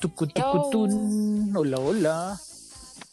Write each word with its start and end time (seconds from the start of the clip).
tucutucutún. 0.00 1.52
Hola, 1.56 1.78
hola. 1.78 2.40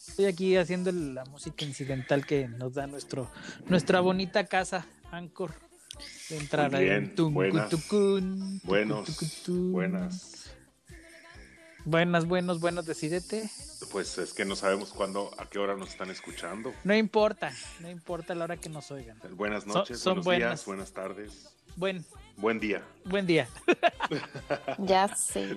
Estoy 0.08 0.26
aquí 0.26 0.56
haciendo 0.56 0.92
la 0.92 1.24
música 1.24 1.64
incidental 1.64 2.24
que 2.26 2.46
nos 2.46 2.74
da 2.74 2.86
nuestro, 2.86 3.28
nuestra 3.66 4.00
bonita 4.00 4.44
casa, 4.46 4.86
Anchor. 5.10 5.52
De 6.30 6.36
entrar 6.38 6.70
bien, 6.78 7.14
Tum, 7.14 7.34
buenas. 7.34 7.68
cutucún, 7.70 8.60
Buenos, 8.64 9.08
buenas. 9.48 10.50
Buenas, 11.84 12.26
buenos, 12.26 12.60
buenos, 12.60 12.86
decidete. 12.86 13.50
Pues 13.90 14.16
es 14.18 14.32
que 14.32 14.44
no 14.44 14.54
sabemos 14.54 14.92
cuándo, 14.92 15.30
a 15.38 15.50
qué 15.50 15.58
hora 15.58 15.76
nos 15.76 15.88
están 15.90 16.10
escuchando. 16.10 16.72
No 16.84 16.94
importa, 16.94 17.52
no 17.80 17.90
importa 17.90 18.34
la 18.36 18.44
hora 18.44 18.56
que 18.56 18.68
nos 18.68 18.90
oigan. 18.92 19.18
Buenas 19.34 19.64
Son- 19.64 19.72
noches, 19.74 19.98
son 19.98 20.12
buenos 20.22 20.24
buenas. 20.24 20.50
días, 20.50 20.64
buenas 20.66 20.92
tardes. 20.92 21.48
Buen, 21.76 22.04
Buen 22.36 22.60
día. 22.60 22.82
buen 23.04 23.26
día. 23.26 23.48
Ya 24.78 25.08
sé. 25.16 25.56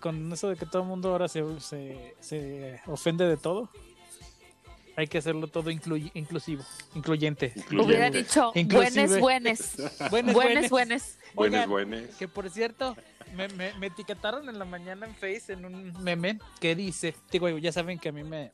Con, 0.00 0.32
eso 0.32 0.48
de 0.48 0.56
que 0.56 0.66
todo 0.66 0.82
el 0.82 0.88
mundo 0.88 1.10
ahora 1.10 1.28
se, 1.28 1.42
se, 1.60 2.14
se 2.20 2.80
ofende 2.86 3.26
de 3.26 3.36
todo. 3.36 3.70
Hay 4.96 5.06
que 5.06 5.18
hacerlo 5.18 5.46
todo 5.46 5.70
incluy- 5.70 6.10
inclusivo, 6.14 6.64
incluyente. 6.94 7.52
Incluyente. 7.54 7.84
Hubiera 7.84 8.10
dicho 8.10 8.52
buenes, 8.54 9.20
buenes. 9.20 9.76
Buenes, 10.10 10.34
Buenes, 10.34 10.70
buenes. 10.70 11.18
Oigan. 11.36 12.08
Que 12.18 12.26
por 12.26 12.50
cierto, 12.50 12.96
me, 13.36 13.46
me- 13.48 13.72
me 13.74 13.86
etiquetaron 13.86 14.48
en 14.48 14.58
la 14.58 14.64
mañana 14.64 15.06
en 15.06 15.14
Face 15.14 15.52
en 15.52 15.64
un 15.64 15.92
meme 16.02 16.38
que 16.60 16.74
dice, 16.74 17.14
digo, 17.30 17.48
ya 17.58 17.70
saben 17.70 17.98
que 18.00 18.08
a 18.08 18.12
mí 18.12 18.24
me, 18.24 18.52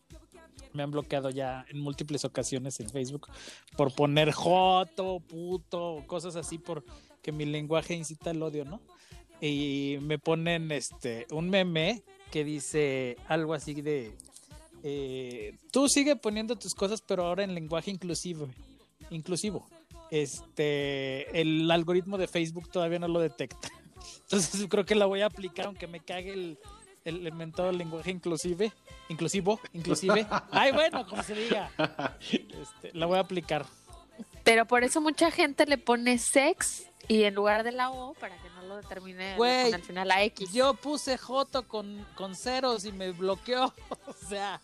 me 0.75 0.83
han 0.83 0.91
bloqueado 0.91 1.31
ya 1.31 1.65
en 1.71 1.81
múltiples 1.81 2.27
ocasiones 2.27 2.79
en 2.79 2.91
Facebook 2.91 3.29
por 3.75 3.95
poner 3.95 4.31
joto, 4.33 5.21
puto, 5.21 6.05
cosas 6.07 6.37
así 6.37 6.59
porque 6.59 7.33
mi 7.33 7.47
lenguaje 7.47 7.95
incita 7.95 8.31
al 8.31 8.43
odio, 8.43 8.67
¿no? 8.67 8.83
Y 9.47 9.99
me 10.01 10.19
ponen 10.19 10.73
este 10.73 11.27
un 11.31 11.51
meme 11.51 12.03
que 12.31 12.45
dice 12.45 13.19
algo 13.29 13.53
así 13.53 13.75
de 13.83 14.17
eh, 14.83 15.55
tú 15.71 15.87
sigue 15.87 16.17
poniendo 16.17 16.57
tus 16.57 16.75
cosas, 16.75 17.03
pero 17.03 17.27
ahora 17.27 17.45
en 17.45 17.55
lenguaje 17.55 17.91
inclusivo. 17.91 18.49
Inclusivo. 19.11 19.69
Este, 20.11 21.41
el 21.41 21.71
algoritmo 21.71 22.17
de 22.17 22.27
Facebook 22.27 22.71
todavía 22.71 22.99
no 22.99 23.09
lo 23.09 23.21
detecta. 23.21 23.69
Entonces 24.23 24.67
creo 24.71 24.87
que 24.87 24.95
la 24.95 25.05
voy 25.05 25.21
a 25.21 25.27
aplicar, 25.27 25.67
aunque 25.67 25.89
me 25.89 26.01
cague 26.01 26.33
el, 26.33 26.59
el 27.05 27.27
inventado 27.27 27.71
lenguaje 27.71 28.13
inclusive, 28.13 28.73
inclusivo, 29.11 29.61
inclusive. 29.75 30.27
Ay, 30.53 30.73
bueno, 30.73 31.07
como 31.07 31.23
se 31.23 31.35
diga. 31.35 31.71
Este, 32.31 32.93
la 32.95 33.05
voy 33.05 33.19
a 33.19 33.21
aplicar. 33.21 33.67
Pero 34.43 34.67
por 34.67 34.85
eso 34.85 35.03
mucha 35.03 35.31
gente 35.31 35.67
le 35.67 35.77
pone 35.77 36.17
sex 36.17 36.87
y 37.09 37.25
en 37.25 37.35
lugar 37.35 37.65
de 37.65 37.73
la 37.73 37.91
O, 37.91 38.15
para 38.15 38.37
que 38.37 38.49
no 38.51 38.54
lo 38.65 38.81
Güey, 39.37 39.65
pone 39.65 39.75
al 39.75 39.83
final 39.83 40.09
la 40.09 40.23
X. 40.25 40.53
Yo 40.53 40.75
puse 40.75 41.17
Joto 41.19 41.67
con, 41.69 42.07
con 42.17 42.35
ceros 42.35 42.85
y 42.85 42.93
me 42.93 43.13
bloqueó. 43.13 43.73
O 44.07 44.13
sea, 44.29 44.61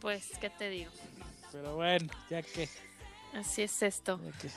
Pues, 0.00 0.30
¿qué 0.40 0.50
te 0.50 0.68
digo? 0.70 0.90
pero 1.52 1.76
bueno, 1.76 2.08
ya 2.30 2.42
que. 2.42 2.68
Así 3.34 3.62
es 3.62 3.82
esto. 3.82 4.20
que. 4.40 4.50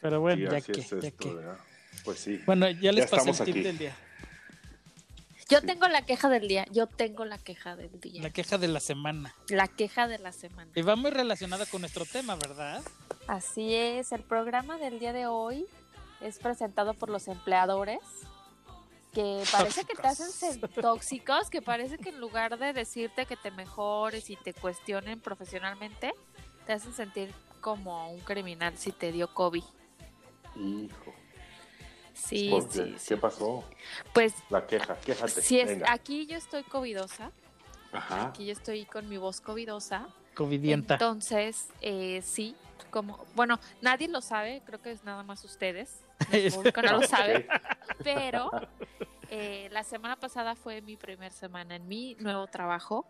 Pero 0.00 0.20
bueno, 0.20 0.46
Sí, 0.50 0.52
ya 0.52 0.60
que, 0.60 0.72
es 0.80 0.90
ya 0.90 0.96
esto, 0.98 1.16
que. 1.28 1.34
¿verdad? 1.34 1.58
Pues 2.04 2.18
sí. 2.18 2.40
Bueno, 2.46 2.68
ya 2.70 2.90
les 2.92 3.10
Ya 3.10 3.16
pasé 3.16 3.30
el 3.30 3.36
tip 3.36 3.48
aquí. 3.48 3.62
del 3.62 3.78
día. 3.78 3.96
Yo 5.48 5.60
Sí. 5.60 5.66
tengo 5.66 5.86
la 5.88 6.02
queja 6.06 6.28
del 6.30 6.48
día. 6.48 6.64
Yo 6.70 6.86
tengo 6.86 7.24
la 7.24 7.36
queja 7.38 7.76
del 7.76 8.00
día. 8.00 8.22
La 8.22 8.30
queja 8.30 8.58
de 8.58 8.68
la 8.68 8.80
semana. 8.80 9.34
La 9.48 9.68
queja 9.68 10.08
de 10.08 10.18
la 10.18 10.32
semana. 10.32 10.70
Y 10.74 10.82
va 10.82 10.96
muy 10.96 11.10
relacionada 11.10 11.66
con 11.66 11.82
nuestro 11.82 12.04
tema, 12.06 12.34
¿verdad? 12.36 12.82
Así 13.28 13.74
es. 13.74 14.12
El 14.12 14.22
programa 14.22 14.78
del 14.78 14.98
día 14.98 15.12
de 15.12 15.26
hoy 15.26 15.66
es 16.22 16.38
presentado 16.38 16.94
por 16.94 17.10
los 17.10 17.28
empleadores 17.28 18.00
que 19.12 19.44
parece 19.52 19.84
que 19.84 19.94
te 19.94 20.06
hacen 20.06 20.30
ser 20.30 20.68
tóxicos, 20.68 21.50
que 21.50 21.60
parece 21.60 21.98
que 21.98 22.08
en 22.10 22.20
lugar 22.20 22.58
de 22.58 22.72
decirte 22.72 23.26
que 23.26 23.36
te 23.36 23.50
mejores 23.50 24.30
y 24.30 24.36
te 24.36 24.54
cuestionen 24.54 25.20
profesionalmente, 25.20 26.14
te 26.66 26.72
hacen 26.72 26.94
sentir 26.94 27.32
como 27.60 28.10
un 28.10 28.20
criminal 28.20 28.76
si 28.78 28.90
te 28.90 29.12
dio 29.12 29.32
COVID. 29.34 29.62
Hijo. 30.56 31.14
Sí, 32.14 32.48
¿por 32.50 32.68
qué? 32.68 32.72
sí, 32.74 32.94
sí. 32.98 33.08
¿Qué 33.08 33.16
pasó? 33.16 33.64
Pues 34.14 34.34
La 34.50 34.66
queja, 34.66 34.96
quéjate. 34.96 35.42
si 35.42 35.60
es, 35.60 35.68
Venga. 35.68 35.92
aquí 35.92 36.26
yo 36.26 36.36
estoy 36.36 36.62
covidosa, 36.62 37.32
Ajá. 37.92 38.28
aquí 38.28 38.46
yo 38.46 38.52
estoy 38.52 38.84
con 38.86 39.08
mi 39.08 39.16
voz 39.18 39.40
covidosa. 39.40 40.08
Covidienta. 40.34 40.94
Entonces, 40.94 41.68
eh, 41.82 42.22
sí, 42.24 42.56
como, 42.90 43.24
bueno, 43.34 43.58
nadie 43.80 44.08
lo 44.08 44.20
sabe, 44.20 44.62
creo 44.64 44.80
que 44.80 44.92
es 44.92 45.04
nada 45.04 45.22
más 45.22 45.44
ustedes. 45.44 46.04
El 46.32 46.52
público 46.52 46.82
no 46.82 47.00
lo 47.00 47.02
sabe, 47.02 47.46
pero 48.02 48.50
eh, 49.30 49.68
la 49.72 49.84
semana 49.84 50.16
pasada 50.16 50.54
fue 50.54 50.80
mi 50.82 50.96
primer 50.96 51.32
semana 51.32 51.76
en 51.76 51.88
mi 51.88 52.14
nuevo 52.16 52.46
trabajo 52.46 53.06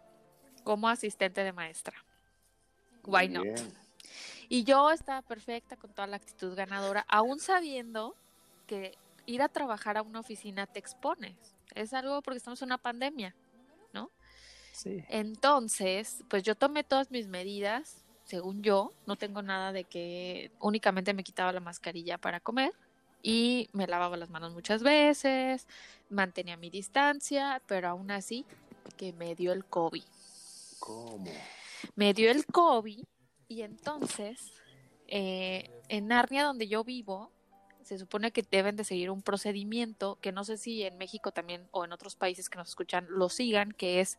como 0.65 0.89
asistente 0.89 1.45
de 1.45 1.53
maestra. 1.53 2.05
Why 3.05 3.29
not? 3.29 3.61
Y 4.49 4.65
yo 4.65 4.91
estaba 4.91 5.23
perfecta 5.23 5.77
con 5.77 5.93
toda 5.93 6.07
la 6.07 6.17
actitud 6.17 6.55
ganadora, 6.55 7.05
aún 7.09 7.41
sabiendo 7.41 8.17
que 8.67 8.97
ir 9.27 9.43
a 9.43 9.49
trabajar 9.49 9.97
a 9.97 10.03
una 10.03 10.21
oficina 10.21 10.67
te 10.67 10.79
expones. 10.79 11.37
Es 11.75 11.95
algo 11.95 12.23
porque 12.23 12.39
estamos 12.39 12.61
en 12.63 12.67
una 12.67 12.79
pandemia. 12.79 13.35
Sí. 14.73 15.05
Entonces, 15.09 16.25
pues 16.29 16.43
yo 16.43 16.55
tomé 16.55 16.83
todas 16.83 17.11
mis 17.11 17.29
medidas, 17.29 18.02
según 18.33 18.63
yo, 18.63 18.95
no 19.05 19.17
tengo 19.17 19.43
nada 19.43 19.73
de 19.73 19.85
que 19.85 20.51
únicamente 20.59 21.13
me 21.13 21.23
quitaba 21.23 21.53
la 21.53 21.61
mascarilla 21.61 22.17
para 22.17 22.41
comer 22.41 22.73
y 23.23 23.69
me 23.75 23.87
lavaba 23.87 24.17
las 24.17 24.31
manos 24.31 24.55
muchas 24.55 24.83
veces, 24.83 25.67
mantenía 26.09 26.57
mi 26.57 26.71
distancia, 26.71 27.61
pero 27.67 27.89
aún 27.89 28.11
así 28.11 28.47
que 28.97 29.13
me 29.13 29.35
dio 29.35 29.53
el 29.53 29.67
COVID. 29.67 30.03
¿Cómo? 30.79 31.31
Me 31.95 32.15
dio 32.15 32.31
el 32.31 32.47
COVID 32.47 33.05
y 33.49 33.61
entonces 33.61 34.55
eh, 35.09 35.69
en 35.91 36.09
Narnia 36.09 36.45
donde 36.45 36.69
yo 36.69 36.85
vivo 36.85 37.31
se 37.83 37.99
supone 37.99 38.31
que 38.31 38.47
deben 38.51 38.77
de 38.77 38.85
seguir 38.85 39.11
un 39.11 39.21
procedimiento 39.21 40.17
que 40.23 40.33
no 40.33 40.45
sé 40.45 40.57
si 40.57 40.85
en 40.85 40.97
México 40.97 41.33
también 41.33 41.69
o 41.71 41.85
en 41.85 41.93
otros 41.93 42.17
países 42.17 42.49
que 42.49 42.57
nos 42.57 42.71
escuchan 42.71 43.07
lo 43.11 43.29
sigan, 43.29 43.73
que 43.73 44.01
es 44.01 44.17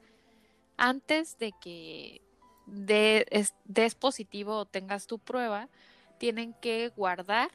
antes 0.78 1.40
de 1.40 1.52
que 1.59 2.22
de- 2.66 3.25
es- 3.31 3.53
des 3.66 3.96
positivo 3.96 4.57
o 4.57 4.66
tengas 4.66 5.07
tu 5.07 5.19
prueba, 5.19 5.69
tienen 6.18 6.53
que 6.53 6.90
guardar 6.90 7.50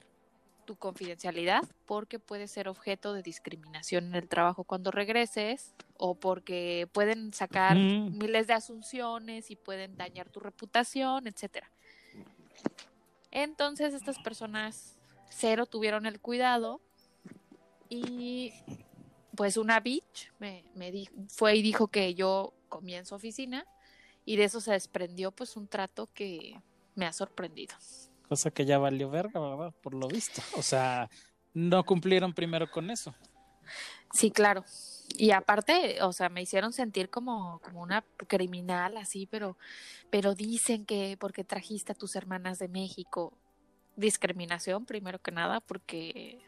tu 0.66 0.76
confidencialidad 0.76 1.62
porque 1.86 2.18
puede 2.18 2.46
ser 2.46 2.68
objeto 2.68 3.14
de 3.14 3.22
discriminación 3.22 4.04
en 4.08 4.14
el 4.16 4.28
trabajo 4.28 4.64
cuando 4.64 4.90
regreses 4.90 5.74
o 5.96 6.14
porque 6.14 6.86
pueden 6.92 7.32
sacar 7.32 7.78
Mm. 7.78 8.18
miles 8.18 8.46
de 8.46 8.52
asunciones 8.52 9.50
y 9.50 9.56
pueden 9.56 9.96
dañar 9.96 10.28
tu 10.28 10.40
reputación, 10.40 11.26
etcétera. 11.26 11.70
Entonces 13.30 13.94
estas 13.94 14.18
personas 14.18 14.96
cero 15.30 15.66
tuvieron 15.66 16.04
el 16.06 16.20
cuidado 16.20 16.80
y 17.88 18.52
pues 19.34 19.56
una 19.56 19.80
bitch 19.80 20.32
me, 20.38 20.64
me 20.74 20.90
di- 20.90 21.08
fue 21.28 21.56
y 21.56 21.62
dijo 21.62 21.88
que 21.88 22.14
yo 22.14 22.52
comía 22.68 22.98
en 22.98 23.06
su 23.06 23.14
oficina 23.14 23.64
y 24.28 24.36
de 24.36 24.44
eso 24.44 24.60
se 24.60 24.72
desprendió 24.72 25.32
pues 25.32 25.56
un 25.56 25.68
trato 25.68 26.06
que 26.12 26.60
me 26.94 27.06
ha 27.06 27.14
sorprendido. 27.14 27.74
Cosa 28.28 28.50
que 28.50 28.66
ya 28.66 28.76
valió 28.76 29.08
verga, 29.08 29.40
¿verdad? 29.40 29.72
Por 29.80 29.94
lo 29.94 30.06
visto. 30.06 30.42
O 30.54 30.62
sea, 30.62 31.08
no 31.54 31.82
cumplieron 31.86 32.34
primero 32.34 32.70
con 32.70 32.90
eso. 32.90 33.14
Sí, 34.12 34.30
claro. 34.30 34.66
Y 35.16 35.30
aparte, 35.30 36.02
o 36.02 36.12
sea, 36.12 36.28
me 36.28 36.42
hicieron 36.42 36.74
sentir 36.74 37.08
como, 37.08 37.58
como 37.60 37.80
una 37.80 38.04
criminal 38.26 38.98
así, 38.98 39.24
pero, 39.24 39.56
pero 40.10 40.34
dicen 40.34 40.84
que 40.84 41.16
porque 41.18 41.42
trajiste 41.42 41.92
a 41.92 41.94
tus 41.94 42.14
hermanas 42.14 42.58
de 42.58 42.68
México, 42.68 43.32
discriminación 43.96 44.84
primero 44.84 45.18
que 45.20 45.30
nada, 45.30 45.60
porque 45.60 46.38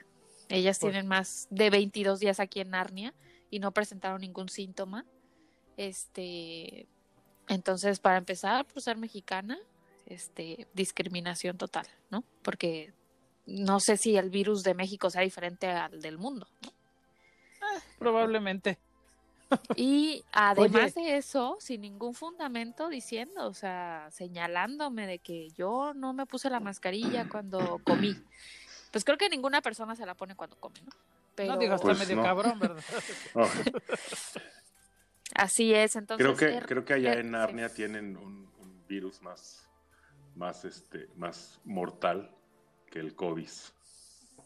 ellas 0.50 0.78
Por- 0.78 0.90
tienen 0.90 1.08
más 1.08 1.48
de 1.48 1.70
22 1.70 2.20
días 2.20 2.40
aquí 2.40 2.60
en 2.60 2.72
Narnia 2.72 3.14
y 3.48 3.58
no 3.58 3.72
presentaron 3.72 4.20
ningún 4.20 4.50
síntoma. 4.50 5.06
Este, 5.78 6.86
entonces, 7.50 7.98
para 7.98 8.16
empezar, 8.16 8.64
por 8.64 8.80
ser 8.80 8.96
mexicana, 8.96 9.58
este, 10.06 10.68
discriminación 10.72 11.58
total, 11.58 11.86
¿no? 12.08 12.22
Porque 12.42 12.92
no 13.44 13.80
sé 13.80 13.96
si 13.96 14.16
el 14.16 14.30
virus 14.30 14.62
de 14.62 14.74
México 14.74 15.10
sea 15.10 15.22
diferente 15.22 15.66
al 15.66 16.00
del 16.00 16.16
mundo. 16.16 16.46
¿no? 16.62 16.70
Probablemente. 17.98 18.78
Y 19.74 20.22
además 20.30 20.92
Oye. 20.96 21.06
de 21.06 21.16
eso, 21.16 21.56
sin 21.58 21.80
ningún 21.80 22.14
fundamento 22.14 22.88
diciendo, 22.88 23.48
o 23.48 23.52
sea, 23.52 24.06
señalándome 24.12 25.08
de 25.08 25.18
que 25.18 25.50
yo 25.58 25.92
no 25.92 26.12
me 26.12 26.24
puse 26.24 26.48
la 26.50 26.60
mascarilla 26.60 27.28
cuando 27.28 27.80
comí. 27.82 28.16
Pues 28.92 29.04
creo 29.04 29.18
que 29.18 29.28
ninguna 29.28 29.60
persona 29.60 29.96
se 29.96 30.06
la 30.06 30.14
pone 30.14 30.36
cuando 30.36 30.54
come, 30.60 30.80
¿no? 30.82 30.92
Pero 31.34 31.54
no 31.54 31.58
digo, 31.58 31.74
está 31.74 31.84
Pues 31.88 31.98
medio 31.98 32.14
no. 32.14 32.22
cabrón, 32.22 32.60
¿verdad? 32.60 32.84
Así 35.40 35.74
es, 35.74 35.96
entonces... 35.96 36.26
creo 36.26 36.36
que 36.36 36.58
er- 36.58 36.66
creo 36.66 36.84
que 36.84 36.92
allá 36.94 37.14
er- 37.14 37.20
en 37.20 37.30
Narnia 37.30 37.68
tienen 37.72 38.16
un, 38.16 38.50
un 38.58 38.86
virus 38.88 39.22
más 39.22 39.66
más 40.36 40.64
este 40.64 41.08
más 41.16 41.58
mortal 41.64 42.30
que 42.90 42.98
el 43.00 43.14
COVID. 43.14 43.48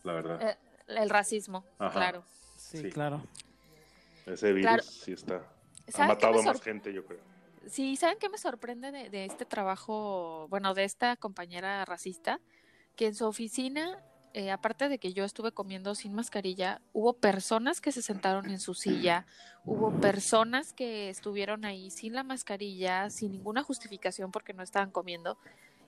La 0.05 0.13
verdad. 0.13 0.43
eh, 0.51 0.57
El 0.87 1.11
racismo, 1.11 1.65
Ajá. 1.79 1.93
claro. 1.93 2.25
Sí, 2.57 2.79
Sí. 2.79 2.91
claro. 2.91 3.23
Ese 4.27 4.53
virus 4.53 4.69
Claro. 4.69 4.83
sí 4.85 5.13
está. 5.13 5.37
Ha 5.37 5.91
¿Saben 5.93 6.17
qué 6.17 6.27
matado 6.27 6.41
a 6.41 6.43
más 6.43 6.63
gente, 6.63 6.93
yo 6.93 7.05
creo. 7.05 7.21
Sí, 7.69 7.97
¿saben 7.97 8.19
qué 8.19 8.29
me 8.29 8.39
sorprende 8.39 8.91
de, 8.93 9.11
de 9.11 9.25
este 9.25 9.45
trabajo, 9.45 10.47
bueno, 10.49 10.75
de 10.75 10.85
esta 10.85 11.17
compañera 11.17 11.85
racista? 11.85 12.41
Que 12.97 13.07
en 13.09 13.15
su 13.15 13.27
oficina, 13.27 13.99
eh, 14.35 14.51
aparte 14.51 14.89
de 14.89 14.99
que 14.99 15.13
yo 15.13 15.25
estuve 15.25 15.53
comiendo 15.53 15.95
sin 15.95 16.13
mascarilla, 16.13 16.83
hubo 16.93 17.13
personas 17.13 17.81
que 17.81 17.93
se 17.93 18.03
sentaron 18.03 18.51
en 18.51 18.59
su 18.59 18.75
silla, 18.75 19.27
hubo 19.65 19.93
personas 20.01 20.73
que 20.73 21.09
estuvieron 21.09 21.65
ahí 21.65 21.93
sin 21.93 22.15
la 22.15 22.25
mascarilla, 22.25 23.11
sin 23.11 23.31
ninguna 23.31 23.63
justificación 23.63 24.33
porque 24.33 24.53
no 24.53 24.65
estaban 24.65 24.91
comiendo, 24.91 25.39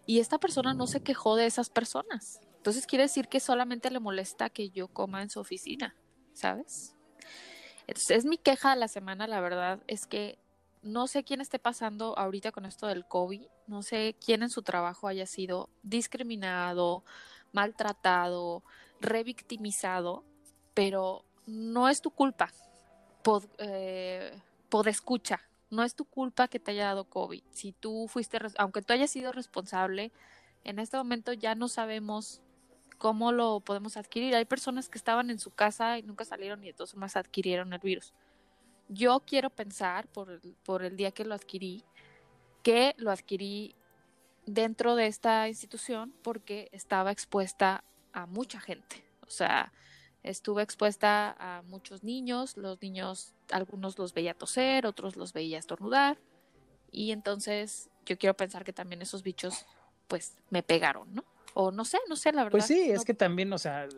y 0.07 0.21
esta 0.21 0.39
persona 0.39 0.75
no 0.75 0.87
se 0.87 1.03
quejó 1.03 1.35
de 1.35 1.47
esas 1.47 1.71
personas. 1.71 2.41
Entonces 2.57 2.87
quiere 2.87 3.03
decir 3.03 3.27
que 3.27 3.41
solamente 3.41 3.91
le 3.91 3.99
molesta 3.99 4.49
que 4.49 4.71
yo 4.71 4.87
coma 4.87 5.23
en 5.23 5.31
su 5.31 5.41
oficina, 5.41 5.97
¿sabes? 6.33 6.95
Entonces, 7.89 8.19
es 8.19 8.25
mi 8.25 8.39
queja 8.39 8.71
de 8.71 8.77
la 8.77 8.87
semana, 8.87 9.27
la 9.27 9.41
verdad, 9.41 9.81
es 9.89 10.07
que 10.07 10.39
no 10.83 11.09
sé 11.09 11.25
quién 11.25 11.41
esté 11.41 11.59
pasando 11.59 12.17
ahorita 12.17 12.53
con 12.53 12.65
esto 12.65 12.87
del 12.87 13.07
COVID, 13.07 13.43
no 13.67 13.83
sé 13.83 14.15
quién 14.25 14.45
en 14.45 14.51
su 14.51 14.63
trabajo 14.63 15.09
haya 15.09 15.27
sido 15.27 15.69
discriminado, 15.83 17.05
maltratado, 17.57 18.63
revictimizado, 19.01 20.25
pero 20.75 21.25
no 21.47 21.89
es 21.89 22.03
tu 22.03 22.11
culpa, 22.11 22.53
pod, 23.23 23.45
eh, 23.57 24.39
podescucha, 24.69 25.41
no 25.71 25.83
es 25.83 25.95
tu 25.95 26.05
culpa 26.05 26.49
que 26.49 26.61
te 26.61 26.73
haya 26.73 26.85
dado 26.85 27.05
COVID. 27.05 27.43
Si 27.53 27.73
tú 27.73 28.09
fuiste, 28.09 28.39
aunque 28.59 28.83
tú 28.83 28.93
hayas 28.93 29.11
sido 29.11 29.33
responsable, 29.33 30.13
en 30.65 30.79
este 30.79 30.99
momento 30.99 31.33
ya 31.33 31.55
no 31.55 31.69
sabemos 31.69 32.43
cómo 32.99 33.33
lo 33.33 33.61
podemos 33.61 33.97
adquirir. 33.97 34.37
Hay 34.37 34.45
personas 34.45 34.91
que 34.91 34.99
estaban 34.99 35.31
en 35.31 35.39
su 35.39 35.51
casa 35.51 35.99
y 35.99 36.03
nunca 36.03 36.27
salieron 36.27 36.63
y 36.63 36.67
de 36.69 36.73
todas 36.75 36.91
formas 36.91 37.17
adquirieron 37.17 37.73
el 37.73 37.79
virus. 37.79 38.13
Yo 38.89 39.21
quiero 39.21 39.49
pensar, 39.49 40.09
por 40.09 40.85
el 40.85 40.97
día 40.97 41.11
que 41.11 41.25
lo 41.25 41.35
adquirí, 41.35 41.85
que 42.63 42.95
lo 42.99 43.11
adquirí 43.11 43.75
dentro 44.47 44.95
de 44.97 45.07
esta 45.07 45.49
institución 45.49 46.13
porque 46.23 46.69
estaba 46.73 47.11
expuesta 47.13 47.85
a 48.13 48.27
mucha 48.27 48.61
gente. 48.61 49.05
O 49.27 49.31
sea, 49.31 49.73
estuve 50.23 50.63
expuesta 50.63 51.37
a 51.39 51.63
muchos 51.63 52.03
niños, 52.05 52.57
los 52.57 52.81
niños, 52.81 53.35
algunos 53.51 53.99
los 53.99 54.15
veía 54.15 54.35
toser, 54.35 54.87
otros 54.87 55.17
los 55.17 55.33
veía 55.33 55.59
estornudar, 55.59 56.19
y 56.91 57.11
entonces 57.13 57.91
yo 58.07 58.17
quiero 58.17 58.35
pensar 58.35 58.65
que 58.65 58.73
también 58.73 59.03
esos 59.03 59.23
bichos, 59.23 59.67
pues, 60.09 60.35
me 60.51 60.63
pegaron, 60.63 61.13
¿no? 61.13 61.25
O 61.55 61.71
no 61.73 61.85
sé, 61.85 61.99
no 62.09 62.17
sé, 62.17 62.33
la 62.33 62.45
verdad. 62.45 62.53
Pues 62.59 62.67
sí, 62.67 62.91
es 62.91 63.05
que 63.05 63.15
también, 63.15 63.53
o 63.53 63.59
sea, 63.59 63.89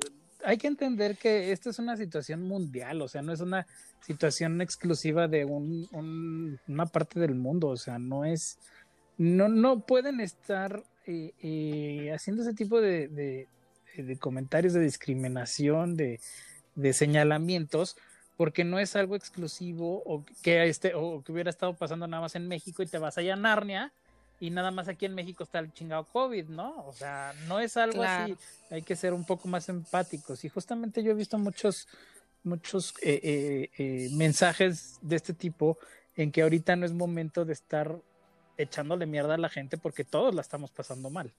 hay 0.44 0.56
que 0.56 0.66
entender 0.68 1.16
que 1.18 1.52
esta 1.52 1.70
es 1.70 1.78
una 1.78 1.96
situación 1.96 2.42
mundial, 2.42 3.02
o 3.02 3.08
sea, 3.08 3.20
no 3.22 3.32
es 3.32 3.40
una 3.40 3.66
situación 4.00 4.60
exclusiva 4.60 5.28
de 5.28 5.44
un, 5.44 5.88
un- 5.92 6.58
una 6.68 6.86
parte 6.86 7.20
del 7.20 7.34
mundo, 7.34 7.68
o 7.68 7.76
sea, 7.76 7.98
no 7.98 8.24
es, 8.24 8.58
no, 9.18 9.48
no 9.48 9.80
pueden 9.80 10.20
estar 10.20 10.82
eh, 11.06 11.32
eh, 11.42 12.12
haciendo 12.14 12.42
ese 12.42 12.54
tipo 12.54 12.80
de, 12.80 13.08
de- 13.08 13.48
de 13.96 14.16
comentarios 14.16 14.72
de 14.74 14.80
discriminación, 14.80 15.96
de, 15.96 16.20
de 16.76 16.92
señalamientos, 16.92 17.96
porque 18.36 18.62
no 18.62 18.78
es 18.78 18.94
algo 18.94 19.16
exclusivo 19.16 20.02
o 20.06 20.24
que, 20.42 20.68
este, 20.68 20.94
o 20.94 21.22
que 21.24 21.32
hubiera 21.32 21.50
estado 21.50 21.74
pasando 21.74 22.06
nada 22.06 22.20
más 22.20 22.36
en 22.36 22.46
México 22.46 22.82
y 22.82 22.86
te 22.86 22.98
vas 22.98 23.18
allá 23.18 23.32
a 23.32 23.36
Narnia 23.36 23.92
y 24.38 24.50
nada 24.50 24.70
más 24.70 24.86
aquí 24.86 25.06
en 25.06 25.16
México 25.16 25.42
está 25.42 25.58
el 25.58 25.72
chingado 25.72 26.04
COVID, 26.04 26.44
¿no? 26.50 26.86
O 26.86 26.92
sea, 26.92 27.34
no 27.48 27.58
es 27.58 27.76
algo 27.76 28.02
así 28.22 28.36
hay 28.70 28.82
que 28.82 28.94
ser 28.94 29.12
un 29.14 29.24
poco 29.24 29.48
más 29.48 29.68
empáticos. 29.68 30.44
Y 30.44 30.48
justamente 30.48 31.02
yo 31.02 31.10
he 31.10 31.14
visto 31.14 31.36
muchos, 31.38 31.88
muchos 32.44 32.94
eh, 33.02 34.08
mensajes 34.12 34.98
de 35.02 35.16
este 35.16 35.34
tipo 35.34 35.76
en 36.14 36.30
que 36.30 36.42
ahorita 36.42 36.76
no 36.76 36.86
es 36.86 36.92
momento 36.92 37.44
de 37.44 37.52
estar 37.54 38.00
echándole 38.58 39.06
mierda 39.06 39.34
a 39.34 39.38
la 39.38 39.48
gente 39.48 39.78
porque 39.78 40.04
todos 40.04 40.34
la 40.34 40.42
estamos 40.42 40.70
pasando 40.70 41.08
mal. 41.08 41.32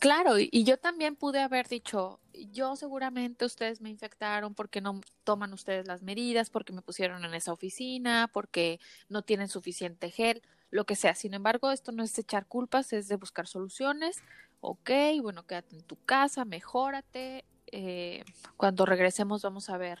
Claro, 0.00 0.38
y, 0.38 0.64
yo 0.64 0.78
también 0.78 1.16
pude 1.16 1.40
haber 1.40 1.68
dicho, 1.68 2.20
yo 2.32 2.76
seguramente 2.76 3.44
ustedes 3.44 3.80
me 3.80 3.90
infectaron 3.90 4.54
porque 4.54 4.80
no 4.80 5.00
toman 5.24 5.52
ustedes 5.52 5.86
las 5.86 6.02
medidas, 6.02 6.48
porque 6.50 6.72
me 6.72 6.82
pusieron 6.82 7.24
en 7.24 7.34
esa 7.34 7.52
oficina, 7.52 8.30
porque 8.32 8.80
no 9.08 9.22
tienen 9.22 9.48
suficiente 9.48 10.10
gel, 10.10 10.42
lo 10.70 10.86
que 10.86 10.96
sea. 10.96 11.14
Sin 11.14 11.34
embargo, 11.34 11.70
esto 11.72 11.92
no 11.92 12.02
es 12.02 12.18
echar 12.18 12.46
culpas, 12.46 12.92
es 12.92 13.08
de 13.08 13.16
buscar 13.16 13.46
soluciones. 13.46 14.22
Ok, 14.60 14.90
bueno, 15.20 15.46
quédate 15.46 15.76
en 15.76 15.82
tu 15.82 15.96
casa, 16.04 16.44
mejórate. 16.44 17.44
eh, 17.72 18.24
cuando 18.56 18.86
regresemos 18.86 19.42
vamos 19.42 19.68
a 19.70 19.76
ver 19.76 20.00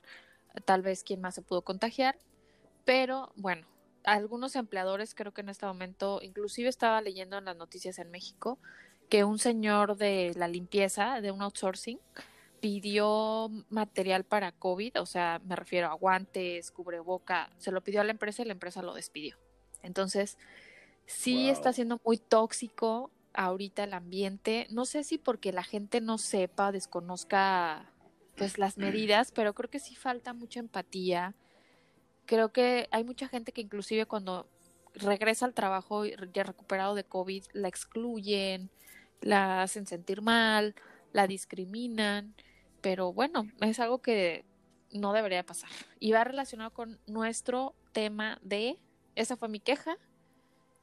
tal 0.64 0.82
vez 0.82 1.02
quién 1.02 1.20
más 1.20 1.34
se 1.34 1.42
pudo 1.42 1.62
contagiar. 1.62 2.16
Pero 2.84 3.32
bueno, 3.36 3.66
algunos 4.06 4.56
empleadores 4.56 5.14
creo 5.14 5.32
que 5.32 5.42
en 5.42 5.50
este 5.50 5.66
momento, 5.66 6.20
inclusive 6.22 6.68
estaba 6.68 7.00
leyendo 7.02 7.36
en 7.36 7.44
las 7.44 7.56
noticias 7.56 7.98
en 7.98 8.10
México, 8.10 8.58
que 9.10 9.24
un 9.24 9.38
señor 9.38 9.96
de 9.96 10.32
la 10.36 10.48
limpieza, 10.48 11.20
de 11.20 11.30
un 11.32 11.42
outsourcing, 11.42 11.98
pidió 12.60 13.50
material 13.68 14.24
para 14.24 14.52
COVID, 14.52 15.00
o 15.00 15.06
sea, 15.06 15.40
me 15.44 15.56
refiero 15.56 15.88
a 15.88 15.94
guantes, 15.94 16.70
cubreboca, 16.70 17.50
se 17.58 17.70
lo 17.70 17.82
pidió 17.82 18.00
a 18.00 18.04
la 18.04 18.12
empresa 18.12 18.42
y 18.42 18.46
la 18.46 18.52
empresa 18.52 18.80
lo 18.82 18.94
despidió. 18.94 19.36
Entonces, 19.82 20.38
sí 21.04 21.44
Wow. 21.44 21.52
está 21.52 21.72
siendo 21.72 22.00
muy 22.04 22.16
tóxico 22.16 23.10
ahorita 23.34 23.84
el 23.84 23.92
ambiente. 23.92 24.66
No 24.70 24.84
sé 24.84 25.04
si 25.04 25.18
porque 25.18 25.52
la 25.52 25.62
gente 25.62 26.00
no 26.00 26.16
sepa, 26.18 26.72
desconozca 26.72 27.92
pues 28.36 28.58
las 28.58 28.76
medidas, 28.76 29.32
pero 29.32 29.54
creo 29.54 29.70
que 29.70 29.78
sí 29.78 29.94
falta 29.94 30.32
mucha 30.32 30.60
empatía. 30.60 31.34
Creo 32.26 32.52
que 32.52 32.88
hay 32.90 33.04
mucha 33.04 33.28
gente 33.28 33.52
que 33.52 33.60
inclusive 33.60 34.06
cuando 34.06 34.48
regresa 34.94 35.46
al 35.46 35.54
trabajo 35.54 36.04
y 36.04 36.14
ya 36.32 36.42
recuperado 36.42 36.94
de 36.94 37.04
COVID, 37.04 37.44
la 37.52 37.68
excluyen, 37.68 38.70
la 39.20 39.62
hacen 39.62 39.86
sentir 39.86 40.22
mal, 40.22 40.74
la 41.12 41.26
discriminan, 41.26 42.34
pero 42.80 43.12
bueno, 43.12 43.50
es 43.60 43.80
algo 43.80 44.00
que 44.00 44.44
no 44.92 45.12
debería 45.12 45.44
pasar. 45.44 45.70
Y 46.00 46.12
va 46.12 46.24
relacionado 46.24 46.72
con 46.72 46.98
nuestro 47.06 47.74
tema 47.92 48.38
de, 48.42 48.78
esa 49.14 49.36
fue 49.36 49.48
mi 49.48 49.60
queja, 49.60 49.96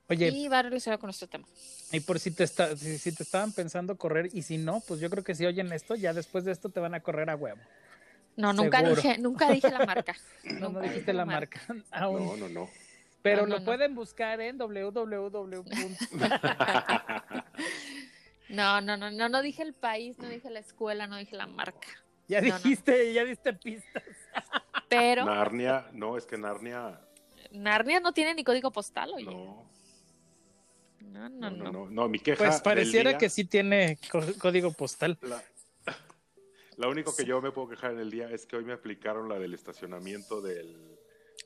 Oye, 0.10 0.30
y 0.30 0.48
va 0.48 0.62
relacionado 0.62 1.00
con 1.00 1.08
nuestro 1.08 1.28
tema. 1.28 1.48
y 1.92 2.00
por 2.02 2.20
si 2.20 2.32
te, 2.32 2.44
está, 2.44 2.76
si, 2.76 2.98
si 2.98 3.14
te 3.14 3.24
estaban 3.24 3.54
pensando 3.54 3.98
correr 3.98 4.30
y 4.34 4.42
si 4.42 4.58
no, 4.58 4.82
pues 4.82 5.00
yo 5.00 5.10
creo 5.10 5.24
que 5.24 5.34
si 5.34 5.46
oyen 5.46 5.72
esto, 5.72 5.96
ya 5.96 6.14
después 6.14 6.44
de 6.44 6.52
esto 6.52 6.70
te 6.70 6.80
van 6.80 6.94
a 6.94 7.00
correr 7.00 7.30
a 7.30 7.36
huevo. 7.36 7.62
No, 8.36 8.52
nunca 8.54 8.80
Seguro. 8.80 8.96
dije, 8.96 9.18
nunca 9.20 9.52
dije 9.52 9.70
la 9.72 9.86
marca. 9.86 10.16
No, 10.60 10.70
no 10.70 10.80
dijiste 10.82 11.13
la 11.13 11.25
marca 11.25 11.62
aún. 11.92 12.25
No, 12.25 12.38
no, 12.38 12.50
no. 12.50 12.70
Pero 13.22 13.42
No, 13.44 13.48
no, 13.48 13.54
lo 13.56 13.60
no. 13.60 13.66
pueden 13.66 13.96
buscar 13.96 14.42
en 14.42 14.58
www. 14.58 15.63
No, 18.50 18.82
no, 18.82 18.98
no, 18.98 19.10
no, 19.10 19.30
no 19.30 19.42
dije 19.42 19.63
el 19.63 19.74
país, 19.74 20.18
no 20.20 20.28
dije 20.30 20.50
la 20.50 20.60
escuela, 20.60 21.08
no 21.08 21.18
dije 21.18 21.36
la 21.36 21.48
marca. 21.48 21.88
ya 22.28 22.40
No, 22.42 22.50
no. 22.50 22.56
dijiste, 22.60 23.12
ya 23.13 23.24
diste 23.24 23.54
pistas. 23.54 24.04
Pero 24.90 25.25
Narnia, 25.25 25.88
no, 25.94 26.18
es 26.18 26.25
que 26.25 26.38
Narnia, 26.38 27.00
Narnia 27.52 28.00
no 28.00 28.12
tiene 28.13 28.36
ni 28.36 28.44
código 28.44 28.72
postal, 28.72 29.12
oye. 29.16 29.25
no. 29.25 29.72
No, 31.02 31.30
No, 31.30 31.30
no, 31.30 31.50
no, 31.52 31.63
no. 31.63 31.72
no. 31.72 31.90
No, 31.90 32.10
mi 32.10 32.20
queja. 32.20 32.38
Pues 32.38 32.54
del 32.56 32.62
pareciera 32.63 33.10
día- 33.12 33.18
que 33.20 33.30
sí 33.30 33.46
tiene 33.46 33.98
có- 34.12 34.22
código 34.40 34.72
postal. 34.72 35.18
La, 35.22 35.42
lo 36.77 36.89
único 36.89 37.15
que 37.15 37.25
yo 37.25 37.42
me 37.42 37.51
puedo 37.51 37.70
quejar 37.70 37.92
en 37.92 38.00
el 38.00 38.12
día 38.12 38.30
es 38.30 38.46
que 38.46 38.56
hoy 38.58 38.63
me 38.65 38.74
aplicaron 38.74 39.30
la 39.30 39.39
del 39.39 39.53
estacionamiento 39.53 40.42
del, 40.42 40.75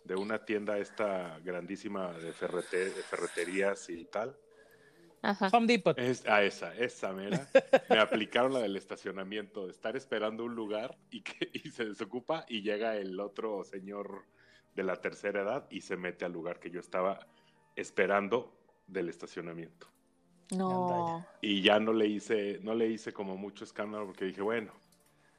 de 0.03 0.15
una 0.15 0.45
tienda 0.45 0.77
esta 0.77 1.39
grandísima 1.43 2.13
de, 2.13 2.33
ferrete- 2.33 2.93
de 2.93 3.03
ferreterías 3.03 3.89
y 3.89 4.05
tal. 4.05 4.37
Ajá. 5.21 5.49
Home 5.51 5.67
Depot. 5.67 5.97
Es, 5.97 6.25
a 6.27 6.43
esa, 6.43 6.75
esa 6.75 7.11
mera. 7.11 7.49
Me 7.89 7.99
aplicaron 7.99 8.53
la 8.53 8.59
del 8.59 8.75
estacionamiento, 8.75 9.65
de 9.65 9.71
estar 9.71 9.97
esperando 9.97 10.43
un 10.45 10.55
lugar 10.55 10.97
y 11.09 11.21
que 11.21 11.49
y 11.53 11.71
se 11.71 11.85
desocupa 11.85 12.45
y 12.47 12.61
llega 12.61 12.95
el 12.95 13.19
otro 13.19 13.63
señor 13.63 14.25
de 14.75 14.83
la 14.83 15.01
tercera 15.01 15.41
edad 15.41 15.67
y 15.71 15.81
se 15.81 15.97
mete 15.97 16.23
al 16.23 16.33
lugar 16.33 16.59
que 16.59 16.69
yo 16.69 16.79
estaba 16.79 17.19
esperando 17.75 18.55
del 18.85 19.09
estacionamiento. 19.09 19.87
No. 20.51 21.25
Y 21.41 21.61
ya 21.61 21.79
no 21.79 21.91
le 21.93 22.07
hice, 22.07 22.59
no 22.61 22.73
le 22.75 22.87
hice 22.87 23.11
como 23.11 23.35
mucho 23.35 23.63
escándalo 23.63 24.05
porque 24.05 24.25
dije, 24.25 24.41
bueno, 24.41 24.71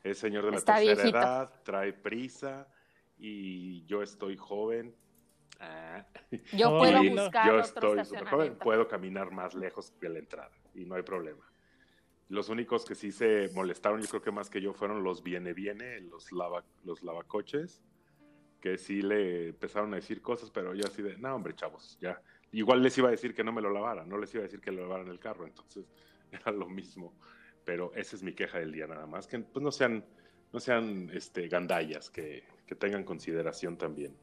es 0.02 0.19
señor 0.19 0.45
de 0.45 0.52
la 0.52 0.57
Está 0.59 0.76
tercera 0.76 0.95
viejito. 0.97 1.19
edad, 1.19 1.52
trae 1.64 1.93
prisa 1.93 2.69
y 3.19 3.85
yo 3.87 4.02
estoy 4.02 4.37
joven. 4.37 4.95
Ah. 5.61 6.07
Yo 6.52 6.71
Oh, 6.71 6.78
puedo 6.78 7.02
buscar 7.02 7.47
yo 7.47 7.61
otro 7.61 7.95
estoy 8.00 8.05
súper 8.05 8.28
joven, 8.28 8.59
puedo 8.59 8.87
caminar 8.87 9.31
más 9.33 9.55
lejos 9.55 9.93
que 10.00 10.09
la 10.09 10.19
entrada 10.21 10.52
y 10.75 10.85
no 10.85 10.95
hay 10.95 11.02
problema. 11.02 11.45
Los 12.28 12.49
únicos 12.50 12.85
que 12.85 12.95
sí 12.95 13.11
se 13.11 13.50
molestaron, 13.55 14.00
yo 14.02 14.09
creo 14.09 14.23
que 14.23 14.31
más 14.31 14.50
que 14.50 14.61
yo, 14.61 14.75
fueron 14.75 15.02
los 15.02 15.23
viene 15.23 15.55
viene, 15.55 16.00
los 16.00 16.31
lava, 16.31 16.62
los 16.85 17.02
lavacoches, 17.02 17.83
que 18.61 18.76
sí 18.76 19.00
le 19.02 19.49
empezaron 19.49 19.93
a 19.95 19.97
decir 19.97 20.21
cosas, 20.21 20.50
pero 20.50 20.75
yo 20.75 20.85
así 20.87 21.02
de, 21.02 21.17
no 21.17 21.35
hombre, 21.35 21.55
chavos, 21.55 21.97
ya. 22.00 22.21
Igual 22.52 22.83
les 22.83 22.97
iba 22.99 23.09
a 23.09 23.11
decir 23.12 23.35
que 23.35 23.43
no 23.43 23.50
me 23.52 23.62
lo 23.62 23.71
lavara, 23.71 24.05
no 24.05 24.19
les 24.19 24.33
iba 24.35 24.43
a 24.43 24.47
decir 24.47 24.61
que 24.61 24.71
lo 24.73 24.83
lavaran 24.83 25.09
el 25.09 25.19
carro, 25.19 25.47
entonces 25.47 25.87
era 26.31 26.52
lo 26.52 26.69
mismo. 26.69 27.14
Pero 27.69 27.93
esa 27.95 28.17
es 28.17 28.23
mi 28.23 28.33
queja 28.33 28.59
del 28.61 28.73
día 28.73 28.87
nada 28.87 29.05
más, 29.07 29.27
que 29.27 29.39
pues 29.41 29.63
no 29.63 29.71
sean, 29.71 30.03
no 30.55 30.59
sean 30.59 31.11
este, 31.13 31.49
gandallas, 31.49 32.09
que, 32.09 32.43
que 32.67 32.75
tengan 32.75 33.05
consideración 33.05 33.77
también. 33.77 34.17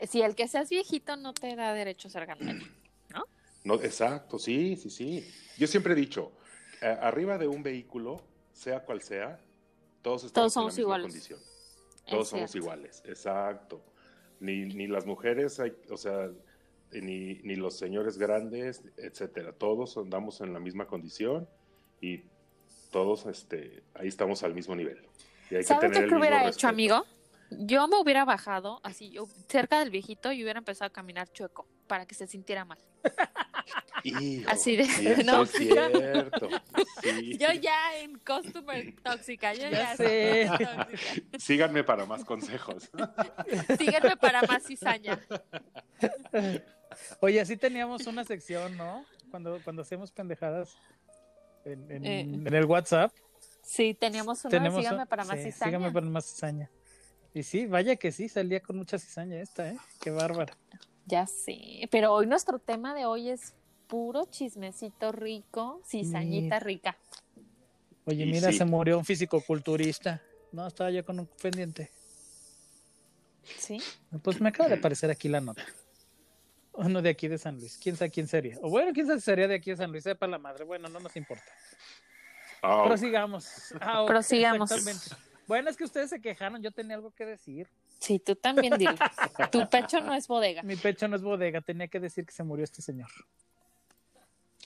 Si 0.00 0.22
el 0.22 0.34
que 0.34 0.48
seas 0.48 0.70
viejito 0.70 1.14
no 1.18 1.34
te 1.34 1.54
da 1.56 1.74
derecho 1.74 2.08
a 2.08 2.10
ser 2.10 2.24
gandalla. 2.24 2.66
No, 3.64 3.74
exacto, 3.82 4.38
sí, 4.38 4.76
sí, 4.76 4.88
sí. 4.88 5.30
Yo 5.58 5.66
siempre 5.66 5.92
he 5.92 5.96
dicho, 5.96 6.32
eh, 6.80 6.86
arriba 6.86 7.36
de 7.36 7.48
un 7.48 7.62
vehículo, 7.62 8.22
sea 8.54 8.82
cual 8.82 9.02
sea, 9.02 9.38
todos 10.00 10.24
estamos 10.24 10.32
Todos 10.32 10.52
somos 10.54 10.78
en 10.78 10.84
la 10.88 10.96
misma 10.96 10.96
iguales. 10.96 11.12
condición. 11.12 11.40
Es 11.40 12.04
Todos 12.10 12.28
somos 12.28 12.50
cierto. 12.50 12.64
iguales, 12.66 13.02
exacto. 13.04 13.84
Ni, 14.40 14.64
ni 14.64 14.86
las 14.86 15.04
mujeres, 15.04 15.60
hay- 15.60 15.76
o 15.90 15.98
sea, 15.98 16.30
ni, 16.92 17.34
ni 17.42 17.56
los 17.56 17.76
señores 17.76 18.16
grandes, 18.16 18.82
etcétera. 18.96 19.52
Todos 19.52 19.98
andamos 19.98 20.40
en 20.40 20.54
la 20.54 20.60
misma 20.60 20.86
condición 20.86 21.46
y 22.00 22.24
todos 22.94 23.26
este, 23.26 23.82
ahí 23.94 24.06
estamos 24.06 24.44
al 24.44 24.54
mismo 24.54 24.76
nivel. 24.76 24.98
Y 25.50 25.56
hay 25.56 25.62
que 25.62 25.64
¿Sabes 25.64 25.80
tener 25.90 25.96
yo 25.96 26.02
el 26.04 26.08
qué 26.10 26.14
hubiera 26.14 26.48
hecho, 26.48 26.68
amigo? 26.68 27.04
Yo 27.50 27.88
me 27.88 27.96
hubiera 27.98 28.24
bajado 28.24 28.80
así, 28.84 29.10
yo, 29.10 29.26
cerca 29.48 29.80
del 29.80 29.90
viejito 29.90 30.30
y 30.30 30.44
hubiera 30.44 30.58
empezado 30.60 30.86
a 30.86 30.92
caminar 30.92 31.28
chueco 31.32 31.66
para 31.88 32.06
que 32.06 32.14
se 32.14 32.28
sintiera 32.28 32.64
mal. 32.64 32.78
Hijo, 34.04 34.48
Así 34.48 34.76
de- 34.76 34.84
eso 34.84 35.22
¿no? 35.24 35.42
es 35.42 35.50
cierto. 35.58 36.48
Sí. 37.02 37.36
Yo 37.36 37.48
ya 37.60 37.98
en 37.98 38.16
costumer 38.20 38.94
tóxica, 39.02 39.52
yo 39.54 39.62
Ya 39.62 39.70
ya, 39.70 39.96
sé. 39.96 40.46
tóxica. 40.48 40.88
Síganme 41.38 41.82
para 41.82 42.06
más 42.06 42.24
consejos. 42.24 42.90
Sígueme 43.78 44.16
para 44.16 44.42
más 44.42 44.62
cizaña. 44.66 45.18
Oye, 47.20 47.40
así 47.40 47.56
teníamos 47.56 48.06
una 48.06 48.22
sección, 48.24 48.76
¿no? 48.76 49.04
Cuando, 49.32 49.58
cuando 49.64 49.82
hacemos 49.82 50.12
pendejadas 50.12 50.76
en, 51.64 51.90
en- 51.90 52.04
Eh. 52.04 52.20
en 52.20 52.54
el 52.54 52.64
WhatsApp. 52.66 53.12
Sí, 53.62 53.94
teníamos 53.94 54.44
una 54.44 54.50
tenemos 54.50 54.78
síganme 54.80 55.02
un- 55.02 55.08
para 55.08 55.24
más 55.24 55.38
sí, 55.38 55.44
cizaña. 55.44 55.70
síganme 55.70 55.92
para 55.92 56.06
más 56.06 56.26
cizaña. 56.26 56.70
Y 57.32 57.42
sí, 57.42 57.66
vaya 57.66 57.96
que 57.96 58.12
sí, 58.12 58.28
salía 58.28 58.60
con 58.60 58.76
mucha 58.76 58.98
cizaña 58.98 59.40
esta, 59.40 59.68
¿eh? 59.70 59.76
Qué 60.00 60.10
bárbara. 60.10 60.56
Ya 61.06 61.26
sé, 61.26 61.88
pero 61.90 62.12
hoy 62.12 62.26
nuestro 62.26 62.58
tema 62.58 62.94
de 62.94 63.06
hoy 63.06 63.28
es 63.30 63.54
puro 63.88 64.24
chismecito 64.26 65.12
rico, 65.12 65.80
cizañita 65.86 66.60
rica. 66.60 66.96
Oye, 68.06 68.24
Y 68.24 68.30
mira, 68.32 68.50
sí. 68.52 68.58
se 68.58 68.64
murió 68.64 68.98
un 68.98 69.04
fisicoculturista. 69.04 70.22
No, 70.52 70.66
estaba 70.66 70.90
yo 70.90 71.04
con 71.04 71.18
un 71.20 71.26
pendiente. 71.42 71.90
Sí. 73.58 73.78
Pues 74.22 74.40
me 74.40 74.48
acaba 74.50 74.68
de 74.68 74.76
aparecer 74.76 75.10
aquí 75.10 75.28
la 75.28 75.40
nota. 75.40 75.64
Uno 76.76 77.02
de 77.02 77.10
aquí 77.10 77.28
de 77.28 77.38
San 77.38 77.56
Luis. 77.56 77.78
¿Quién 77.80 77.96
sabe 77.96 78.10
quién 78.10 78.26
sería? 78.26 78.58
O 78.60 78.68
bueno, 78.68 78.92
quién 78.92 79.06
sabe 79.06 79.20
si 79.20 79.24
sería 79.26 79.46
de 79.46 79.54
aquí 79.54 79.70
de 79.70 79.76
San 79.76 79.90
Luis. 79.90 80.02
Sepa 80.04 80.26
la 80.26 80.38
madre. 80.38 80.64
Bueno, 80.64 80.88
no 80.88 80.98
nos 81.00 81.14
importa. 81.16 81.44
Ah, 82.62 82.82
Prosigamos. 82.86 83.74
Ah, 83.80 84.02
ok, 84.02 84.08
Prosigamos. 84.08 84.70
Bueno, 85.46 85.70
es 85.70 85.76
que 85.76 85.84
ustedes 85.84 86.10
se 86.10 86.20
quejaron. 86.20 86.62
Yo 86.62 86.72
tenía 86.72 86.96
algo 86.96 87.12
que 87.12 87.26
decir. 87.26 87.68
Sí, 88.00 88.18
tú 88.18 88.34
también 88.34 88.76
dilo. 88.76 88.94
tu 89.52 89.68
pecho 89.68 90.00
no 90.00 90.14
es 90.14 90.26
bodega. 90.26 90.62
Mi 90.62 90.76
pecho 90.76 91.06
no 91.06 91.16
es 91.16 91.22
bodega. 91.22 91.60
Tenía 91.60 91.86
que 91.88 92.00
decir 92.00 92.26
que 92.26 92.32
se 92.32 92.42
murió 92.42 92.64
este 92.64 92.82
señor. 92.82 93.10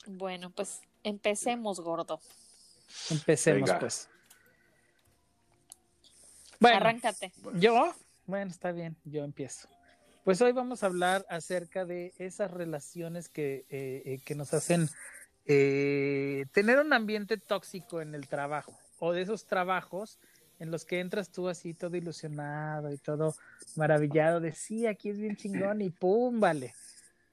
Bueno, 0.06 0.50
pues 0.50 0.80
empecemos, 1.02 1.80
gordo. 1.80 2.20
Empecemos, 3.10 3.68
Venga. 3.68 3.78
pues. 3.80 4.08
Bueno, 6.60 6.76
Arráncate. 6.78 7.32
¿Yo? 7.54 7.94
Bueno, 8.26 8.50
está 8.50 8.72
bien, 8.72 8.96
yo 9.04 9.24
empiezo. 9.24 9.68
Pues 10.28 10.42
hoy 10.42 10.52
vamos 10.52 10.82
a 10.82 10.88
hablar 10.88 11.25
acerca 11.30 11.87
de 11.87 12.12
esas 12.18 12.50
relaciones 12.50 13.30
que, 13.30 13.64
eh, 13.70 14.02
eh, 14.04 14.18
que 14.26 14.35
nos 14.35 14.52
hacen 14.52 14.87
eh, 15.47 16.44
tener 16.52 16.80
un 16.80 16.92
ambiente 16.92 17.38
tóxico 17.38 18.02
en 18.02 18.14
el 18.14 18.28
trabajo 18.28 18.78
o 18.99 19.14
de 19.14 19.23
esos 19.23 19.47
trabajos 19.47 20.18
en 20.58 20.70
los 20.70 20.85
que 20.85 21.00
entras 21.00 21.30
tú 21.30 21.49
así 21.49 21.73
todo 21.73 21.97
ilusionado 21.97 22.92
y 22.92 22.99
todo 22.99 23.37
maravillado 23.75 24.38
de 24.40 24.52
sí, 24.52 24.87
aquí 24.87 25.08
es 25.08 25.18
bien 25.18 25.35
chingón 25.35 25.80
y 25.80 25.88
pum, 25.88 26.38
vale. 26.40 26.75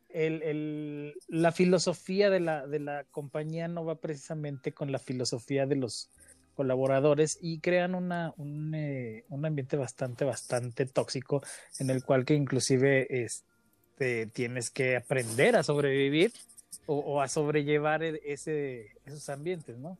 El, 0.07 0.41
el- 0.43 1.15
la 1.27 1.51
filosofía 1.51 2.29
de 2.29 2.39
la, 2.39 2.65
de 2.65 2.79
la 2.79 3.03
compañía 3.11 3.67
no 3.67 3.83
va 3.83 3.95
precisamente 3.95 4.71
con 4.71 4.93
la 4.93 4.99
filosofía 4.99 5.65
de 5.65 5.75
los 5.75 6.11
colaboradores 6.55 7.37
y 7.41 7.59
crean 7.59 7.93
una, 7.95 8.33
un, 8.37 8.73
eh, 8.73 9.25
un 9.29 9.45
ambiente 9.45 9.77
bastante, 9.77 10.25
bastante 10.25 10.85
tóxico 10.85 11.43
en 11.79 11.89
el 11.89 12.03
cual 12.03 12.25
que 12.25 12.33
inclusive 12.33 13.23
este, 13.23 14.27
tienes 14.27 14.71
que 14.71 14.95
aprender 14.95 15.55
a 15.55 15.63
sobrevivir 15.63 16.31
o, 16.85 16.95
o 16.97 17.21
a 17.21 17.27
sobrellevar 17.27 18.03
e- 18.03 18.21
ese, 18.25 18.91
esos 19.05 19.29
ambientes, 19.29 19.77
¿no? 19.77 19.97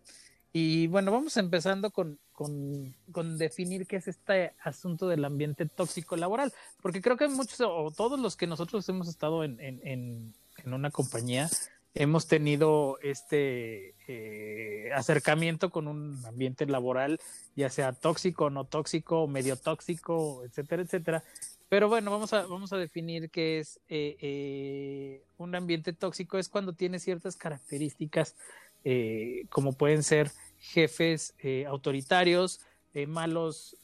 Y 0.57 0.87
bueno, 0.87 1.11
vamos 1.11 1.35
empezando 1.35 1.91
con, 1.91 2.17
con, 2.31 2.95
con 3.11 3.37
definir 3.37 3.85
qué 3.87 3.97
es 3.97 4.07
este 4.07 4.53
asunto 4.63 5.09
del 5.09 5.25
ambiente 5.25 5.65
tóxico 5.65 6.15
laboral, 6.15 6.53
porque 6.81 7.01
creo 7.01 7.17
que 7.17 7.27
muchos 7.27 7.59
o 7.59 7.91
todos 7.91 8.17
los 8.17 8.37
que 8.37 8.47
nosotros 8.47 8.87
hemos 8.87 9.09
estado 9.09 9.43
en, 9.43 9.59
en, 9.59 9.81
en, 9.83 10.33
en 10.63 10.73
una 10.73 10.91
compañía 10.91 11.49
hemos 11.95 12.27
tenido 12.27 12.99
este 13.01 13.95
eh, 14.07 14.91
acercamiento 14.93 15.71
con 15.71 15.87
un 15.87 16.23
ambiente 16.25 16.65
laboral, 16.65 17.19
ya 17.55 17.69
sea 17.69 17.93
tóxico, 17.93 18.49
no 18.49 18.65
tóxico, 18.65 19.27
medio 19.27 19.55
tóxico, 19.55 20.43
etcétera, 20.43 20.83
etcétera. 20.83 21.23
Pero 21.69 21.89
bueno, 21.89 22.11
vamos 22.11 22.31
a, 22.33 22.45
vamos 22.45 22.71
a 22.73 22.77
definir 22.77 23.29
qué 23.31 23.59
es 23.59 23.79
eh, 23.89 24.17
eh, 24.21 25.23
un 25.37 25.55
ambiente 25.55 25.93
tóxico. 25.93 26.37
Es 26.37 26.47
cuando 26.47 26.73
tiene 26.73 26.99
ciertas 26.99 27.35
características, 27.35 28.35
eh, 28.83 29.45
como 29.49 29.73
pueden 29.73 30.03
ser 30.03 30.31
jefes 30.59 31.33
autoritarios, 31.67 32.61
malos, 33.07 33.75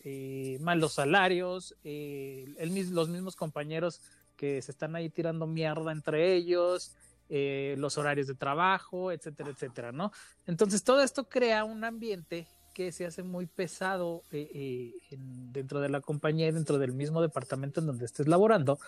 malos 0.62 0.94
salarios, 0.94 1.75
el 1.84 2.56
los 2.91 3.10
mismos 3.10 3.36
compañeros 3.36 4.00
que 4.38 4.62
se 4.62 4.72
están 4.72 4.96
ahí 4.96 5.10
tirando 5.10 5.48
mierda 5.48 5.91
entre 5.91 6.34
ellos, 6.34 6.96
eh, 7.34 7.76
los 7.78 7.98
horarios 7.98 8.28
de 8.28 8.36
trabajo, 8.36 9.10
etcétera, 9.12 9.50
etcétera, 9.52 9.92
¿no? 9.94 10.12
Entonces 10.46 10.84
todo 10.84 11.02
esto 11.02 11.30
crea 11.30 11.64
un 11.64 11.84
ambiente 11.86 12.46
que 12.74 12.92
se 12.92 13.06
hace 13.06 13.24
muy 13.24 13.46
pesado 13.48 14.24
eh, 14.32 14.50
eh, 14.54 14.94
en- 15.12 15.52
dentro 15.54 15.80
de 15.80 15.88
la 15.90 16.02
compañía 16.02 16.48
y 16.48 16.52
dentro 16.52 16.78
del 16.78 16.92
mismo 16.94 17.22
departamento 17.22 17.80
en 17.80 17.86
donde 17.88 18.06
estés 18.06 18.28
laborando 18.28 18.80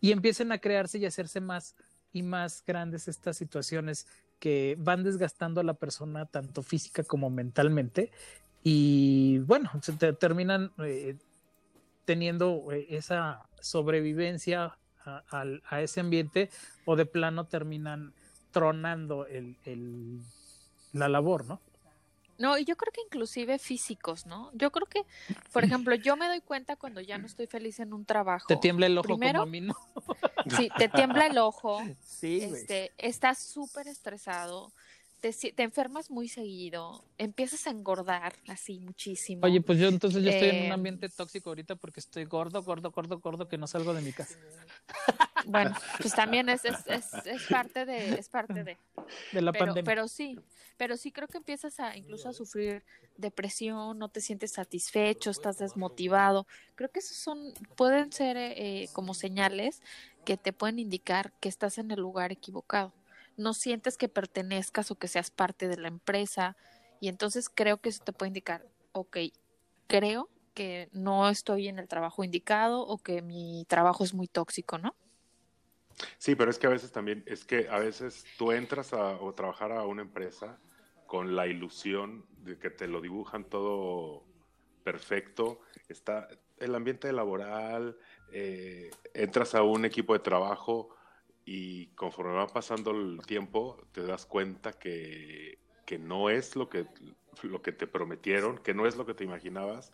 y 0.00 0.12
empiezan 0.12 0.50
a 0.50 0.58
crearse 0.58 0.98
y 0.98 1.04
hacerse 1.06 1.40
más 1.40 1.76
y 2.12 2.22
más 2.22 2.64
grandes 2.66 3.06
estas 3.06 3.36
situaciones 3.36 4.06
que 4.38 4.76
van 4.78 5.04
desgastando 5.04 5.60
a 5.60 5.64
la 5.64 5.74
persona 5.74 6.24
tanto 6.26 6.62
física 6.62 7.04
como 7.04 7.28
mentalmente 7.30 8.10
y 8.62 9.38
bueno, 9.40 9.70
se 9.82 9.92
te- 9.92 10.12
terminan 10.14 10.72
teniendo 12.04 12.66
esa 12.88 13.46
sobrevivencia 13.60 14.76
a, 15.10 15.24
al- 15.30 15.62
a 15.68 15.80
ese 15.82 16.00
ambiente 16.00 16.50
o 16.84 16.96
de 16.96 17.06
plano 17.06 17.46
terminan 17.46 18.12
tronando 18.52 19.26
el, 19.26 19.56
el- 19.64 20.20
la 20.92 21.08
labor, 21.08 21.44
¿no? 21.46 21.60
No, 22.38 22.56
y 22.56 22.64
yo 22.64 22.74
creo 22.76 22.90
que 22.90 23.02
inclusive 23.02 23.58
físicos, 23.58 24.24
¿no? 24.24 24.50
Yo 24.54 24.72
creo 24.72 24.86
que, 24.86 25.02
por 25.52 25.62
ejemplo, 25.62 25.94
yo 25.94 26.16
me 26.16 26.26
doy 26.26 26.40
cuenta 26.40 26.74
cuando 26.76 27.02
ya 27.02 27.18
no 27.18 27.26
estoy 27.26 27.46
feliz 27.46 27.80
en 27.80 27.92
un 27.92 28.06
trabajo. 28.06 28.46
Te 28.48 28.56
tiembla 28.56 28.86
el 28.86 28.96
ojo 28.96 29.06
Primero, 29.08 29.40
como 29.40 29.42
a 29.42 29.46
mí, 29.46 29.60
¿no? 29.60 29.74
Sí, 30.56 30.70
te 30.78 30.88
tiembla 30.88 31.26
el 31.26 31.36
ojo, 31.36 31.82
Sí, 32.02 32.38
este, 32.42 32.92
estás 32.96 33.38
súper 33.42 33.88
estresado, 33.88 34.72
te, 35.20 35.62
enfermas 35.62 36.10
muy 36.10 36.28
seguido, 36.28 37.04
empiezas 37.18 37.66
a 37.66 37.70
engordar 37.70 38.34
así 38.48 38.80
muchísimo. 38.80 39.46
Oye, 39.46 39.60
pues 39.60 39.78
yo 39.78 39.88
entonces 39.88 40.22
ya 40.24 40.30
estoy 40.30 40.48
en 40.50 40.60
un 40.60 40.66
Eh, 40.66 40.72
ambiente 40.72 41.08
tóxico 41.08 41.50
ahorita 41.50 41.76
porque 41.76 42.00
estoy 42.00 42.24
gordo, 42.24 42.62
gordo, 42.62 42.90
gordo, 42.90 43.18
gordo, 43.20 43.48
que 43.48 43.58
no 43.58 43.66
salgo 43.66 43.94
de 43.94 44.02
mi 44.02 44.12
casa. 44.12 44.38
Bueno, 45.46 45.74
pues 46.00 46.14
también 46.14 46.48
es, 46.50 46.64
es, 46.66 46.86
es, 46.86 47.14
es 47.24 47.46
parte 47.46 47.86
de, 47.86 48.18
es 48.18 48.28
parte 48.28 48.62
de. 48.64 48.78
De 49.32 49.42
la 49.42 49.52
Pero, 49.52 49.66
pandemia. 49.66 49.94
pero 49.94 50.08
sí, 50.08 50.38
pero 50.76 50.96
sí 50.96 51.12
creo 51.12 51.28
que 51.28 51.38
empiezas 51.38 51.80
a 51.80 51.96
incluso 51.96 52.28
a 52.28 52.32
sufrir 52.32 52.84
depresión, 53.16 53.98
no 53.98 54.08
te 54.10 54.20
sientes 54.20 54.52
satisfecho, 54.52 55.30
estás 55.30 55.58
desmotivado. 55.58 56.46
Creo 56.76 56.90
que 56.90 57.00
esos 57.00 57.16
son, 57.16 57.52
pueden 57.76 58.12
ser 58.12 58.36
eh, 58.38 58.88
como 58.92 59.14
señales 59.14 59.82
que 60.24 60.36
te 60.36 60.52
pueden 60.52 60.78
indicar 60.78 61.32
que 61.40 61.48
estás 61.48 61.78
en 61.78 61.90
el 61.90 62.00
lugar 62.00 62.32
equivocado. 62.32 62.92
No 63.36 63.54
sientes 63.54 63.96
que 63.96 64.08
pertenezcas 64.08 64.90
o 64.90 64.96
que 64.96 65.08
seas 65.08 65.30
parte 65.30 65.68
de 65.68 65.76
la 65.76 65.88
empresa 65.88 66.56
y 67.00 67.08
entonces 67.08 67.48
creo 67.48 67.78
que 67.78 67.88
eso 67.88 68.04
te 68.04 68.12
puede 68.12 68.28
indicar, 68.28 68.66
ok, 68.92 69.16
creo 69.86 70.28
que 70.54 70.88
no 70.92 71.28
estoy 71.28 71.68
en 71.68 71.78
el 71.78 71.88
trabajo 71.88 72.24
indicado 72.24 72.82
o 72.82 72.98
que 72.98 73.22
mi 73.22 73.64
trabajo 73.68 74.04
es 74.04 74.12
muy 74.12 74.28
tóxico, 74.28 74.78
¿no? 74.78 74.94
Sí, 76.18 76.34
pero 76.34 76.50
es 76.50 76.58
que 76.58 76.66
a 76.66 76.70
veces 76.70 76.92
también, 76.92 77.22
es 77.26 77.44
que 77.44 77.68
a 77.68 77.78
veces 77.78 78.24
tú 78.38 78.52
entras 78.52 78.92
a 78.92 79.20
o 79.20 79.34
trabajar 79.34 79.72
a 79.72 79.84
una 79.84 80.02
empresa 80.02 80.58
con 81.06 81.34
la 81.34 81.46
ilusión 81.46 82.24
de 82.38 82.58
que 82.58 82.70
te 82.70 82.86
lo 82.86 83.00
dibujan 83.00 83.44
todo 83.44 84.24
perfecto, 84.84 85.60
está 85.88 86.28
el 86.58 86.74
ambiente 86.74 87.12
laboral, 87.12 87.96
eh, 88.32 88.90
entras 89.14 89.54
a 89.54 89.62
un 89.62 89.84
equipo 89.84 90.12
de 90.12 90.20
trabajo 90.20 90.90
y 91.44 91.86
conforme 91.88 92.34
va 92.34 92.46
pasando 92.46 92.90
el 92.90 93.20
tiempo 93.26 93.78
te 93.92 94.02
das 94.02 94.26
cuenta 94.26 94.72
que, 94.72 95.58
que 95.86 95.98
no 95.98 96.30
es 96.30 96.56
lo 96.56 96.68
que 96.68 96.86
lo 97.42 97.62
que 97.62 97.72
te 97.72 97.86
prometieron, 97.86 98.58
que 98.58 98.74
no 98.74 98.86
es 98.86 98.96
lo 98.96 99.06
que 99.06 99.14
te 99.14 99.24
imaginabas 99.24 99.92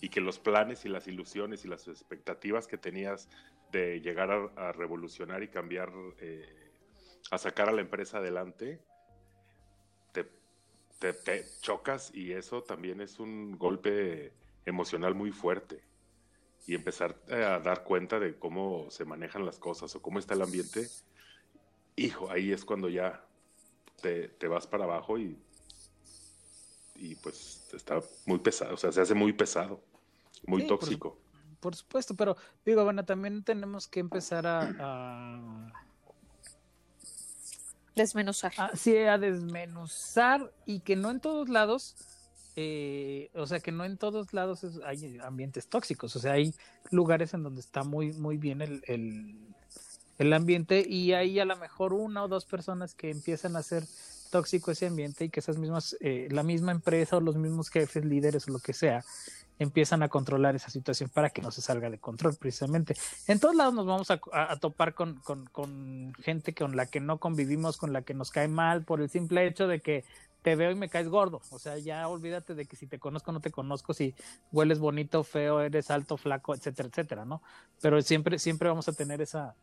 y 0.00 0.08
que 0.08 0.20
los 0.20 0.38
planes 0.38 0.84
y 0.84 0.88
las 0.88 1.06
ilusiones 1.06 1.64
y 1.64 1.68
las 1.68 1.86
expectativas 1.88 2.66
que 2.66 2.78
tenías 2.78 3.28
de 3.72 4.00
llegar 4.00 4.30
a, 4.56 4.72
revolucionar 4.72 5.42
y 5.42 5.48
cambiar, 5.48 5.92
eh, 6.20 6.72
a 7.30 7.38
sacar 7.38 7.68
a 7.68 7.72
la 7.72 7.82
empresa 7.82 8.18
adelante, 8.18 8.80
te, 10.12 11.12
te, 11.12 11.44
chocas 11.60 12.12
y 12.14 12.32
eso 12.32 12.62
también 12.62 13.00
es 13.00 13.20
un 13.20 13.56
golpe 13.56 14.32
emocional 14.64 15.14
muy 15.14 15.30
fuerte. 15.30 15.80
Y 16.68 16.76
empezar 16.76 17.20
a 17.28 17.58
dar 17.58 17.82
cuenta 17.82 18.20
de 18.20 18.38
cómo 18.38 18.88
se 18.90 19.04
manejan 19.04 19.44
las 19.44 19.58
cosas 19.58 19.96
o 19.96 20.02
cómo 20.02 20.20
está 20.20 20.34
el 20.34 20.42
ambiente, 20.42 20.88
hijo, 21.96 22.30
ahí 22.30 22.52
es 22.52 22.64
cuando 22.64 22.88
ya 22.88 23.24
te, 24.00 24.28
te 24.28 24.46
vas 24.46 24.68
para 24.68 24.84
abajo 24.84 25.18
y 25.18 25.36
y 26.98 27.14
pues 27.16 27.68
está 27.72 28.00
muy 28.26 28.38
pesado, 28.40 28.74
o 28.74 28.76
sea, 28.76 28.92
se 28.92 29.00
hace 29.00 29.14
muy 29.14 29.32
pesado, 29.32 29.80
muy 30.46 30.66
tóxico. 30.66 31.16
Por, 31.60 31.74
supuesto, 31.74 32.14
pero 32.14 32.36
digo, 32.64 32.84
bueno, 32.84 33.04
también 33.04 33.42
tenemos 33.42 33.88
que 33.88 34.00
empezar 34.00 34.46
a... 34.46 35.72
Desmenuzar. 37.94 38.52
sí, 38.76 38.96
a 38.96 39.18
desmenuzar 39.18 40.52
y 40.66 40.80
que 40.80 40.94
no 40.94 41.10
en 41.10 41.18
todos 41.18 41.48
lados, 41.48 41.96
eh, 42.60 43.30
o 43.34 43.46
sea, 43.46 43.60
que 43.60 43.70
no 43.70 43.84
en 43.84 43.96
todos 43.98 44.32
lados 44.32 44.66
hay 44.84 45.16
ambientes 45.22 45.68
tóxicos, 45.68 46.16
o 46.16 46.18
sea, 46.18 46.32
hay 46.32 46.52
lugares 46.90 47.32
en 47.32 47.44
donde 47.44 47.60
está 47.60 47.84
muy, 47.84 48.12
muy 48.14 48.36
bien 48.36 48.62
el, 48.62 48.82
el, 50.18 50.32
ambiente 50.32 50.84
y 50.84 51.12
hay 51.12 51.38
a 51.38 51.44
lo 51.44 51.56
mejor 51.56 51.92
una 51.92 52.24
o 52.24 52.26
dos 52.26 52.46
personas 52.46 52.96
que 52.96 53.10
empiezan 53.10 53.54
a 53.54 53.60
hacer 53.60 53.84
tóxico 54.32 54.72
ese 54.72 54.88
ambiente 54.88 55.24
y 55.24 55.28
que 55.30 55.38
esas 55.38 55.56
mismas, 55.56 55.96
eh, 56.00 56.26
la 56.32 56.42
misma 56.42 56.72
empresa 56.72 57.18
o 57.18 57.20
los 57.20 57.36
mismos 57.36 57.70
jefes, 57.70 58.04
líderes 58.04 58.48
o 58.48 58.50
lo 58.50 58.58
que 58.58 58.72
sea, 58.72 59.04
empiezan 59.60 60.02
a 60.02 60.08
controlar 60.08 60.56
esa 60.56 60.68
situación 60.68 61.10
para 61.10 61.30
que 61.30 61.42
no 61.42 61.52
se 61.52 61.62
salga 61.62 61.88
de 61.90 61.98
control 61.98 62.34
precisamente. 62.34 62.96
En 63.28 63.38
todos 63.38 63.54
lados 63.54 63.74
nos 63.74 63.86
vamos 63.86 64.10
a, 64.10 64.56
topar 64.56 64.94
con, 64.94 65.20
con, 65.20 66.12
gente 66.14 66.54
con 66.54 66.74
la 66.74 66.86
que 66.86 66.98
no 66.98 67.18
convivimos, 67.18 67.76
con 67.76 67.92
la 67.92 68.02
que 68.02 68.14
nos 68.14 68.32
cae 68.32 68.48
mal 68.48 68.84
por 68.84 69.00
el 69.00 69.10
simple 69.10 69.46
hecho 69.46 69.68
de 69.68 69.80
que 69.80 70.04
te 70.42 70.56
veo 70.56 70.70
y 70.70 70.74
me 70.74 70.88
caes 70.88 71.08
gordo. 71.08 71.40
O 71.50 71.58
sea, 71.58 71.78
ya 71.78 72.08
olvídate 72.08 72.54
de 72.54 72.66
que 72.66 72.76
si 72.76 72.86
te 72.86 72.98
conozco 72.98 73.32
no 73.32 73.40
te 73.40 73.50
conozco, 73.50 73.94
si 73.94 74.14
hueles 74.52 74.78
bonito, 74.78 75.24
feo, 75.24 75.60
eres 75.60 75.90
alto, 75.90 76.16
flaco, 76.16 76.54
etcétera, 76.54 76.88
etcétera, 76.88 77.24
¿no? 77.24 77.42
Pero 77.80 78.00
siempre, 78.02 78.38
siempre 78.38 78.68
vamos 78.68 78.88
a 78.88 78.92
tener 78.92 79.20
esa, 79.20 79.54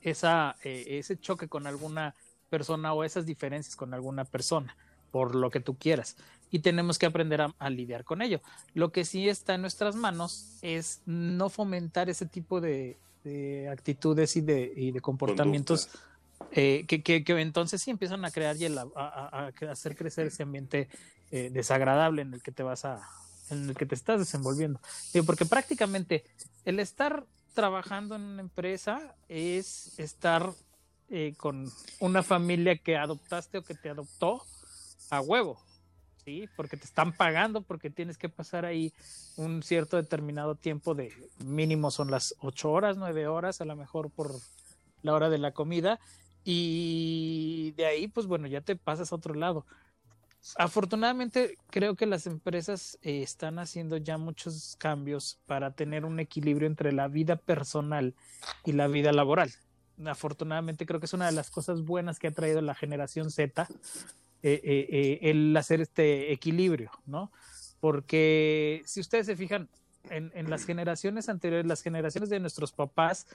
esa, 0.00 0.56
eh, 0.62 0.98
ese 0.98 1.18
choque 1.18 1.48
con 1.48 1.66
alguna 1.66 2.14
persona 2.50 2.92
o 2.92 3.04
esas 3.04 3.26
diferencias 3.26 3.76
con 3.76 3.94
alguna 3.94 4.24
persona, 4.24 4.76
por 5.10 5.34
lo 5.34 5.50
que 5.50 5.60
tú 5.60 5.76
quieras. 5.76 6.16
Y 6.50 6.60
tenemos 6.60 6.98
que 6.98 7.06
aprender 7.06 7.40
a, 7.40 7.70
lidiar 7.70 8.04
con 8.04 8.22
ello. 8.22 8.40
Lo 8.74 8.92
que 8.92 9.04
sí 9.04 9.28
está 9.28 9.54
en 9.54 9.62
nuestras 9.62 9.96
manos 9.96 10.58
es 10.62 11.02
no 11.04 11.48
fomentar 11.48 12.08
ese 12.08 12.26
tipo 12.26 12.60
de, 12.60 12.96
actitudes 13.70 14.36
y 14.36 14.42
de, 14.42 14.72
y 14.76 14.92
de 14.92 15.00
comportamientos 15.00 15.88
eh, 16.52 16.84
que, 16.86 17.02
que, 17.02 17.40
entonces 17.40 17.82
sí 17.82 17.90
empiezan 17.90 18.24
a 18.24 18.30
crear 18.30 18.56
y 18.56 18.66
a, 18.66 19.52
hacer 19.70 19.96
crecer 19.96 20.28
ese 20.28 20.42
ambiente 20.42 20.88
eh, 21.30 21.50
desagradable 21.52 22.22
en 22.22 22.34
el 22.34 22.42
que 22.42 22.52
te 22.52 22.62
vas 22.62 22.84
a, 22.84 23.00
en 23.50 23.68
el 23.68 23.76
que 23.76 23.86
te 23.86 23.94
estás 23.94 24.18
desenvolviendo. 24.20 24.80
porque 25.26 25.46
prácticamente 25.46 26.24
el 26.64 26.78
estar 26.80 27.24
trabajando 27.54 28.16
en 28.16 28.22
una 28.22 28.42
empresa 28.42 29.14
es 29.28 29.98
estar 29.98 30.52
eh, 31.08 31.34
con 31.36 31.70
una 32.00 32.22
familia 32.22 32.76
que 32.76 32.96
adoptaste 32.96 33.58
o 33.58 33.62
que 33.62 33.74
te 33.74 33.90
adoptó 33.90 34.42
a 35.10 35.20
huevo, 35.20 35.60
¿sí? 36.24 36.48
Porque 36.56 36.76
te 36.76 36.84
están 36.84 37.12
pagando, 37.12 37.62
porque 37.62 37.90
tienes 37.90 38.18
que 38.18 38.28
pasar 38.28 38.64
ahí 38.64 38.92
un 39.36 39.62
cierto 39.62 39.96
determinado 39.96 40.54
tiempo 40.54 40.94
de 40.94 41.12
mínimo 41.38 41.90
son 41.90 42.10
las 42.10 42.34
ocho 42.40 42.72
horas, 42.72 42.96
nueve 42.96 43.26
horas, 43.26 43.60
a 43.60 43.64
lo 43.64 43.76
mejor 43.76 44.10
por 44.10 44.32
la 45.02 45.14
hora 45.14 45.28
de 45.28 45.38
la 45.38 45.52
comida, 45.52 46.00
y 46.44 47.72
de 47.76 47.86
ahí, 47.86 48.08
pues 48.08 48.26
bueno, 48.26 48.46
ya 48.46 48.60
te 48.60 48.76
pasas 48.76 49.12
a 49.12 49.16
otro 49.16 49.34
lado. 49.34 49.66
Afortunadamente, 50.56 51.56
creo 51.70 51.94
que 51.94 52.04
las 52.04 52.26
empresas 52.26 52.98
eh, 53.02 53.22
están 53.22 53.58
haciendo 53.58 53.96
ya 53.96 54.18
muchos 54.18 54.76
cambios 54.78 55.38
para 55.46 55.70
tener 55.70 56.04
un 56.04 56.20
equilibrio 56.20 56.66
entre 56.66 56.92
la 56.92 57.08
vida 57.08 57.36
personal 57.36 58.14
y 58.64 58.72
la 58.72 58.88
vida 58.88 59.12
laboral 59.12 59.50
afortunadamente 60.06 60.86
creo 60.86 61.00
que 61.00 61.06
es 61.06 61.12
una 61.12 61.26
de 61.26 61.32
las 61.32 61.50
cosas 61.50 61.82
buenas 61.82 62.18
que 62.18 62.28
ha 62.28 62.32
traído 62.32 62.60
la 62.60 62.74
generación 62.74 63.30
Z, 63.30 63.68
eh, 64.42 64.60
eh, 64.62 65.18
el 65.22 65.56
hacer 65.56 65.80
este 65.80 66.32
equilibrio, 66.32 66.90
¿no? 67.06 67.30
Porque 67.80 68.82
si 68.86 69.00
ustedes 69.00 69.26
se 69.26 69.36
fijan 69.36 69.68
en, 70.10 70.50
las 70.50 70.64
generaciones 70.64 71.28
anteriores, 71.28 71.66
las 71.66 71.82
generaciones 71.82 72.28
de 72.28 72.40
nuestros 72.40 72.72
papás, 72.72 73.26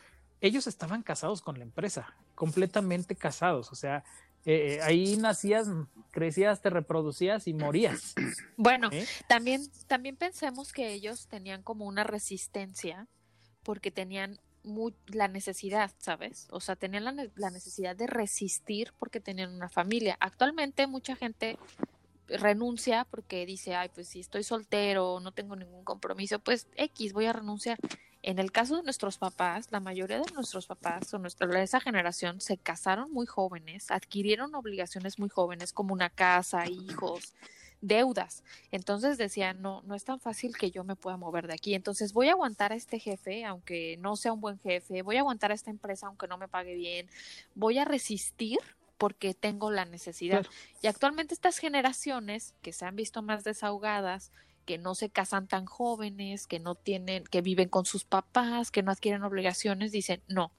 ellos 0.41 0.67
estaban 0.67 1.03
casados 1.03 1.41
con 1.41 1.57
la 1.57 1.63
empresa, 1.63 2.15
completamente 2.35 3.15
casados, 3.15 3.71
o 3.71 3.75
sea, 3.75 4.03
ahí 4.83 5.17
nacías, 5.17 5.67
crecías, 6.11 6.61
te 6.61 6.69
reproducías 6.69 7.47
y 7.47 7.53
morías. 7.53 8.15
Bueno, 8.57 8.89
también, 9.27 9.61
también 9.87 10.15
pensemos 10.15 10.71
que 10.71 10.93
ellos 10.93 11.27
tenían 11.27 11.63
como 11.63 11.85
una 11.85 12.03
resistencia 12.03 13.07
porque 13.63 13.91
tenían 13.91 14.39
la 15.07 15.27
necesidad, 15.27 15.91
¿sabes? 15.99 16.47
O 16.51 16.59
sea, 16.59 16.75
tenían 16.75 17.05
la, 17.05 17.29
la, 17.35 17.49
necesidad 17.49 17.95
de 17.95 18.07
resistir 18.07 18.93
porque 18.99 19.19
tenían 19.19 19.53
una 19.53 19.69
familia. 19.69 20.17
Actualmente 20.19 20.87
mucha 20.87 21.15
gente 21.15 21.57
renuncia 22.27 23.05
porque 23.09 23.45
dice, 23.45 23.75
ay, 23.75 23.89
pues 23.93 24.09
si 24.09 24.19
estoy 24.19 24.43
soltero, 24.43 25.19
no 25.19 25.31
tengo 25.31 25.55
ningún 25.55 25.83
compromiso, 25.83 26.39
pues 26.39 26.67
X, 26.75 27.13
voy 27.13 27.25
a 27.25 27.33
renunciar. 27.33 27.79
En 28.21 28.37
el 28.37 28.51
caso 28.51 28.77
de 28.77 28.83
nuestros 28.83 29.17
papás, 29.17 29.71
la 29.71 29.79
mayoría 29.79 30.19
de 30.19 30.31
nuestros 30.33 30.67
papás 30.67 31.13
o 31.13 31.19
nuestra, 31.19 31.47
de 31.47 31.63
esa 31.63 31.79
generación 31.79 32.41
se 32.41 32.57
casaron 32.57 33.11
muy 33.11 33.25
jóvenes, 33.25 33.91
adquirieron 33.91 34.53
obligaciones 34.55 35.19
muy 35.19 35.29
jóvenes 35.29 35.71
como 35.71 35.93
una 35.93 36.09
casa, 36.09 36.67
hijos, 36.67 37.33
deudas. 37.81 38.43
Entonces 38.71 39.17
decía, 39.17 39.53
no, 39.53 39.81
no 39.83 39.95
es 39.95 40.03
tan 40.03 40.19
fácil 40.19 40.57
que 40.57 40.69
yo 40.69 40.83
me 40.83 40.97
pueda 40.97 41.15
mover 41.15 41.47
de 41.47 41.53
aquí. 41.53 41.75
Entonces 41.75 42.11
voy 42.11 42.27
a 42.27 42.33
aguantar 42.33 42.73
a 42.73 42.75
este 42.75 42.99
jefe, 42.99 43.45
aunque 43.45 43.97
no 43.97 44.17
sea 44.17 44.33
un 44.33 44.41
buen 44.41 44.59
jefe, 44.59 45.01
voy 45.01 45.15
a 45.15 45.21
aguantar 45.21 45.51
a 45.51 45.55
esta 45.55 45.71
empresa, 45.71 46.07
aunque 46.07 46.27
no 46.27 46.37
me 46.37 46.49
pague 46.49 46.75
bien, 46.75 47.09
voy 47.55 47.77
a 47.77 47.85
resistir 47.85 48.59
porque 48.97 49.33
tengo 49.33 49.71
la 49.71 49.85
necesidad. 49.85 50.45
Y 50.81 50.87
actualmente 50.87 51.33
estas 51.33 51.57
generaciones 51.57 52.53
que 52.61 52.73
se 52.73 52.85
han 52.85 52.97
visto 52.97 53.21
más 53.21 53.45
desahogadas, 53.45 54.33
que 54.69 54.77
no 54.77 54.93
se 54.93 55.09
casan 55.09 55.47
tan 55.47 55.65
jóvenes, 55.65 56.45
que 56.45 56.59
no 56.59 56.75
tienen, 56.75 57.23
que 57.23 57.41
viven 57.41 57.69
con 57.69 57.85
sus 57.85 58.03
papás, 58.05 58.69
que 58.69 58.83
no 58.83 58.91
adquieren 58.91 59.23
obligaciones, 59.23 59.91
dicen, 59.91 60.21
no, 60.27 60.51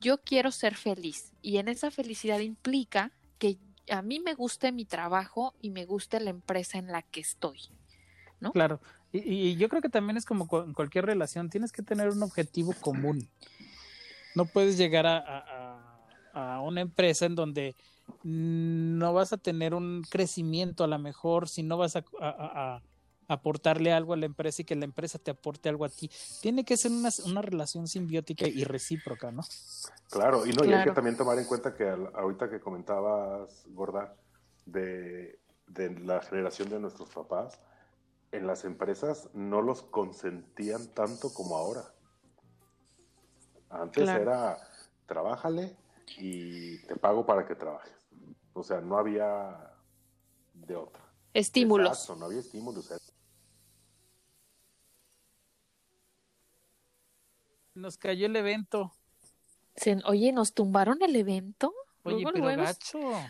yo 0.00 0.20
quiero 0.24 0.50
ser 0.50 0.74
feliz. 0.74 1.32
Y 1.40 1.58
en 1.58 1.68
esa 1.68 1.92
felicidad 1.92 2.40
implica 2.40 3.12
que 3.38 3.60
a 3.88 4.02
mí 4.02 4.18
me 4.18 4.34
guste 4.34 4.72
mi 4.72 4.84
trabajo 4.84 5.54
y 5.60 5.70
me 5.70 5.84
guste 5.84 6.18
la 6.18 6.30
empresa 6.30 6.78
en 6.78 6.88
la 6.88 7.02
que 7.02 7.20
estoy. 7.20 7.60
¿no? 8.40 8.50
Claro, 8.50 8.80
y, 9.12 9.54
yo 9.54 9.68
creo 9.68 9.80
que 9.80 9.90
también 9.90 10.16
es 10.16 10.24
como 10.24 10.48
en 10.64 10.72
cualquier 10.74 11.06
relación, 11.06 11.50
tienes 11.50 11.70
que 11.70 11.84
tener 11.84 12.08
un 12.08 12.24
objetivo 12.24 12.72
común. 12.80 13.28
No 14.34 14.44
puedes 14.44 14.76
llegar 14.76 15.06
a, 15.06 15.84
a, 16.32 16.60
una 16.62 16.80
empresa 16.80 17.26
en 17.26 17.36
donde 17.36 17.76
no 18.24 19.12
vas 19.12 19.32
a 19.32 19.36
tener 19.36 19.72
un 19.72 20.02
crecimiento 20.10 20.82
a 20.82 20.88
lo 20.88 20.98
mejor, 20.98 21.48
si 21.48 21.62
no 21.62 21.76
vas 21.76 21.94
a, 21.94 22.82
aportarle 23.30 23.92
algo 23.92 24.12
a 24.12 24.16
la 24.16 24.26
empresa 24.26 24.62
y 24.62 24.64
que 24.64 24.74
la 24.74 24.84
empresa 24.84 25.18
te 25.18 25.30
aporte 25.30 25.68
algo 25.68 25.84
a 25.84 25.88
ti. 25.88 26.10
Tiene 26.42 26.64
que 26.64 26.76
ser 26.76 26.90
una, 26.90 27.10
una 27.26 27.42
relación 27.42 27.86
simbiótica 27.86 28.48
y 28.48 28.64
recíproca, 28.64 29.30
¿no? 29.30 29.42
Claro, 30.10 30.44
y 30.46 30.52
no, 30.52 30.64
y 30.64 30.72
hay 30.72 30.84
que 30.84 30.90
también 30.90 31.16
tomar 31.16 31.38
en 31.38 31.44
cuenta 31.44 31.74
que 31.74 31.88
ahorita 31.88 32.50
que 32.50 32.58
comentabas, 32.58 33.64
Gorda, 33.68 34.16
de, 34.66 35.38
de 35.68 36.00
la 36.00 36.20
generación 36.22 36.70
de 36.70 36.80
nuestros 36.80 37.08
papás, 37.10 37.60
en 38.32 38.46
las 38.46 38.64
empresas 38.64 39.28
no 39.32 39.62
los 39.62 39.82
consentían 39.82 40.88
tanto 40.88 41.32
como 41.32 41.56
ahora. 41.56 41.84
Antes 43.68 44.08
era, 44.08 44.58
trabájale 45.06 45.76
y 46.18 46.78
te 46.86 46.96
pago 46.96 47.24
para 47.24 47.46
que 47.46 47.54
trabajes. 47.54 47.94
O 48.54 48.64
sea, 48.64 48.80
no 48.80 48.98
había 48.98 49.72
de 50.52 50.74
otra. 50.74 51.04
Estímulos. 51.32 52.12
no 52.18 52.26
había 52.26 52.40
estímulos. 52.40 52.90
Nos 57.80 57.96
cayó 57.96 58.26
el 58.26 58.36
evento. 58.36 58.92
oye, 60.04 60.32
¿nos 60.32 60.52
tumbaron 60.52 60.98
el 61.02 61.16
evento? 61.16 61.72
Oye, 62.02 62.22
luego, 62.22 62.32
pero 62.32 62.64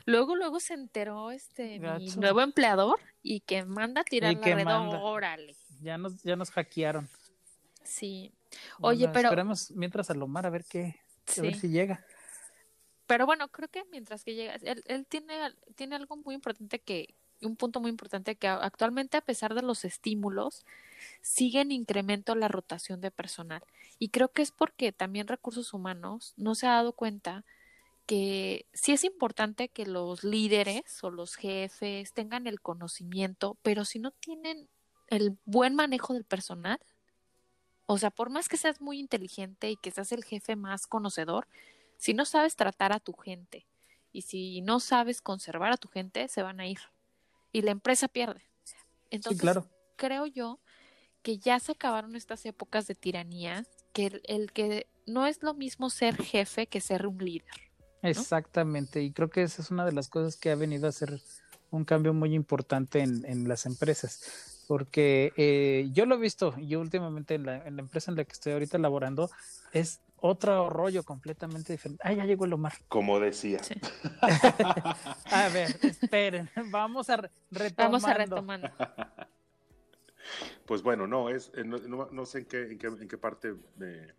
luego, 0.06 0.36
luego, 0.36 0.60
se 0.60 0.74
enteró 0.74 1.30
este 1.30 1.80
nuevo 2.16 2.40
empleador 2.40 2.98
y 3.22 3.40
que 3.40 3.64
manda 3.64 4.00
a 4.00 4.04
tirar 4.04 4.34
la 4.34 4.40
red. 4.40 4.66
Órale. 4.66 5.56
Ya 5.80 5.98
nos, 5.98 6.22
ya 6.22 6.36
nos 6.36 6.50
hackearon. 6.50 7.08
Sí. 7.84 8.32
Oye, 8.80 9.08
pero. 9.08 9.28
Esperemos 9.28 9.70
mientras 9.70 10.10
a 10.10 10.14
Lomar 10.14 10.46
a 10.46 10.50
ver 10.50 10.64
qué, 10.64 10.96
a 11.36 11.40
ver 11.40 11.54
si 11.54 11.68
llega. 11.68 12.04
Pero 13.06 13.26
bueno, 13.26 13.48
creo 13.48 13.68
que 13.68 13.84
mientras 13.90 14.24
que 14.24 14.34
llega, 14.34 14.54
él, 14.54 14.82
él 14.86 15.06
tiene, 15.06 15.52
tiene 15.74 15.96
algo 15.96 16.16
muy 16.16 16.34
importante 16.34 16.80
que, 16.80 17.14
un 17.42 17.56
punto 17.56 17.80
muy 17.80 17.90
importante 17.90 18.36
que 18.36 18.48
actualmente 18.48 19.16
a 19.16 19.22
pesar 19.22 19.54
de 19.54 19.62
los 19.62 19.84
estímulos 19.84 20.64
sigue 21.20 21.60
en 21.60 21.72
incremento 21.72 22.34
la 22.34 22.48
rotación 22.48 23.00
de 23.00 23.10
personal. 23.10 23.62
Y 23.98 24.08
creo 24.08 24.28
que 24.28 24.42
es 24.42 24.50
porque 24.50 24.92
también 24.92 25.28
recursos 25.28 25.72
humanos 25.72 26.34
no 26.36 26.54
se 26.54 26.66
ha 26.66 26.72
dado 26.72 26.92
cuenta 26.92 27.44
que 28.06 28.66
sí 28.72 28.92
es 28.92 29.04
importante 29.04 29.68
que 29.68 29.86
los 29.86 30.24
líderes 30.24 31.02
o 31.04 31.10
los 31.10 31.36
jefes 31.36 32.12
tengan 32.12 32.46
el 32.46 32.60
conocimiento, 32.60 33.56
pero 33.62 33.84
si 33.84 33.98
no 34.00 34.10
tienen 34.10 34.68
el 35.08 35.38
buen 35.44 35.74
manejo 35.74 36.14
del 36.14 36.24
personal, 36.24 36.80
o 37.86 37.98
sea, 37.98 38.10
por 38.10 38.30
más 38.30 38.48
que 38.48 38.56
seas 38.56 38.80
muy 38.80 38.98
inteligente 38.98 39.70
y 39.70 39.76
que 39.76 39.90
seas 39.90 40.12
el 40.12 40.24
jefe 40.24 40.56
más 40.56 40.86
conocedor, 40.86 41.46
si 41.98 42.14
no 42.14 42.24
sabes 42.24 42.56
tratar 42.56 42.92
a 42.92 43.00
tu 43.00 43.12
gente 43.12 43.66
y 44.12 44.22
si 44.22 44.60
no 44.62 44.80
sabes 44.80 45.20
conservar 45.20 45.72
a 45.72 45.76
tu 45.76 45.88
gente, 45.88 46.26
se 46.28 46.42
van 46.42 46.60
a 46.60 46.66
ir 46.66 46.78
y 47.52 47.62
la 47.62 47.70
empresa 47.70 48.08
pierde. 48.08 48.42
Entonces, 49.10 49.40
claro. 49.40 49.66
creo 49.96 50.26
yo 50.26 50.60
que 51.22 51.38
ya 51.38 51.58
se 51.60 51.72
acabaron 51.72 52.16
estas 52.16 52.46
épocas 52.46 52.86
de 52.86 52.94
tiranía, 52.94 53.64
que 53.92 54.06
el, 54.06 54.22
el, 54.24 54.52
que 54.52 54.86
no 55.06 55.26
es 55.26 55.42
lo 55.42 55.54
mismo 55.54 55.90
ser 55.90 56.16
jefe 56.16 56.66
que 56.66 56.80
ser 56.80 57.06
un 57.06 57.18
líder. 57.18 57.50
¿no? 58.02 58.08
Exactamente, 58.08 59.02
y 59.02 59.12
creo 59.12 59.28
que 59.28 59.42
esa 59.42 59.62
es 59.62 59.70
una 59.70 59.84
de 59.84 59.92
las 59.92 60.08
cosas 60.08 60.36
que 60.36 60.50
ha 60.50 60.54
venido 60.54 60.88
a 60.88 60.92
ser 60.92 61.20
un 61.70 61.84
cambio 61.84 62.14
muy 62.14 62.34
importante 62.34 63.00
en, 63.00 63.24
en 63.26 63.48
las 63.48 63.66
empresas, 63.66 64.64
porque 64.66 65.32
eh, 65.36 65.88
yo 65.92 66.06
lo 66.06 66.14
he 66.14 66.18
visto, 66.18 66.56
yo 66.58 66.80
últimamente 66.80 67.34
en 67.34 67.46
la, 67.46 67.66
en 67.66 67.76
la 67.76 67.82
empresa 67.82 68.10
en 68.10 68.16
la 68.16 68.24
que 68.24 68.32
estoy 68.32 68.52
ahorita 68.52 68.78
laborando, 68.78 69.30
es 69.72 70.00
otro 70.20 70.68
rollo 70.70 71.02
completamente 71.02 71.72
diferente. 71.72 72.02
Ah, 72.06 72.12
ya 72.12 72.24
llegó 72.24 72.44
el 72.44 72.52
Omar. 72.52 72.72
Como 72.88 73.18
decía. 73.20 73.62
Sí. 73.62 73.74
a 75.30 75.48
ver, 75.52 75.76
esperen, 75.82 76.50
vamos 76.70 77.10
a 77.10 77.16
re- 77.18 77.30
retomando. 77.50 77.98
Vamos 77.98 78.04
a 78.04 78.14
retomando. 78.14 78.70
Pues 80.66 80.82
bueno, 80.82 81.06
no, 81.06 81.28
es, 81.30 81.50
eh, 81.54 81.64
no, 81.64 82.08
no- 82.10 82.26
sé 82.26 82.40
en 82.40 82.44
qué, 82.46 82.62
en 82.62 82.78
qué, 82.78 82.86
en 82.86 83.08
qué 83.08 83.18
parte 83.18 83.54
me, 83.76 84.14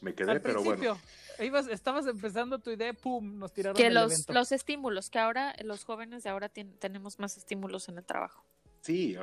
me 0.00 0.14
quedé, 0.14 0.30
Al 0.32 0.40
pero 0.40 0.62
bueno. 0.62 0.96
ibas, 1.40 1.66
estabas 1.68 2.06
empezando 2.06 2.58
tu 2.60 2.70
idea, 2.70 2.92
pum, 2.94 3.38
nos 3.38 3.52
tiraron 3.52 3.76
Que 3.76 3.84
del 3.84 3.94
los, 3.94 4.12
evento. 4.12 4.32
los 4.32 4.52
estímulos, 4.52 5.10
que 5.10 5.18
ahora 5.18 5.54
los 5.62 5.84
jóvenes 5.84 6.22
de 6.22 6.30
ahora 6.30 6.48
tien- 6.48 6.78
tenemos 6.78 7.18
más 7.18 7.36
estímulos 7.36 7.88
en 7.88 7.98
el 7.98 8.04
trabajo. 8.04 8.44
Sí, 8.80 9.16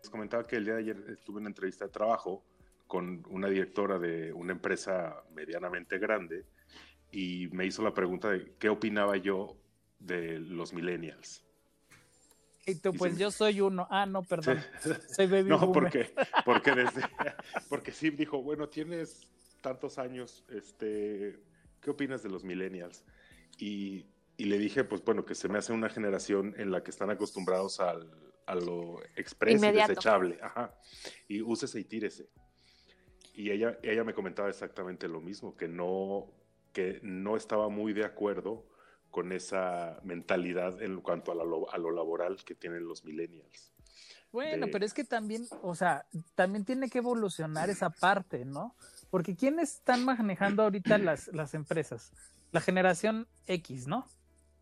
les 0.00 0.10
comentaba 0.10 0.44
que 0.44 0.56
el 0.56 0.64
día 0.64 0.74
de 0.74 0.80
ayer 0.80 0.96
estuve 1.10 1.36
en 1.38 1.42
una 1.42 1.48
entrevista 1.50 1.86
de 1.86 1.90
trabajo 1.90 2.44
con 2.86 3.24
una 3.28 3.48
directora 3.48 3.98
de 3.98 4.32
una 4.32 4.52
empresa 4.52 5.22
medianamente 5.34 5.98
grande 5.98 6.44
y 7.10 7.48
me 7.52 7.66
hizo 7.66 7.82
la 7.82 7.94
pregunta 7.94 8.30
de 8.30 8.52
qué 8.58 8.68
opinaba 8.68 9.16
yo 9.16 9.56
de 9.98 10.38
los 10.38 10.72
millennials. 10.72 11.42
Y 12.66 12.74
tú, 12.76 12.90
y 12.94 12.98
pues 12.98 13.14
se- 13.14 13.20
yo 13.20 13.30
soy 13.30 13.60
uno. 13.60 13.86
Ah, 13.90 14.06
no, 14.06 14.22
perdón. 14.22 14.58
Soy 15.16 15.26
baby 15.26 15.50
No, 15.50 15.58
boomer. 15.60 15.72
porque, 15.84 16.14
porque 16.44 16.72
desde, 16.74 17.02
porque 17.68 17.92
sí 17.92 18.10
dijo, 18.10 18.42
bueno, 18.42 18.68
tienes 18.68 19.26
tantos 19.60 19.98
años, 19.98 20.44
este, 20.50 21.38
¿qué 21.80 21.90
opinas 21.90 22.22
de 22.24 22.28
los 22.28 22.42
millennials? 22.44 23.04
Y, 23.58 24.04
y 24.36 24.44
le 24.46 24.58
dije, 24.58 24.82
pues 24.84 25.04
bueno, 25.04 25.24
que 25.24 25.34
se 25.36 25.48
me 25.48 25.58
hace 25.58 25.72
una 25.72 25.88
generación 25.88 26.54
en 26.58 26.70
la 26.72 26.82
que 26.82 26.90
están 26.90 27.10
acostumbrados 27.10 27.78
al, 27.80 28.10
a 28.46 28.54
lo 28.56 29.00
express 29.14 29.54
Inmediato. 29.54 29.92
y 29.92 29.94
desechable, 29.94 30.38
ajá, 30.42 30.74
y 31.28 31.40
úsese 31.42 31.78
y 31.80 31.84
tírese. 31.84 32.28
Y 33.36 33.50
ella, 33.50 33.78
ella 33.82 34.02
me 34.02 34.14
comentaba 34.14 34.48
exactamente 34.48 35.06
lo 35.08 35.20
mismo, 35.20 35.54
que 35.56 35.68
no, 35.68 36.26
que 36.72 37.00
no 37.02 37.36
estaba 37.36 37.68
muy 37.68 37.92
de 37.92 38.04
acuerdo 38.04 38.64
con 39.10 39.30
esa 39.30 40.00
mentalidad 40.02 40.80
en 40.82 41.00
cuanto 41.02 41.32
a, 41.32 41.34
la 41.34 41.44
lo- 41.44 41.70
a 41.72 41.76
lo 41.78 41.90
laboral 41.90 42.36
que 42.44 42.54
tienen 42.54 42.88
los 42.88 43.04
millennials. 43.04 43.72
Bueno, 44.32 44.66
de- 44.66 44.72
pero 44.72 44.84
es 44.84 44.92
que 44.94 45.04
también, 45.04 45.46
o 45.62 45.74
sea, 45.74 46.06
también 46.34 46.64
tiene 46.64 46.88
que 46.88 46.98
evolucionar 46.98 47.68
esa 47.70 47.90
parte, 47.90 48.44
¿no? 48.44 48.74
Porque 49.10 49.36
¿quiénes 49.36 49.74
están 49.74 50.04
manejando 50.04 50.62
ahorita 50.62 50.98
las, 50.98 51.28
las 51.28 51.54
empresas? 51.54 52.12
La 52.52 52.60
generación 52.60 53.28
X, 53.46 53.86
¿no? 53.86 54.06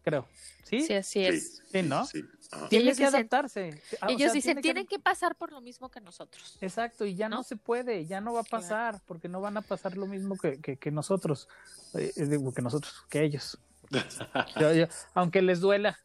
Creo. 0.04 0.28
¿Sí? 0.64 0.82
Sí, 0.82 0.94
así 0.94 1.24
es. 1.24 1.62
Sí, 1.72 1.82
¿no? 1.82 2.06
Sí. 2.06 2.22
Ajá. 2.52 2.68
Tiene 2.68 2.84
ellos 2.84 2.98
que 2.98 3.04
dicen- 3.04 3.14
adaptarse. 3.16 3.82
Ah, 4.00 4.06
o 4.06 4.10
Ellos 4.10 4.20
sea, 4.22 4.32
dicen, 4.32 4.42
tiene 4.56 4.62
tienen 4.62 4.86
que 4.86 4.98
pasar 4.98 5.34
por 5.34 5.50
lo 5.50 5.60
mismo 5.60 5.90
que 5.90 6.00
nosotros. 6.00 6.56
Exacto, 6.60 7.04
y 7.06 7.14
ya 7.16 7.28
no, 7.28 7.36
¿no? 7.38 7.42
se 7.42 7.56
puede, 7.56 8.06
ya 8.06 8.20
no 8.20 8.32
va 8.34 8.40
a 8.40 8.44
Claro. 8.44 8.62
pasar, 8.62 9.00
porque 9.06 9.28
no 9.28 9.40
van 9.40 9.56
a 9.56 9.62
pasar 9.62 9.96
lo 9.96 10.06
mismo 10.06 10.36
que, 10.36 10.60
que, 10.60 10.76
que 10.76 10.90
nosotros, 10.90 11.48
eh, 11.94 12.12
digo 12.16 12.52
que 12.52 12.62
nosotros, 12.62 13.04
que 13.08 13.24
ellos. 13.24 13.58
Yo- 14.60 14.72
yo- 14.74 14.86
aunque 15.14 15.42
les 15.42 15.60
duela, 15.60 15.98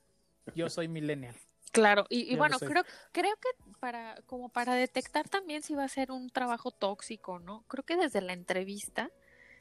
yo 0.55 0.69
soy 0.69 0.87
millennial. 0.87 1.35
Claro, 1.71 2.05
y, 2.09 2.33
y 2.33 2.35
bueno, 2.35 2.57
creo, 2.57 2.83
creo 3.11 3.35
que 3.35 3.49
para, 3.79 4.15
como 4.25 4.49
para 4.49 4.73
detectar 4.73 5.29
también 5.29 5.61
si 5.61 5.75
va 5.75 5.83
a 5.83 5.87
ser 5.89 6.11
un 6.11 6.29
trabajo 6.31 6.71
tóxico, 6.71 7.37
¿no? 7.39 7.63
Creo 7.67 7.83
que 7.83 7.95
desde 7.95 8.21
la 8.21 8.33
entrevista 8.33 9.11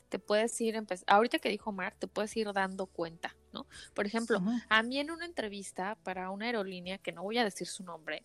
te 0.08 0.18
puedes 0.18 0.58
ir, 0.60 0.82
ahorita 1.06 1.38
que 1.38 1.48
dijo 1.48 1.72
Mar, 1.72 1.94
te 1.98 2.06
puedes 2.06 2.36
ir 2.36 2.52
dando 2.52 2.86
cuenta, 2.86 3.36
¿no? 3.52 3.66
Por 3.94 4.06
ejemplo, 4.06 4.40
a 4.68 4.82
mí 4.82 4.98
en 4.98 5.10
una 5.10 5.24
entrevista 5.26 5.96
para 6.02 6.30
una 6.30 6.46
aerolínea, 6.46 6.98
que 6.98 7.12
no 7.12 7.22
voy 7.22 7.38
a 7.38 7.44
decir 7.44 7.66
su 7.66 7.84
nombre, 7.84 8.22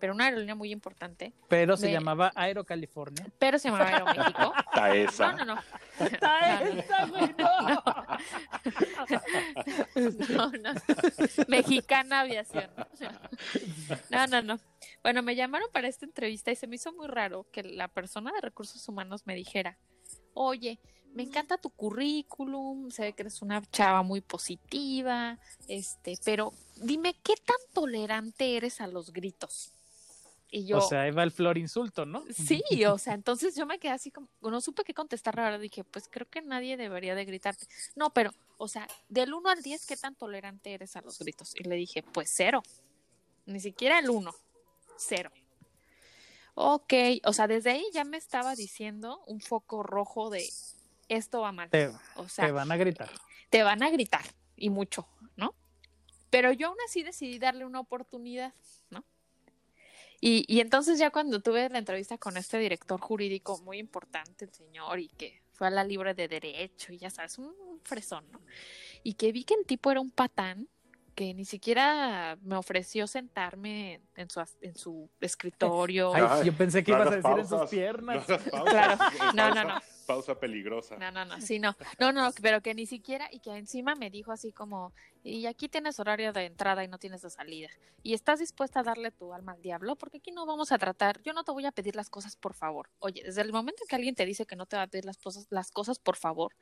pero 0.00 0.14
una 0.14 0.24
aerolínea 0.24 0.56
muy 0.56 0.72
importante, 0.72 1.32
Pero 1.48 1.76
se 1.76 1.86
Me- 1.86 1.92
llamaba 1.92 2.32
Aero 2.34 2.64
California. 2.64 3.24
pero 3.38 3.56
se 3.60 3.68
llamaba 3.70 3.86
Aeroméxico. 3.88 4.52
Taesa. 4.74 5.32
No, 5.32 5.44
no, 5.44 5.54
no. 5.54 5.62
¡Está 6.06 6.62
esa, 6.68 7.06
güey! 7.06 7.34
¡No! 7.38 7.82
No, 10.30 10.50
no. 10.50 10.72
Mexicana 11.48 12.20
Aviación. 12.20 12.70
No, 14.10 14.26
no, 14.26 14.42
no. 14.42 14.58
Bueno, 15.02 15.22
me 15.22 15.34
llamaron 15.36 15.68
para 15.72 15.88
esta 15.88 16.04
entrevista 16.04 16.50
y 16.50 16.56
se 16.56 16.66
me 16.66 16.76
hizo 16.76 16.92
muy 16.92 17.06
raro 17.08 17.46
que 17.52 17.62
la 17.62 17.88
persona 17.88 18.32
de 18.32 18.40
recursos 18.40 18.88
humanos 18.88 19.26
me 19.26 19.34
dijera, 19.34 19.78
oye, 20.34 20.80
me 21.14 21.22
encanta 21.22 21.58
tu 21.58 21.70
currículum, 21.70 22.90
se 22.90 23.02
ve 23.02 23.12
que 23.12 23.22
eres 23.22 23.42
una 23.42 23.62
chava 23.70 24.02
muy 24.02 24.20
positiva, 24.20 25.38
este, 25.68 26.18
pero 26.24 26.52
dime, 26.76 27.14
¿qué 27.22 27.34
tan 27.36 27.56
tolerante 27.72 28.56
eres 28.56 28.80
a 28.80 28.86
los 28.86 29.12
gritos? 29.12 29.72
Y 30.54 30.66
yo, 30.66 30.78
O 30.78 30.80
sea, 30.82 31.02
ahí 31.02 31.10
va 31.10 31.22
el 31.22 31.30
flor 31.30 31.56
insulto, 31.56 32.04
¿no? 32.04 32.24
Sí, 32.30 32.62
o 32.86 32.98
sea, 32.98 33.14
entonces 33.14 33.56
yo 33.56 33.64
me 33.64 33.78
quedé 33.78 33.92
así 33.92 34.10
como, 34.10 34.28
no 34.42 34.60
supe 34.60 34.84
qué 34.84 34.92
contestar, 34.92 35.34
la 35.34 35.44
verdad, 35.44 35.60
dije, 35.60 35.82
pues 35.82 36.08
creo 36.10 36.28
que 36.28 36.42
nadie 36.42 36.76
debería 36.76 37.14
de 37.14 37.24
gritarte. 37.24 37.66
No, 37.96 38.10
pero, 38.10 38.32
o 38.58 38.68
sea, 38.68 38.86
del 39.08 39.32
1 39.32 39.48
al 39.48 39.62
10, 39.62 39.86
¿qué 39.86 39.96
tan 39.96 40.14
tolerante 40.14 40.74
eres 40.74 40.94
a 40.96 41.00
los 41.00 41.18
gritos? 41.18 41.54
Y 41.58 41.64
le 41.64 41.76
dije, 41.76 42.02
pues 42.02 42.30
cero, 42.34 42.62
ni 43.46 43.60
siquiera 43.60 43.98
el 43.98 44.10
1, 44.10 44.30
cero. 44.98 45.30
Ok, 46.54 46.92
o 47.24 47.32
sea, 47.32 47.46
desde 47.46 47.70
ahí 47.70 47.84
ya 47.94 48.04
me 48.04 48.18
estaba 48.18 48.54
diciendo 48.54 49.22
un 49.26 49.40
foco 49.40 49.82
rojo 49.82 50.28
de 50.28 50.46
esto 51.16 51.40
va 51.40 51.52
mal. 51.52 51.70
Te, 51.70 51.90
O 52.16 52.28
sea, 52.28 52.46
te 52.46 52.52
van 52.52 52.70
a 52.72 52.76
gritar. 52.76 53.10
te 53.50 53.62
van 53.62 53.82
a 53.82 53.90
gritar 53.90 54.24
y 54.56 54.70
mucho, 54.70 55.08
¿no? 55.36 55.54
Pero 56.30 56.52
yo 56.52 56.68
aún 56.68 56.78
así 56.86 57.02
decidí 57.02 57.38
darle 57.38 57.64
una 57.64 57.80
oportunidad, 57.80 58.54
¿no? 58.90 59.04
Y, 60.20 60.44
y 60.46 60.60
entonces 60.60 60.98
ya 60.98 61.10
cuando 61.10 61.40
tuve 61.40 61.68
la 61.68 61.78
entrevista 61.78 62.16
con 62.16 62.36
este 62.36 62.58
director 62.58 63.00
jurídico 63.00 63.58
muy 63.62 63.78
importante, 63.78 64.44
el 64.44 64.52
señor, 64.52 65.00
y 65.00 65.08
que 65.08 65.42
fue 65.52 65.66
a 65.66 65.70
la 65.70 65.84
libre 65.84 66.14
de 66.14 66.28
derecho, 66.28 66.92
y 66.92 66.98
ya 66.98 67.10
sabes, 67.10 67.38
un 67.38 67.80
fresón, 67.82 68.24
¿no? 68.30 68.40
Y 69.02 69.14
que 69.14 69.32
vi 69.32 69.44
que 69.44 69.54
el 69.54 69.66
tipo 69.66 69.90
era 69.90 70.00
un 70.00 70.10
patán, 70.10 70.68
que 71.14 71.34
ni 71.34 71.44
siquiera 71.44 72.38
me 72.42 72.56
ofreció 72.56 73.06
sentarme 73.06 74.00
en 74.16 74.30
su, 74.30 74.42
en 74.60 74.76
su 74.76 75.10
escritorio. 75.20 76.14
Ay, 76.14 76.46
yo 76.46 76.56
pensé 76.56 76.82
que 76.82 76.92
no 76.92 76.98
ibas 77.02 77.12
a 77.12 77.16
decir 77.16 77.38
en 77.38 77.48
sus 77.48 77.70
piernas. 77.70 78.26
No 78.28 78.64
Claro. 78.64 78.98
No, 79.34 79.54
no, 79.54 79.64
no. 79.64 79.80
Pausa 80.02 80.38
peligrosa. 80.38 80.96
No, 80.96 81.10
no, 81.10 81.24
no, 81.24 81.40
sí, 81.40 81.58
no. 81.58 81.76
No, 81.98 82.12
no, 82.12 82.30
pero 82.40 82.60
que 82.60 82.74
ni 82.74 82.86
siquiera, 82.86 83.28
y 83.32 83.40
que 83.40 83.50
encima 83.56 83.94
me 83.94 84.10
dijo 84.10 84.32
así 84.32 84.52
como, 84.52 84.92
y 85.24 85.46
aquí 85.46 85.68
tienes 85.68 85.98
horario 86.00 86.32
de 86.32 86.46
entrada 86.46 86.84
y 86.84 86.88
no 86.88 86.98
tienes 86.98 87.22
de 87.22 87.30
salida. 87.30 87.68
Y 88.02 88.14
estás 88.14 88.40
dispuesta 88.40 88.80
a 88.80 88.82
darle 88.82 89.10
tu 89.10 89.32
alma 89.32 89.52
al 89.52 89.62
diablo, 89.62 89.96
porque 89.96 90.18
aquí 90.18 90.32
no 90.32 90.46
vamos 90.46 90.72
a 90.72 90.78
tratar, 90.78 91.22
yo 91.22 91.32
no 91.32 91.44
te 91.44 91.52
voy 91.52 91.66
a 91.66 91.72
pedir 91.72 91.96
las 91.96 92.10
cosas 92.10 92.36
por 92.36 92.54
favor. 92.54 92.90
Oye, 92.98 93.22
desde 93.24 93.42
el 93.42 93.52
momento 93.52 93.82
en 93.84 93.88
que 93.88 93.96
alguien 93.96 94.14
te 94.14 94.26
dice 94.26 94.46
que 94.46 94.56
no 94.56 94.66
te 94.66 94.76
va 94.76 94.82
a 94.82 94.86
pedir 94.86 95.04
las 95.04 95.18
cosas, 95.18 95.46
las 95.50 95.70
cosas 95.70 95.98
por 95.98 96.16
favor, 96.16 96.52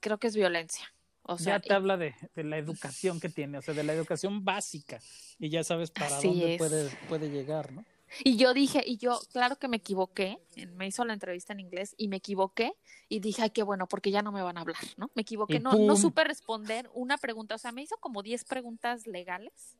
creo 0.00 0.18
que 0.18 0.26
es 0.26 0.36
violencia. 0.36 0.92
O 1.28 1.38
sea, 1.38 1.54
ya 1.54 1.60
te 1.60 1.74
habla 1.74 1.96
de, 1.96 2.14
de 2.36 2.44
la 2.44 2.56
educación 2.56 3.18
que 3.18 3.28
tiene, 3.28 3.58
o 3.58 3.62
sea, 3.62 3.74
de 3.74 3.82
la 3.82 3.92
educación 3.92 4.44
básica. 4.44 5.00
Y 5.40 5.48
ya 5.48 5.64
sabes 5.64 5.90
para 5.90 6.18
Así 6.18 6.28
dónde 6.28 6.56
puede, 6.56 6.88
puede 7.08 7.30
llegar, 7.30 7.72
¿no? 7.72 7.84
Y 8.24 8.36
yo 8.36 8.54
dije, 8.54 8.82
y 8.84 8.96
yo, 8.98 9.20
claro 9.32 9.56
que 9.56 9.68
me 9.68 9.78
equivoqué, 9.78 10.38
me 10.74 10.86
hizo 10.86 11.04
la 11.04 11.12
entrevista 11.12 11.52
en 11.52 11.60
inglés 11.60 11.94
y 11.96 12.08
me 12.08 12.16
equivoqué 12.16 12.74
y 13.08 13.20
dije, 13.20 13.42
ay, 13.42 13.50
qué 13.50 13.62
bueno, 13.62 13.86
porque 13.86 14.10
ya 14.10 14.22
no 14.22 14.32
me 14.32 14.42
van 14.42 14.58
a 14.58 14.62
hablar, 14.62 14.82
¿no? 14.96 15.10
Me 15.14 15.22
equivoqué, 15.22 15.60
no, 15.60 15.74
no 15.74 15.96
supe 15.96 16.24
responder 16.24 16.88
una 16.94 17.18
pregunta, 17.18 17.54
o 17.54 17.58
sea, 17.58 17.72
me 17.72 17.82
hizo 17.82 17.96
como 17.98 18.22
10 18.22 18.44
preguntas 18.44 19.06
legales 19.06 19.76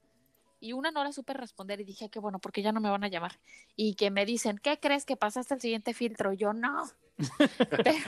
y 0.58 0.72
una 0.72 0.90
no 0.90 1.04
la 1.04 1.12
supe 1.12 1.34
responder 1.34 1.80
y 1.80 1.84
dije, 1.84 2.08
qué 2.08 2.18
bueno, 2.18 2.38
porque 2.38 2.62
ya 2.62 2.72
no 2.72 2.80
me 2.80 2.88
van 2.88 3.04
a 3.04 3.08
llamar. 3.08 3.38
Y 3.76 3.94
que 3.94 4.10
me 4.10 4.24
dicen, 4.24 4.58
¿qué 4.58 4.78
crees 4.80 5.04
que 5.04 5.16
pasaste 5.16 5.54
el 5.54 5.60
siguiente 5.60 5.92
filtro? 5.92 6.32
Yo, 6.32 6.52
no. 6.52 6.84
pero, 7.82 8.00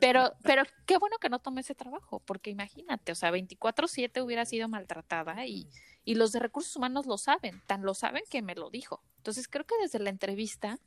pero, 0.00 0.32
pero 0.42 0.62
qué 0.86 0.98
bueno 0.98 1.16
que 1.18 1.28
no 1.28 1.38
tomé 1.38 1.60
ese 1.60 1.74
trabajo, 1.74 2.20
porque 2.20 2.50
imagínate, 2.50 3.12
o 3.12 3.14
sea, 3.14 3.30
24/7 3.30 4.22
hubiera 4.22 4.44
sido 4.44 4.68
maltratada 4.68 5.46
y, 5.46 5.68
Y 6.04 6.16
los 6.16 6.32
de 6.32 6.38
recursos 6.38 6.76
humanos 6.76 7.06
lo 7.06 7.18
saben, 7.18 7.62
tan 7.66 7.82
lo 7.82 7.94
saben 7.94 8.24
que 8.30 8.42
me 8.42 8.54
lo 8.54 8.70
dijo. 8.70 9.02
Entonces 9.18 9.48
creo 9.48 9.64
que 9.64 9.76
desde 9.80 9.98
la 9.98 10.10
entrevista 10.10 10.78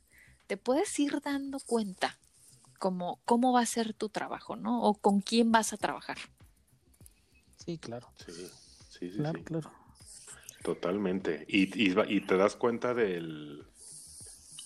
te 0.46 0.56
puedes 0.56 0.98
ir 0.98 1.20
dando 1.20 1.58
cuenta 1.60 2.18
como 2.78 3.20
cómo 3.24 3.52
va 3.52 3.60
a 3.60 3.66
ser 3.66 3.92
tu 3.94 4.08
trabajo, 4.08 4.56
¿no? 4.56 4.82
O 4.82 4.94
con 4.94 5.20
quién 5.20 5.50
vas 5.50 5.72
a 5.72 5.76
trabajar. 5.76 6.18
Sí, 7.56 7.78
claro. 7.78 8.12
Sí, 8.24 8.32
sí, 8.32 9.10
sí. 9.10 9.16
Claro, 9.16 9.38
sí. 9.38 9.44
claro. 9.44 9.72
Totalmente. 10.62 11.44
Y, 11.48 11.62
y, 11.76 11.94
y 12.08 12.20
te 12.20 12.36
das 12.36 12.56
cuenta 12.56 12.94
del, 12.94 13.66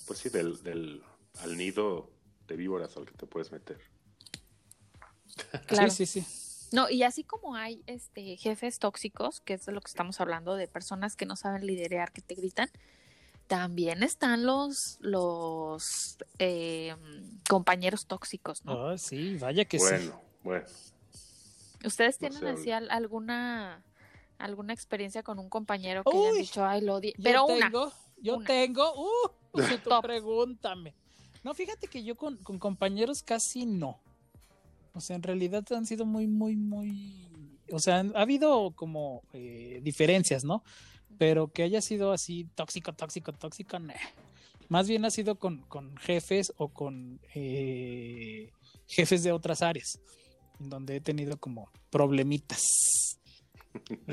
pues 0.07 0.19
sí, 0.19 0.29
del, 0.29 0.63
del 0.63 1.03
al 1.41 1.57
nido 1.57 2.11
de 2.47 2.57
víboras 2.57 2.97
al 2.97 3.07
que 3.07 3.15
te 3.15 3.27
puedes 3.27 3.51
meter. 3.53 3.81
Claro. 5.67 5.91
Sí, 5.91 6.07
sí, 6.07 6.21
sí. 6.21 6.42
No, 6.73 6.89
y 6.89 7.03
así 7.03 7.25
como 7.25 7.55
hay 7.55 7.83
este 7.87 8.37
jefes 8.37 8.79
tóxicos, 8.79 9.41
que 9.41 9.55
es 9.55 9.67
de 9.67 9.73
lo 9.73 9.81
que 9.81 9.89
estamos 9.89 10.21
hablando, 10.21 10.55
de 10.57 10.69
personas 10.69 11.17
que 11.17 11.27
no 11.27 11.37
saben 11.37 11.67
liderar, 11.67 12.13
que 12.13 12.23
te 12.23 12.35
gritan, 12.35 12.71
también 13.47 14.03
están 14.03 14.45
los 14.47 14.97
los 15.01 16.17
eh, 16.39 16.95
compañeros 17.49 18.07
tóxicos, 18.07 18.65
¿no? 18.65 18.91
Ah, 18.93 18.97
sí, 18.99 19.37
vaya 19.39 19.65
que 19.65 19.79
sí. 19.79 19.85
bueno, 19.85 20.21
bueno. 20.43 20.67
¿Ustedes 21.85 22.15
no 22.21 22.29
tienen 22.29 22.41
sé, 22.41 22.49
así 22.61 22.71
al- 22.71 22.91
alguna 22.91 23.83
alguna 24.39 24.73
experiencia 24.73 25.23
con 25.23 25.39
un 25.39 25.49
compañero 25.49 26.03
que 26.03 26.11
hayan 26.17 26.33
Uy, 26.33 26.39
dicho, 26.41 26.65
ay, 26.65 26.81
lo 26.81 26.95
odié"? 26.97 27.13
Yo 27.17 27.23
Pero 27.25 27.47
una. 27.47 27.67
tengo, 27.67 27.93
yo 28.21 28.37
una. 28.37 28.47
tengo, 28.47 28.95
uh, 28.95 29.31
pues 29.53 29.83
tú 29.83 29.91
pregúntame. 30.03 30.95
No, 31.45 31.55
fíjate 31.55 31.89
que 31.89 32.03
yo 32.05 32.17
con, 32.17 32.37
con 32.39 32.59
compañeros 32.59 33.23
casi 33.23 33.67
no. 33.67 33.99
O 34.95 35.01
sea, 35.01 35.17
en 35.17 35.23
realidad 35.23 35.65
han 35.73 35.87
sido 35.87 36.05
muy, 36.05 36.27
muy, 36.27 36.57
muy. 36.57 37.29
O 37.71 37.79
sea, 37.79 38.05
ha 38.15 38.21
habido 38.21 38.73
como 38.73 39.23
eh, 39.33 39.81
diferencias, 39.83 40.45
¿no? 40.45 40.63
Pero 41.19 41.49
que 41.49 41.63
haya 41.63 41.81
sido 41.81 42.13
así 42.13 42.49
tóxico, 42.55 42.93
tóxico, 42.93 43.33
tóxico, 43.33 43.79
nah. 43.79 43.95
Más 44.69 44.89
bien 44.89 45.05
ha 45.05 45.11
sido 45.11 45.37
con, 45.39 45.63
con 45.63 45.97
jefes 45.97 46.53
o 46.57 46.69
con 46.69 47.21
eh, 47.35 48.51
jefes 48.87 49.23
de 49.23 49.33
otras 49.33 49.63
áreas, 49.63 50.01
en 50.61 50.71
donde 50.71 50.97
he 50.97 51.01
tenido 51.01 51.39
como 51.39 51.71
problemitas. 51.91 52.63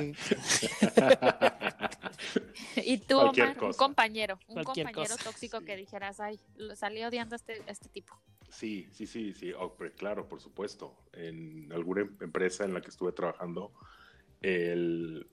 Y 2.75 2.97
tú, 2.99 3.19
Omar, 3.19 3.57
un 3.61 3.73
compañero, 3.73 4.39
un 4.47 4.55
Cualquier 4.55 4.87
compañero 4.87 5.15
cosa. 5.15 5.23
tóxico 5.29 5.61
que 5.61 5.75
dijeras, 5.75 6.19
ay, 6.19 6.39
salí 6.75 7.03
odiando 7.03 7.35
a 7.35 7.37
este, 7.37 7.61
a 7.67 7.71
este 7.71 7.89
tipo. 7.89 8.19
Sí, 8.49 8.89
sí, 8.91 9.05
sí, 9.05 9.33
sí, 9.33 9.53
oh, 9.53 9.75
pero 9.77 9.93
claro, 9.95 10.27
por 10.27 10.41
supuesto. 10.41 10.95
En 11.13 11.71
alguna 11.71 12.01
em- 12.01 12.17
empresa 12.21 12.65
en 12.65 12.73
la 12.73 12.81
que 12.81 12.89
estuve 12.89 13.11
trabajando, 13.11 13.73
el, 14.41 15.27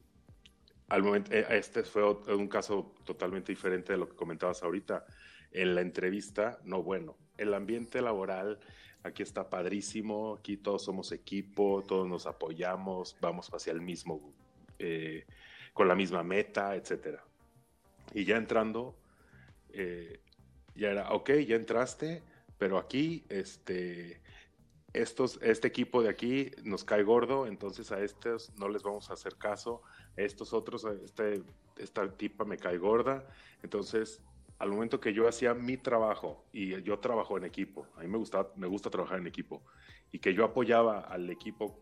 al 0.88 1.02
momento, 1.02 1.32
eh, 1.32 1.46
este 1.50 1.82
fue 1.84 2.02
ot- 2.02 2.28
un 2.36 2.48
caso 2.48 2.94
totalmente 3.04 3.52
diferente 3.52 3.92
de 3.92 3.98
lo 3.98 4.08
que 4.08 4.16
comentabas 4.16 4.62
ahorita. 4.62 5.06
En 5.52 5.74
la 5.74 5.80
entrevista, 5.80 6.60
no, 6.64 6.82
bueno, 6.82 7.16
el 7.38 7.54
ambiente 7.54 8.02
laboral 8.02 8.60
aquí 9.02 9.22
está 9.22 9.48
padrísimo, 9.48 10.36
aquí 10.36 10.56
todos 10.58 10.84
somos 10.84 11.12
equipo, 11.12 11.84
todos 11.86 12.06
nos 12.08 12.26
apoyamos, 12.26 13.16
vamos 13.20 13.48
hacia 13.52 13.72
el 13.72 13.80
mismo, 13.80 14.34
eh, 14.78 15.24
con 15.72 15.88
la 15.88 15.94
misma 15.94 16.22
meta, 16.22 16.74
etcétera. 16.76 17.24
Y 18.14 18.24
ya 18.24 18.36
entrando, 18.36 18.96
eh, 19.70 20.20
ya 20.74 20.90
era, 20.90 21.12
ok, 21.12 21.30
ya 21.46 21.56
entraste, 21.56 22.22
pero 22.58 22.78
aquí, 22.78 23.24
este, 23.28 24.20
estos, 24.92 25.38
este 25.42 25.68
equipo 25.68 26.02
de 26.02 26.08
aquí 26.08 26.50
nos 26.62 26.84
cae 26.84 27.02
gordo, 27.02 27.46
entonces 27.46 27.92
a 27.92 28.00
estos 28.00 28.52
no 28.56 28.68
les 28.68 28.82
vamos 28.82 29.10
a 29.10 29.14
hacer 29.14 29.36
caso, 29.36 29.82
a 30.16 30.22
estos 30.22 30.52
otros, 30.52 30.84
este, 31.04 31.42
esta 31.76 32.10
tipa 32.10 32.44
me 32.44 32.56
cae 32.56 32.78
gorda, 32.78 33.26
entonces 33.62 34.22
al 34.58 34.70
momento 34.70 35.00
que 35.00 35.12
yo 35.12 35.28
hacía 35.28 35.52
mi 35.52 35.76
trabajo 35.76 36.46
y 36.52 36.80
yo 36.82 36.98
trabajo 36.98 37.36
en 37.36 37.44
equipo, 37.44 37.86
a 37.96 38.00
mí 38.00 38.08
me 38.08 38.18
gusta, 38.18 38.48
me 38.56 38.66
gusta 38.66 38.88
trabajar 38.88 39.18
en 39.18 39.26
equipo, 39.26 39.62
y 40.12 40.18
que 40.18 40.32
yo 40.32 40.44
apoyaba 40.44 41.00
al 41.00 41.28
equipo 41.28 41.78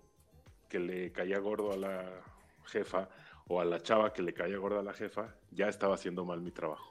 que 0.68 0.80
le 0.80 1.12
caía 1.12 1.38
gordo 1.38 1.72
a 1.72 1.76
la 1.76 2.22
jefa 2.64 3.08
o 3.46 3.60
a 3.60 3.64
la 3.64 3.80
chava 3.80 4.12
que 4.12 4.22
le 4.22 4.34
caía 4.34 4.56
gorda 4.56 4.80
a 4.80 4.82
la 4.82 4.92
jefa, 4.92 5.36
ya 5.50 5.68
estaba 5.68 5.94
haciendo 5.94 6.24
mal 6.24 6.40
mi 6.40 6.50
trabajo. 6.50 6.90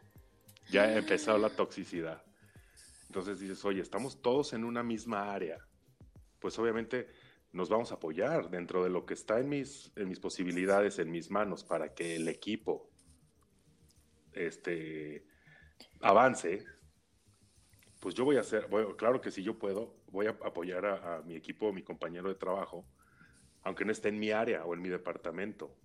Ya 0.69 0.84
ha 0.84 0.98
empezado 0.98 1.38
la 1.38 1.50
toxicidad. 1.50 2.24
Entonces 3.13 3.39
dices, 3.39 3.63
oye, 3.63 3.80
estamos 3.80 4.23
todos 4.23 4.54
en 4.54 4.63
una 4.63 4.82
misma 4.82 5.32
área. 5.32 5.60
Pues 6.39 6.58
obviamente 6.58 7.10
nos 7.52 7.69
vamos 7.69 7.91
a 7.91 7.95
apoyar 7.95 8.49
dentro 8.49 8.84
de 8.84 8.89
lo 8.89 9.06
que 9.06 9.13
está 9.13 9.39
en 9.39 9.49
mis, 9.49 9.91
en 9.95 10.10
mis 10.10 10.19
posibilidades, 10.19 10.97
en 10.97 11.12
mis 11.12 11.30
manos, 11.30 11.63
para 11.63 11.93
que 11.93 12.15
el 12.15 12.28
equipo 12.28 12.89
este, 14.32 15.28
avance. 16.02 16.65
Pues 18.02 18.15
yo 18.15 18.26
voy 18.26 18.38
a 18.38 18.39
hacer, 18.39 18.65
voy- 18.67 18.95
claro 18.97 19.21
que 19.21 19.30
si 19.30 19.43
yo 19.43 19.60
puedo, 19.60 19.95
voy 20.08 20.26
a 20.26 20.32
apoyar 20.32 20.84
a, 20.88 21.17
a 21.17 21.21
mi 21.21 21.36
equipo, 21.36 21.69
a 21.69 21.71
mi 21.71 21.84
compañero 21.84 22.30
de 22.30 22.36
trabajo, 22.36 22.84
aunque 23.62 23.86
no 23.86 23.91
esté 23.91 24.10
en 24.10 24.17
mi 24.17 24.32
área 24.32 24.65
o 24.65 24.73
en 24.73 24.82
mi 24.82 24.89
departamento. 24.89 25.78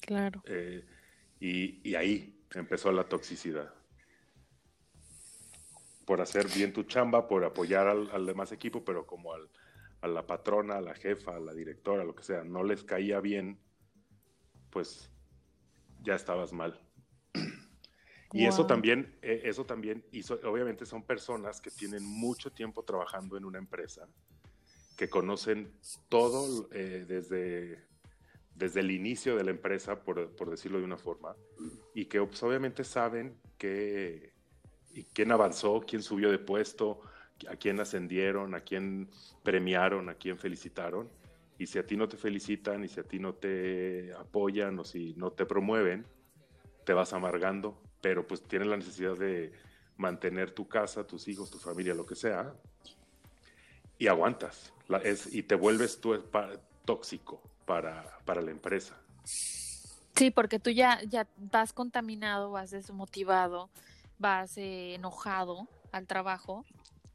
Claro. 0.00 0.42
Eh, 0.46 0.84
y, 1.38 1.88
y 1.88 1.94
ahí 1.94 2.44
empezó 2.52 2.90
la 2.90 3.04
toxicidad. 3.04 3.72
Por 6.04 6.20
hacer 6.20 6.46
bien 6.48 6.72
tu 6.72 6.82
chamba, 6.84 7.28
por 7.28 7.44
apoyar 7.44 7.86
al, 7.86 8.10
al 8.10 8.26
demás 8.26 8.52
equipo, 8.52 8.84
pero 8.84 9.06
como 9.06 9.32
al, 9.32 9.48
a 10.02 10.08
la 10.08 10.26
patrona, 10.26 10.76
a 10.76 10.80
la 10.80 10.94
jefa, 10.94 11.36
a 11.36 11.40
la 11.40 11.54
directora, 11.54 12.04
lo 12.04 12.14
que 12.14 12.24
sea, 12.24 12.42
no 12.44 12.64
les 12.64 12.82
caía 12.82 13.20
bien, 13.20 13.58
pues 14.70 15.10
ya 16.02 16.14
estabas 16.14 16.52
mal. 16.52 16.80
Y 18.34 18.46
eso 18.46 18.58
Guau. 18.58 18.68
también, 18.68 19.18
eh, 19.20 19.42
eso 19.44 19.66
también 19.66 20.04
hizo, 20.10 20.40
obviamente 20.44 20.86
son 20.86 21.02
personas 21.02 21.60
que 21.60 21.70
tienen 21.70 22.02
mucho 22.02 22.50
tiempo 22.50 22.82
trabajando 22.82 23.36
en 23.36 23.44
una 23.44 23.58
empresa, 23.58 24.08
que 24.96 25.08
conocen 25.08 25.70
todo 26.08 26.68
eh, 26.72 27.04
desde, 27.06 27.84
desde 28.54 28.80
el 28.80 28.90
inicio 28.90 29.36
de 29.36 29.44
la 29.44 29.50
empresa, 29.50 30.02
por, 30.02 30.34
por 30.34 30.50
decirlo 30.50 30.78
de 30.78 30.84
una 30.84 30.96
forma, 30.96 31.36
y 31.94 32.06
que 32.06 32.22
pues, 32.22 32.42
obviamente 32.42 32.84
saben 32.84 33.38
que, 33.58 34.31
quién 35.12 35.32
avanzó, 35.32 35.80
quién 35.86 36.02
subió 36.02 36.30
de 36.30 36.38
puesto, 36.38 37.00
a 37.48 37.56
quién 37.56 37.80
ascendieron, 37.80 38.54
a 38.54 38.60
quién 38.60 39.08
premiaron, 39.42 40.08
a 40.08 40.14
quién 40.14 40.38
felicitaron. 40.38 41.08
Y 41.58 41.66
si 41.66 41.78
a 41.78 41.86
ti 41.86 41.96
no 41.96 42.08
te 42.08 42.16
felicitan, 42.16 42.84
y 42.84 42.88
si 42.88 43.00
a 43.00 43.04
ti 43.04 43.18
no 43.18 43.34
te 43.34 44.12
apoyan, 44.14 44.78
o 44.78 44.84
si 44.84 45.14
no 45.14 45.32
te 45.32 45.46
promueven, 45.46 46.06
te 46.84 46.92
vas 46.92 47.12
amargando, 47.12 47.80
pero 48.00 48.26
pues 48.26 48.42
tienes 48.42 48.68
la 48.68 48.76
necesidad 48.76 49.16
de 49.16 49.52
mantener 49.96 50.50
tu 50.50 50.66
casa, 50.68 51.06
tus 51.06 51.28
hijos, 51.28 51.50
tu 51.50 51.58
familia, 51.58 51.94
lo 51.94 52.06
que 52.06 52.16
sea, 52.16 52.52
y 53.98 54.08
aguantas. 54.08 54.72
La- 54.88 54.98
es, 54.98 55.32
y 55.32 55.42
te 55.44 55.54
vuelves 55.54 56.00
tú 56.00 56.20
tóxico 56.84 57.40
para, 57.66 58.18
para 58.24 58.42
la 58.42 58.50
empresa. 58.50 58.98
Sí, 59.24 60.30
porque 60.30 60.58
tú 60.58 60.70
ya, 60.70 61.00
ya 61.04 61.28
vas 61.36 61.72
contaminado, 61.72 62.50
vas 62.50 62.70
desmotivado, 62.70 63.70
vas 64.22 64.56
eh, 64.56 64.94
enojado 64.94 65.68
al 65.90 66.06
trabajo 66.06 66.64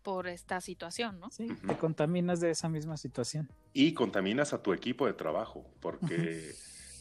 por 0.04 0.28
esta 0.28 0.62
situación, 0.62 1.20
¿no? 1.20 1.32
Sí, 1.32 1.48
te 1.68 1.78
contaminas 1.78 2.40
de 2.40 2.52
esa 2.52 2.70
misma 2.70 2.98
situación. 2.98 3.50
Y 3.74 3.94
contaminas 3.94 4.54
a 4.54 4.62
tu 4.62 4.74
equipo 4.74 5.08
de 5.08 5.14
trabajo, 5.14 5.66
porque 5.82 6.54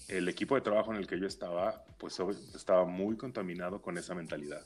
el 0.09 0.29
equipo 0.29 0.55
de 0.55 0.63
trabajo 0.63 0.93
en 0.93 0.99
el 0.99 1.07
que 1.07 1.21
yo 1.21 1.27
estaba, 1.27 1.85
pues 1.99 2.19
estaba 2.55 2.85
muy 2.87 3.17
contaminado 3.17 3.83
con 3.83 3.99
esa 3.99 4.15
mentalidad. 4.15 4.65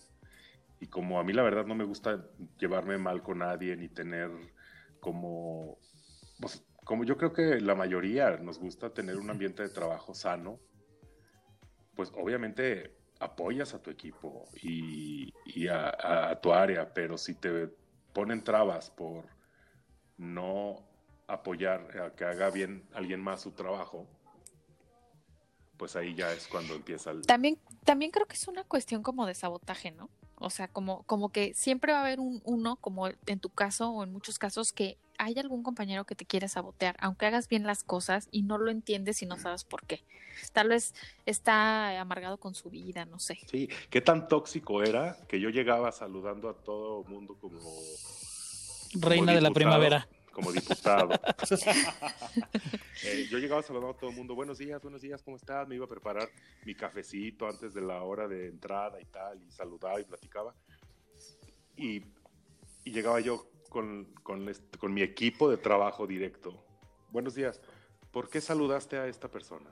Y 0.79 0.87
como 0.87 1.19
a 1.19 1.25
mí 1.25 1.33
la 1.33 1.43
verdad 1.43 1.67
no 1.67 1.75
me 1.75 1.85
gusta 1.85 2.25
llevarme 2.59 2.97
mal 2.99 3.23
con 3.23 3.39
nadie 3.39 3.77
ni 3.77 3.89
tener 3.89 4.31
como, 5.01 5.79
pues, 6.41 6.65
como 6.85 7.05
yo 7.05 7.17
creo 7.17 7.33
que 7.33 7.61
la 7.61 7.75
mayoría 7.75 8.37
nos 8.39 8.59
gusta 8.59 8.93
tener 8.93 9.17
un 9.17 9.31
ambiente 9.31 9.63
de 9.63 9.69
trabajo 9.69 10.15
sano, 10.15 10.59
pues 11.95 12.11
obviamente 12.15 13.00
apoyas 13.21 13.75
a 13.75 13.83
tu 13.83 13.91
equipo 13.91 14.49
y, 14.63 15.33
a 15.69 16.39
tu 16.43 16.53
área, 16.53 16.93
pero 16.93 17.17
si 17.19 17.35
te 17.35 17.69
ponen 18.13 18.43
trabas 18.43 18.91
por 18.91 19.25
no 20.17 20.83
apoyar 21.29 21.99
a 22.01 22.15
que 22.15 22.25
haga 22.25 22.51
bien 22.51 22.89
alguien 22.93 23.21
más 23.23 23.43
su 23.43 23.53
trabajo, 23.53 24.09
pues 25.77 25.97
ahí 25.97 26.15
ya 26.15 26.33
es 26.33 26.49
cuando 26.49 26.75
empieza 26.75 27.11
el... 27.11 27.23
También, 27.23 27.59
también 27.85 28.11
creo 28.11 28.27
que 28.27 28.37
es 28.37 28.49
una 28.49 28.65
cuestión 28.65 29.03
como 29.03 29.27
de 29.27 29.35
sabotaje, 29.35 29.93
¿no? 29.93 30.11
O 30.37 30.51
sea, 30.51 30.69
como, 30.69 31.03
como 31.05 31.31
que 31.31 31.53
siempre 31.55 31.93
va 31.93 31.99
a 31.99 32.03
haber 32.03 32.21
un 32.21 32.41
uno, 32.45 32.77
como 32.77 33.09
en 33.09 33.41
tu 33.41 33.51
caso 33.51 33.91
o 33.91 34.03
en 34.03 34.13
muchos 34.13 34.39
casos, 34.39 34.73
que 34.73 34.99
hay 35.21 35.39
algún 35.39 35.63
compañero 35.63 36.07
que 36.07 36.15
te 36.15 36.25
quiere 36.25 36.49
sabotear, 36.49 36.97
aunque 36.99 37.27
hagas 37.27 37.47
bien 37.47 37.65
las 37.65 37.85
cosas 37.85 38.29
y 38.31 38.43
no 38.43 38.57
lo 38.57 38.71
entiendes 38.71 39.21
y 39.21 39.27
no 39.27 39.39
sabes 39.39 39.65
por 39.65 39.85
qué. 39.85 40.03
Tal 40.55 40.69
vez 40.71 40.95
está 41.27 42.01
amargado 42.01 42.39
con 42.39 42.55
su 42.55 42.71
vida, 42.71 43.05
no 43.05 43.19
sé. 43.19 43.39
Sí, 43.47 43.69
qué 43.91 44.01
tan 44.01 44.29
tóxico 44.29 44.83
era 44.83 45.19
que 45.29 45.39
yo 45.39 45.51
llegaba 45.51 45.93
saludando 45.93 46.49
a 46.49 46.55
todo 46.55 47.05
mundo 47.05 47.37
como... 47.39 47.61
Reina 48.95 49.35
de 49.35 49.43
la 49.43 49.51
primavera. 49.51 50.09
como 50.33 50.53
diputado. 50.53 51.11
Eh, 53.03 53.27
yo 53.31 53.39
llegaba 53.39 53.63
saludando 53.63 53.93
a 53.93 53.97
todo 53.97 54.11
el 54.11 54.17
mundo, 54.17 54.35
buenos 54.35 54.59
días, 54.59 54.81
buenos 54.83 55.01
días, 55.01 55.23
¿cómo 55.23 55.39
estás? 55.39 55.67
Me 55.67 55.75
iba 55.75 55.87
a 55.87 55.89
preparar 55.89 56.29
mi 56.67 56.75
cafecito 56.75 57.49
antes 57.49 57.73
de 57.73 57.81
la 57.81 58.03
hora 58.03 58.29
de 58.29 58.49
entrada 58.49 59.01
y 59.01 59.07
tal, 59.07 59.43
y 59.43 59.51
saludaba 59.51 59.99
y 59.99 60.05
platicaba. 60.05 60.55
Y, 61.77 62.05
y 62.85 62.93
llegaba 62.93 63.21
yo 63.21 63.50
con, 63.71 64.05
con, 64.23 64.47
este- 64.51 64.77
con 64.77 64.93
mi 64.93 65.01
equipo 65.01 65.49
de 65.49 65.57
trabajo 65.57 66.07
directo. 66.07 66.63
Buenos 67.11 67.35
días, 67.35 67.63
¿por 68.11 68.29
qué 68.29 68.43
saludaste 68.43 68.99
a 68.99 69.07
esta 69.07 69.29
persona? 69.29 69.71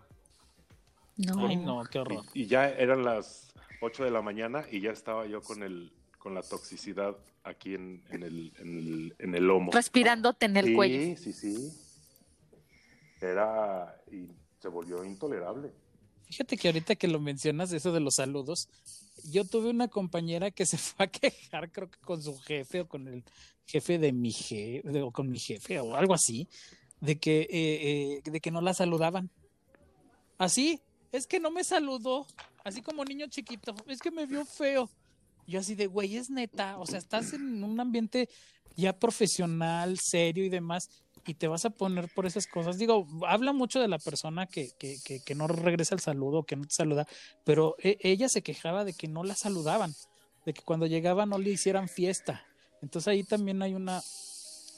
No. 1.16 1.46
Ay, 1.46 1.56
no, 1.56 1.82
qué 1.90 1.98
horror. 1.98 2.24
Y, 2.32 2.42
y 2.44 2.46
ya 2.46 2.70
eran 2.70 3.04
las 3.04 3.52
8 3.82 4.04
de 4.04 4.11
la 4.11 4.22
mañana 4.22 4.64
y 4.70 4.80
ya 4.80 4.92
estaba 4.92 5.26
yo 5.26 5.42
con 5.42 5.62
el 5.62 5.92
con 6.18 6.34
la 6.34 6.42
toxicidad 6.42 7.16
aquí 7.44 7.74
en, 7.74 8.02
en 8.11 8.22
el, 8.24 8.52
en, 8.58 8.78
el, 8.78 9.14
en 9.18 9.34
el 9.37 9.46
lomo. 9.46 9.70
Respirándote 9.72 10.46
en 10.46 10.56
el 10.56 10.66
sí, 10.66 10.74
cuello. 10.74 11.16
Sí, 11.16 11.32
sí, 11.32 11.72
Era 13.20 14.00
y 14.11 14.28
se 14.58 14.68
volvió 14.68 15.04
intolerable. 15.04 15.72
Fíjate 16.29 16.59
que 16.59 16.69
ahorita 16.69 16.95
que 16.97 17.09
lo 17.09 17.21
mencionas, 17.21 17.73
eso 17.73 17.91
de 17.91 18.01
los 18.01 18.17
saludos, 18.17 18.69
yo 19.25 19.45
tuve 19.45 19.71
una 19.71 19.88
compañera 19.88 20.51
que 20.51 20.67
se 20.67 20.77
fue 20.77 21.07
a 21.07 21.09
quejar, 21.09 21.73
creo 21.73 21.91
que 21.91 21.99
con 22.01 22.23
su 22.23 22.38
jefe 22.38 22.83
o 22.83 22.88
con 22.88 23.09
el 23.09 23.25
jefe 23.67 23.99
de 23.99 24.12
mi 24.12 24.31
jefe, 24.31 25.03
o 25.03 25.11
con 25.11 25.31
mi 25.31 25.38
jefe 25.38 25.81
o 25.81 25.97
algo 25.97 26.14
así, 26.14 26.47
de 27.01 27.19
que, 27.19 27.41
eh, 27.41 27.49
eh, 27.51 28.31
de 28.31 28.41
que 28.41 28.51
no 28.51 28.61
la 28.61 28.75
saludaban. 28.75 29.31
Así, 30.37 30.81
es 31.12 31.27
que 31.27 31.41
no 31.41 31.51
me 31.51 31.64
saludó, 31.64 32.27
así 32.64 32.83
como 32.83 33.05
niño 33.05 33.27
chiquito, 33.29 33.75
es 33.87 34.01
que 34.01 34.11
me 34.11 34.27
vio 34.27 34.45
feo. 34.45 34.91
Yo 35.47 35.61
así 35.61 35.75
de, 35.75 35.87
güey, 35.87 36.17
es 36.17 36.29
neta, 36.29 36.79
o 36.79 36.87
sea, 36.87 36.99
estás 36.99 37.33
en 37.33 37.64
un 37.64 37.81
ambiente 37.81 38.29
ya 38.77 38.93
profesional, 38.93 39.99
serio 39.99 40.45
y 40.45 40.51
demás, 40.51 40.91
y 41.29 41.35
te 41.35 41.47
vas 41.47 41.67
a 41.67 41.71
poner 41.71 42.09
por 42.14 42.25
esas 42.25 42.47
cosas. 42.47 42.79
Digo, 42.79 43.07
habla 43.27 43.53
mucho 43.53 43.81
de 43.81 43.87
la 43.88 43.99
persona 43.99 44.47
que, 44.47 44.71
que, 44.79 44.97
que, 45.05 45.21
que 45.21 45.35
no 45.35 45.47
regresa 45.47 45.95
el 45.95 46.01
saludo, 46.01 46.45
que 46.45 46.57
no 46.57 46.64
te 46.64 46.75
saluda, 46.75 47.07
pero 47.45 47.77
e- 47.83 47.99
ella 48.01 48.31
se 48.31 48.41
quejaba 48.43 48.85
de 48.85 48.95
que 48.95 49.09
no 49.09 49.23
la 49.25 49.35
saludaban, 49.35 49.95
de 50.47 50.55
que 50.55 50.62
cuando 50.62 50.87
llegaba 50.87 51.27
no 51.27 51.37
le 51.37 51.51
hicieran 51.51 51.88
fiesta. 51.88 52.47
Entonces 52.81 53.09
ahí 53.09 53.25
también 53.25 53.61
hay 53.61 53.75
una, 53.75 53.99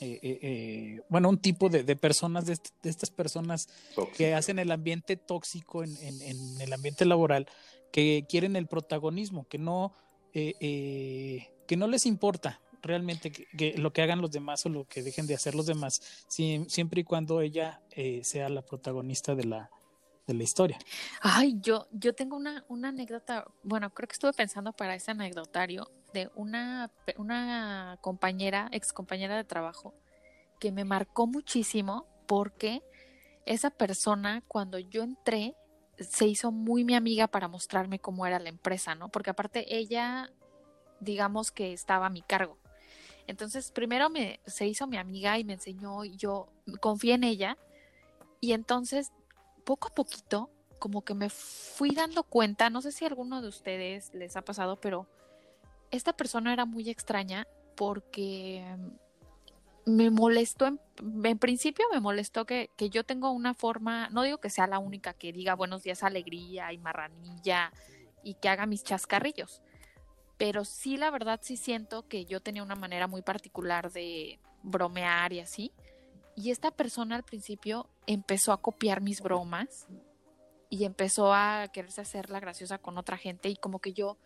eh, 0.01 0.19
eh, 0.23 0.39
eh, 0.43 1.03
bueno, 1.09 1.29
un 1.29 1.39
tipo 1.39 1.69
de, 1.69 1.85
de 1.85 1.95
personas, 1.95 2.47
de, 2.47 2.59
de 2.83 2.91
estas 2.91 3.11
personas 3.11 3.69
Tóxico. 3.95 4.17
que 4.17 4.35
hacen 4.35 4.59
el 4.59 4.73
ambiente 4.73 5.17
tóxico 5.17 5.85
en, 5.85 5.97
en- 5.99 6.21
en 6.23 6.61
el 6.61 6.73
ambiente 6.73 7.05
laboral, 7.05 7.47
que 7.93 8.27
quieren 8.29 8.57
el 8.57 8.67
protagonismo, 8.67 9.47
que 9.49 9.59
no, 9.59 9.93
eh, 10.35 11.47
que 11.69 11.77
no 11.77 11.87
les 11.87 12.07
importa 12.07 12.61
realmente 12.83 13.31
que, 13.33 13.77
lo 13.79 13.93
que 13.93 14.03
hagan 14.03 14.21
los 14.21 14.31
demás 14.31 14.64
o 14.66 14.69
lo 14.69 14.85
que 14.85 15.03
dejen 15.03 15.27
de 15.27 15.35
hacer 15.35 15.55
los 15.55 15.66
demás, 15.66 16.25
si- 16.29 16.64
siempre 16.69 17.01
y 17.03 17.05
cuando 17.05 17.40
ella 17.40 17.81
eh, 17.90 18.23
sea 18.25 18.49
la 18.49 18.62
protagonista 18.62 19.35
de 19.35 19.45
la, 19.45 19.71
de 20.27 20.35
la 20.35 20.43
historia. 20.43 20.79
Ay, 21.21 21.57
yo, 21.61 21.87
yo 21.93 22.14
tengo 22.14 22.37
una, 22.37 22.64
una 22.69 22.88
anécdota, 22.88 23.45
bueno, 23.62 23.90
creo 23.90 24.09
que 24.09 24.14
estuve 24.14 24.33
pensando 24.33 24.73
para 24.73 24.95
ese 24.95 25.11
anecdotario 25.11 25.90
de 26.12 26.31
una, 26.35 26.90
una 27.16 27.99
compañera, 28.01 28.69
ex 28.73 28.93
compañera 28.93 29.37
de 29.37 29.45
trabajo, 29.45 29.95
que 30.59 30.73
me 30.73 30.85
marcó 30.85 31.27
muchísimo 31.27 32.07
porque 32.27 32.83
esa 33.47 33.71
persona, 33.71 34.43
cuando 34.47 34.79
yo 34.79 35.03
entré, 35.03 35.55
se 35.99 36.27
hizo 36.27 36.53
muy 36.53 36.85
mi 36.85 36.95
amiga 36.95 37.27
para 37.27 37.49
mostrarme 37.49 37.99
cómo 37.99 38.27
era 38.27 38.38
la 38.38 38.49
empresa, 38.49 38.95
¿no? 38.95 39.09
Porque 39.09 39.31
aparte 39.31 39.77
ella, 39.77 40.31
digamos 41.01 41.51
que 41.51 41.73
estaba 41.73 42.07
a 42.07 42.11
mi 42.11 42.23
cargo. 42.23 42.60
Entonces, 43.26 43.70
primero 43.70 44.11
me, 44.11 44.40
se 44.46 44.66
hizo 44.66 44.87
mi 44.87 44.96
amiga 44.96 45.38
y 45.38 45.44
me 45.44 45.54
enseñó, 45.54 46.04
y 46.04 46.16
yo 46.16 46.48
confié 46.80 47.14
en 47.14 47.24
ella. 47.24 47.56
Y 48.40 48.52
entonces, 48.52 49.12
poco 49.64 49.88
a 49.88 49.94
poquito, 49.94 50.50
como 50.78 51.02
que 51.02 51.14
me 51.14 51.30
fui 51.30 51.90
dando 51.90 52.22
cuenta, 52.24 52.70
no 52.70 52.83
sé 52.83 52.90
si 52.90 53.04
alguno 53.04 53.42
de 53.42 53.48
ustedes 53.48 54.12
les 54.14 54.37
ha 54.37 54.42
pasado, 54.42 54.80
pero 54.80 55.06
esta 55.90 56.12
persona 56.12 56.52
era 56.52 56.64
muy 56.64 56.88
extraña 56.88 57.46
porque 57.76 58.64
me 59.85 60.11
molestó, 60.11 60.66
en, 60.66 60.80
en 61.24 61.38
principio 61.38 61.85
me 61.92 62.00
molestó 62.00 62.46
que, 62.46 62.70
que 62.76 62.90
yo 62.90 63.04
tengo 63.04 63.30
una 63.30 63.54
forma, 63.54 64.09
no 64.11 64.22
digo 64.22 64.38
que 64.38 64.50
sea 64.50 64.66
la 64.66 64.78
única 64.78 65.12
que 65.12 65.33
diga 65.33 65.54
buenos 65.54 65.83
días 65.83 66.02
alegría 66.02 66.72
y 66.72 66.78
marranilla 66.78 67.72
y 68.22 68.35
que 68.35 68.48
haga 68.48 68.66
mis 68.66 68.85
chascarrillos, 68.85 69.62
pero 70.40 70.64
sí 70.64 70.96
la 70.96 71.11
verdad 71.11 71.38
sí 71.42 71.59
siento 71.59 72.09
que 72.09 72.24
yo 72.24 72.40
tenía 72.40 72.62
una 72.62 72.74
manera 72.74 73.07
muy 73.07 73.20
particular 73.20 73.92
de 73.92 74.40
bromear 74.62 75.35
y 75.35 75.40
así. 75.40 75.70
Y 76.35 76.50
esta 76.50 76.70
persona 76.70 77.14
al 77.14 77.24
principio 77.24 77.90
empezó 78.07 78.53
a 78.53 78.62
copiar 78.62 79.03
mis 79.03 79.20
bromas 79.20 79.87
y 80.70 80.87
empezó 80.87 81.35
a 81.35 81.68
quererse 81.70 82.00
hacer 82.00 82.31
la 82.31 82.40
graciosa 82.40 82.79
con 82.79 82.96
otra 82.96 83.18
gente 83.18 83.50
y 83.50 83.57
como 83.57 83.81
que 83.81 83.92
yo 83.92 84.16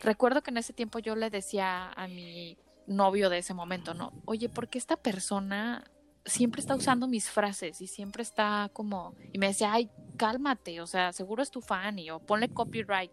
recuerdo 0.00 0.42
que 0.42 0.50
en 0.50 0.58
ese 0.58 0.74
tiempo 0.74 0.98
yo 0.98 1.16
le 1.16 1.30
decía 1.30 1.92
a 1.92 2.08
mi 2.08 2.58
novio 2.86 3.30
de 3.30 3.38
ese 3.38 3.54
momento, 3.54 3.94
¿no? 3.94 4.12
Oye, 4.26 4.50
¿por 4.50 4.68
qué 4.68 4.76
esta 4.76 4.98
persona 4.98 5.90
siempre 6.26 6.60
está 6.60 6.74
usando 6.74 7.08
mis 7.08 7.30
frases 7.30 7.80
y 7.80 7.86
siempre 7.86 8.22
está 8.22 8.68
como 8.74 9.14
y 9.32 9.38
me 9.38 9.46
decía, 9.46 9.72
"Ay, 9.72 9.90
cálmate, 10.18 10.82
o 10.82 10.86
sea, 10.86 11.14
seguro 11.14 11.42
es 11.42 11.50
tu 11.50 11.62
fan 11.62 11.98
y 11.98 12.10
o 12.10 12.18
ponle 12.18 12.50
copyright." 12.50 13.12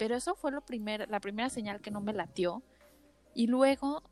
Pero 0.00 0.16
eso 0.16 0.34
fue 0.34 0.50
lo 0.50 0.62
primer, 0.62 1.10
la 1.10 1.20
primera 1.20 1.50
señal 1.50 1.82
que 1.82 1.90
no 1.90 2.00
me 2.00 2.14
latió 2.14 2.62
y 3.34 3.48
luego 3.48 4.02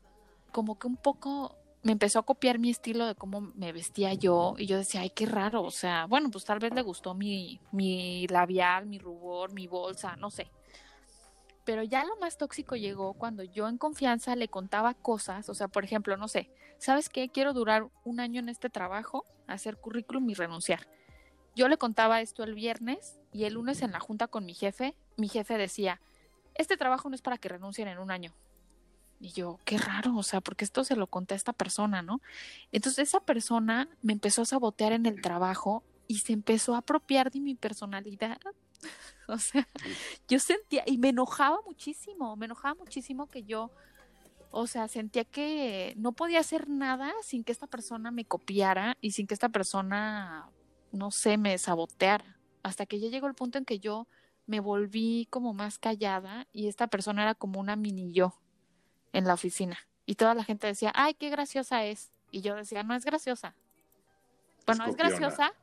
como 0.51 0.77
que 0.77 0.85
un 0.85 0.97
poco 0.97 1.55
me 1.81 1.91
empezó 1.91 2.19
a 2.19 2.25
copiar 2.27 2.59
mi 2.59 2.69
estilo 2.69 3.07
de 3.07 3.15
cómo 3.15 3.41
me 3.41 3.73
vestía 3.73 4.13
yo 4.13 4.53
y 4.59 4.67
yo 4.67 4.77
decía, 4.77 5.01
ay, 5.01 5.09
qué 5.09 5.25
raro, 5.25 5.63
o 5.63 5.71
sea, 5.71 6.05
bueno, 6.05 6.29
pues 6.29 6.45
tal 6.45 6.59
vez 6.59 6.75
le 6.75 6.83
gustó 6.83 7.15
mi, 7.15 7.59
mi 7.71 8.27
labial, 8.27 8.85
mi 8.85 8.99
rubor, 8.99 9.51
mi 9.51 9.65
bolsa, 9.65 10.15
no 10.15 10.29
sé. 10.29 10.51
Pero 11.65 11.81
ya 11.81 12.05
lo 12.05 12.17
más 12.17 12.37
tóxico 12.37 12.75
llegó 12.75 13.15
cuando 13.15 13.41
yo 13.41 13.67
en 13.67 13.79
confianza 13.79 14.35
le 14.35 14.47
contaba 14.47 14.93
cosas, 14.93 15.49
o 15.49 15.55
sea, 15.55 15.69
por 15.69 15.85
ejemplo, 15.85 16.17
no 16.17 16.27
sé, 16.27 16.51
¿sabes 16.77 17.09
qué? 17.09 17.29
Quiero 17.29 17.51
durar 17.51 17.87
un 18.03 18.19
año 18.19 18.39
en 18.41 18.49
este 18.49 18.69
trabajo, 18.69 19.25
hacer 19.47 19.77
currículum 19.77 20.29
y 20.29 20.35
renunciar. 20.35 20.87
Yo 21.55 21.67
le 21.67 21.77
contaba 21.77 22.21
esto 22.21 22.43
el 22.43 22.53
viernes 22.53 23.18
y 23.31 23.45
el 23.45 23.53
lunes 23.53 23.81
en 23.81 23.91
la 23.91 23.99
junta 23.99 24.27
con 24.27 24.45
mi 24.45 24.53
jefe, 24.53 24.95
mi 25.17 25.27
jefe 25.27 25.57
decía, 25.57 26.01
este 26.55 26.77
trabajo 26.77 27.09
no 27.09 27.15
es 27.15 27.21
para 27.21 27.37
que 27.37 27.49
renuncien 27.49 27.87
en 27.87 27.99
un 27.99 28.11
año. 28.11 28.33
Y 29.19 29.31
yo, 29.31 29.59
qué 29.65 29.77
raro, 29.77 30.15
o 30.15 30.23
sea, 30.23 30.39
porque 30.39 30.63
esto 30.63 30.83
se 30.83 30.95
lo 30.95 31.07
conté 31.07 31.33
a 31.33 31.37
esta 31.37 31.53
persona, 31.53 32.01
¿no? 32.01 32.21
Entonces 32.71 33.09
esa 33.09 33.19
persona 33.19 33.89
me 34.01 34.13
empezó 34.13 34.43
a 34.43 34.45
sabotear 34.45 34.93
en 34.93 35.05
el 35.05 35.21
trabajo 35.21 35.83
y 36.07 36.19
se 36.19 36.33
empezó 36.33 36.73
a 36.73 36.79
apropiar 36.79 37.31
de 37.31 37.39
mi 37.39 37.55
personalidad. 37.55 38.39
O 39.27 39.37
sea, 39.37 39.67
yo 40.27 40.39
sentía, 40.39 40.81
y 40.87 40.97
me 40.97 41.09
enojaba 41.09 41.59
muchísimo, 41.63 42.35
me 42.35 42.47
enojaba 42.47 42.73
muchísimo 42.73 43.27
que 43.27 43.43
yo, 43.43 43.69
o 44.49 44.65
sea, 44.65 44.87
sentía 44.87 45.23
que 45.23 45.93
no 45.97 46.13
podía 46.13 46.39
hacer 46.39 46.67
nada 46.67 47.13
sin 47.21 47.43
que 47.43 47.51
esta 47.51 47.67
persona 47.67 48.09
me 48.09 48.25
copiara 48.25 48.97
y 49.01 49.11
sin 49.11 49.27
que 49.27 49.35
esta 49.35 49.49
persona, 49.49 50.49
no 50.91 51.11
sé, 51.11 51.37
me 51.37 51.55
saboteara. 51.59 52.38
Hasta 52.63 52.85
que 52.85 52.99
ya 52.99 53.09
llegó 53.09 53.27
el 53.27 53.35
punto 53.35 53.57
en 53.57 53.65
que 53.65 53.79
yo 53.79 54.07
me 54.45 54.59
volví 54.59 55.27
como 55.29 55.53
más 55.53 55.77
callada 55.77 56.47
y 56.51 56.67
esta 56.67 56.87
persona 56.87 57.21
era 57.21 57.35
como 57.35 57.59
una 57.59 57.75
mini 57.75 58.11
yo 58.11 58.33
en 59.13 59.25
la 59.25 59.35
oficina. 59.35 59.77
Y 60.05 60.15
toda 60.15 60.33
la 60.33 60.43
gente 60.43 60.65
decía, 60.65 60.91
ay, 60.95 61.13
qué 61.13 61.29
graciosa 61.29 61.85
es. 61.85 62.11
Y 62.31 62.41
yo 62.41 62.55
decía, 62.55 62.83
no 62.83 62.95
es 62.95 63.05
graciosa. 63.05 63.55
Bueno, 64.65 64.85
es, 64.85 64.95
graciosa. 64.95 65.53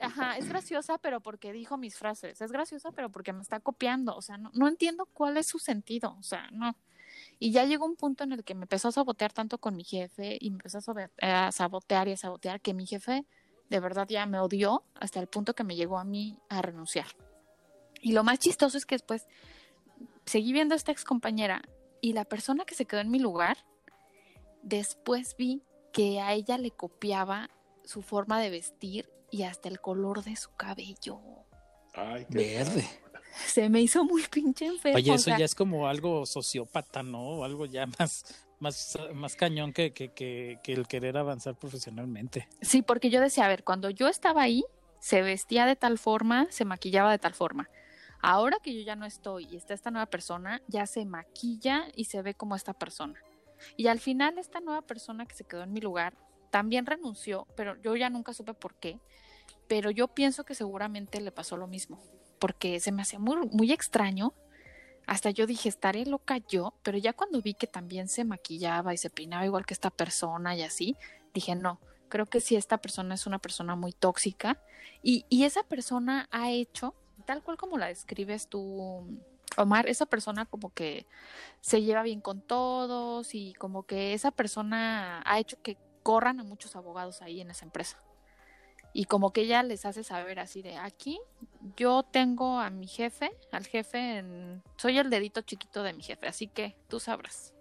Ajá, 0.00 0.36
es 0.36 0.48
graciosa, 0.48 0.98
pero 0.98 1.20
porque 1.20 1.52
dijo 1.52 1.78
mis 1.78 1.96
frases. 1.96 2.40
Es 2.40 2.52
graciosa, 2.52 2.92
pero 2.92 3.10
porque 3.10 3.32
me 3.32 3.40
está 3.40 3.60
copiando. 3.60 4.14
O 4.14 4.22
sea, 4.22 4.36
no, 4.36 4.50
no 4.54 4.68
entiendo 4.68 5.06
cuál 5.06 5.38
es 5.38 5.46
su 5.46 5.58
sentido. 5.58 6.14
O 6.18 6.22
sea, 6.22 6.50
no. 6.52 6.76
Y 7.38 7.52
ya 7.52 7.64
llegó 7.64 7.86
un 7.86 7.96
punto 7.96 8.24
en 8.24 8.32
el 8.32 8.44
que 8.44 8.54
me 8.54 8.62
empezó 8.62 8.88
a 8.88 8.92
sabotear 8.92 9.32
tanto 9.32 9.58
con 9.58 9.76
mi 9.76 9.84
jefe 9.84 10.36
y 10.40 10.50
me 10.50 10.56
empezó 10.56 10.78
a 10.78 11.52
sabotear 11.52 12.08
y 12.08 12.12
a 12.12 12.16
sabotear 12.16 12.60
que 12.60 12.74
mi 12.74 12.86
jefe 12.86 13.24
de 13.68 13.80
verdad 13.80 14.06
ya 14.08 14.26
me 14.26 14.38
odió 14.38 14.84
hasta 14.94 15.20
el 15.20 15.26
punto 15.26 15.54
que 15.54 15.64
me 15.64 15.76
llegó 15.76 15.98
a 15.98 16.04
mí 16.04 16.38
a 16.48 16.62
renunciar. 16.62 17.06
Y 18.00 18.12
lo 18.12 18.24
más 18.24 18.38
chistoso 18.38 18.78
es 18.78 18.86
que 18.86 18.94
después 18.94 19.26
seguí 20.24 20.52
viendo 20.52 20.74
a 20.74 20.76
esta 20.76 20.92
ex 20.92 21.04
compañera 21.04 21.62
y 22.00 22.12
la 22.12 22.24
persona 22.24 22.64
que 22.64 22.74
se 22.74 22.84
quedó 22.84 23.00
en 23.00 23.10
mi 23.10 23.18
lugar, 23.18 23.56
después 24.62 25.36
vi 25.36 25.62
que 25.92 26.20
a 26.20 26.34
ella 26.34 26.58
le 26.58 26.70
copiaba 26.70 27.50
su 27.84 28.02
forma 28.02 28.40
de 28.40 28.50
vestir 28.50 29.10
y 29.30 29.42
hasta 29.42 29.68
el 29.68 29.80
color 29.80 30.22
de 30.22 30.36
su 30.36 30.54
cabello. 30.54 31.20
Ay, 31.94 32.26
qué 32.30 32.36
Verde. 32.36 32.86
Se 33.46 33.68
me 33.68 33.80
hizo 33.80 34.04
muy 34.04 34.22
pinche 34.28 34.66
enfermo. 34.66 34.96
Oye, 34.96 35.10
o 35.10 35.14
eso 35.14 35.24
sea, 35.24 35.38
ya 35.38 35.44
es 35.44 35.54
como 35.54 35.88
algo 35.88 36.26
sociópata, 36.26 37.02
¿no? 37.02 37.44
Algo 37.44 37.66
ya 37.66 37.86
más, 37.98 38.45
más, 38.58 38.98
más 39.14 39.36
cañón 39.36 39.72
que, 39.72 39.92
que, 39.92 40.10
que, 40.12 40.60
el 40.72 40.86
querer 40.86 41.16
avanzar 41.16 41.54
profesionalmente. 41.56 42.48
Sí, 42.60 42.82
porque 42.82 43.10
yo 43.10 43.20
decía, 43.20 43.46
a 43.46 43.48
ver, 43.48 43.64
cuando 43.64 43.90
yo 43.90 44.08
estaba 44.08 44.42
ahí, 44.42 44.64
se 44.98 45.22
vestía 45.22 45.66
de 45.66 45.76
tal 45.76 45.98
forma, 45.98 46.46
se 46.50 46.64
maquillaba 46.64 47.10
de 47.10 47.18
tal 47.18 47.34
forma. 47.34 47.68
Ahora 48.20 48.58
que 48.62 48.74
yo 48.74 48.80
ya 48.80 48.96
no 48.96 49.06
estoy 49.06 49.46
y 49.50 49.56
está 49.56 49.74
esta 49.74 49.90
nueva 49.90 50.06
persona, 50.06 50.62
ya 50.68 50.86
se 50.86 51.04
maquilla 51.04 51.86
y 51.94 52.04
se 52.06 52.22
ve 52.22 52.34
como 52.34 52.56
esta 52.56 52.72
persona. 52.72 53.20
Y 53.76 53.86
al 53.88 54.00
final 54.00 54.38
esta 54.38 54.60
nueva 54.60 54.82
persona 54.82 55.26
que 55.26 55.34
se 55.34 55.44
quedó 55.44 55.62
en 55.62 55.72
mi 55.72 55.80
lugar 55.80 56.14
también 56.50 56.86
renunció, 56.86 57.46
pero 57.56 57.80
yo 57.82 57.96
ya 57.96 58.10
nunca 58.10 58.32
supe 58.32 58.54
por 58.54 58.74
qué. 58.74 58.98
Pero 59.68 59.90
yo 59.90 60.08
pienso 60.08 60.44
que 60.44 60.54
seguramente 60.54 61.20
le 61.20 61.32
pasó 61.32 61.56
lo 61.56 61.66
mismo, 61.66 62.02
porque 62.38 62.80
se 62.80 62.92
me 62.92 63.02
hacía 63.02 63.18
muy, 63.18 63.36
muy 63.52 63.72
extraño. 63.72 64.32
Hasta 65.06 65.30
yo 65.30 65.46
dije, 65.46 65.68
estaré 65.68 66.04
loca 66.04 66.38
yo, 66.38 66.74
pero 66.82 66.98
ya 66.98 67.12
cuando 67.12 67.40
vi 67.40 67.54
que 67.54 67.66
también 67.66 68.08
se 68.08 68.24
maquillaba 68.24 68.92
y 68.92 68.96
se 68.96 69.10
peinaba 69.10 69.44
igual 69.44 69.64
que 69.64 69.74
esta 69.74 69.90
persona 69.90 70.56
y 70.56 70.62
así, 70.62 70.96
dije, 71.32 71.54
no, 71.54 71.78
creo 72.08 72.26
que 72.26 72.40
sí, 72.40 72.56
esta 72.56 72.78
persona 72.78 73.14
es 73.14 73.26
una 73.26 73.38
persona 73.38 73.76
muy 73.76 73.92
tóxica 73.92 74.60
y, 75.02 75.24
y 75.28 75.44
esa 75.44 75.62
persona 75.62 76.28
ha 76.30 76.50
hecho, 76.50 76.94
tal 77.24 77.42
cual 77.42 77.56
como 77.56 77.78
la 77.78 77.86
describes 77.86 78.48
tú, 78.48 79.06
Omar, 79.56 79.88
esa 79.88 80.06
persona 80.06 80.44
como 80.44 80.72
que 80.74 81.06
se 81.60 81.82
lleva 81.82 82.02
bien 82.02 82.20
con 82.20 82.40
todos 82.40 83.34
y 83.34 83.54
como 83.54 83.84
que 83.84 84.12
esa 84.12 84.30
persona 84.30 85.22
ha 85.24 85.38
hecho 85.38 85.60
que 85.62 85.78
corran 86.02 86.40
a 86.40 86.44
muchos 86.44 86.76
abogados 86.76 87.22
ahí 87.22 87.40
en 87.40 87.50
esa 87.50 87.64
empresa. 87.64 87.98
Y 88.96 89.04
como 89.04 89.30
que 89.30 89.42
ella 89.42 89.62
les 89.62 89.84
hace 89.84 90.02
saber 90.02 90.38
así 90.38 90.62
de 90.62 90.76
aquí, 90.76 91.20
yo 91.76 92.02
tengo 92.02 92.58
a 92.58 92.70
mi 92.70 92.86
jefe, 92.86 93.30
al 93.52 93.66
jefe, 93.66 93.98
en, 94.16 94.62
soy 94.78 94.96
el 94.96 95.10
dedito 95.10 95.42
chiquito 95.42 95.82
de 95.82 95.92
mi 95.92 96.02
jefe, 96.02 96.26
así 96.26 96.46
que 96.46 96.76
tú 96.88 96.98
sabrás. 96.98 97.52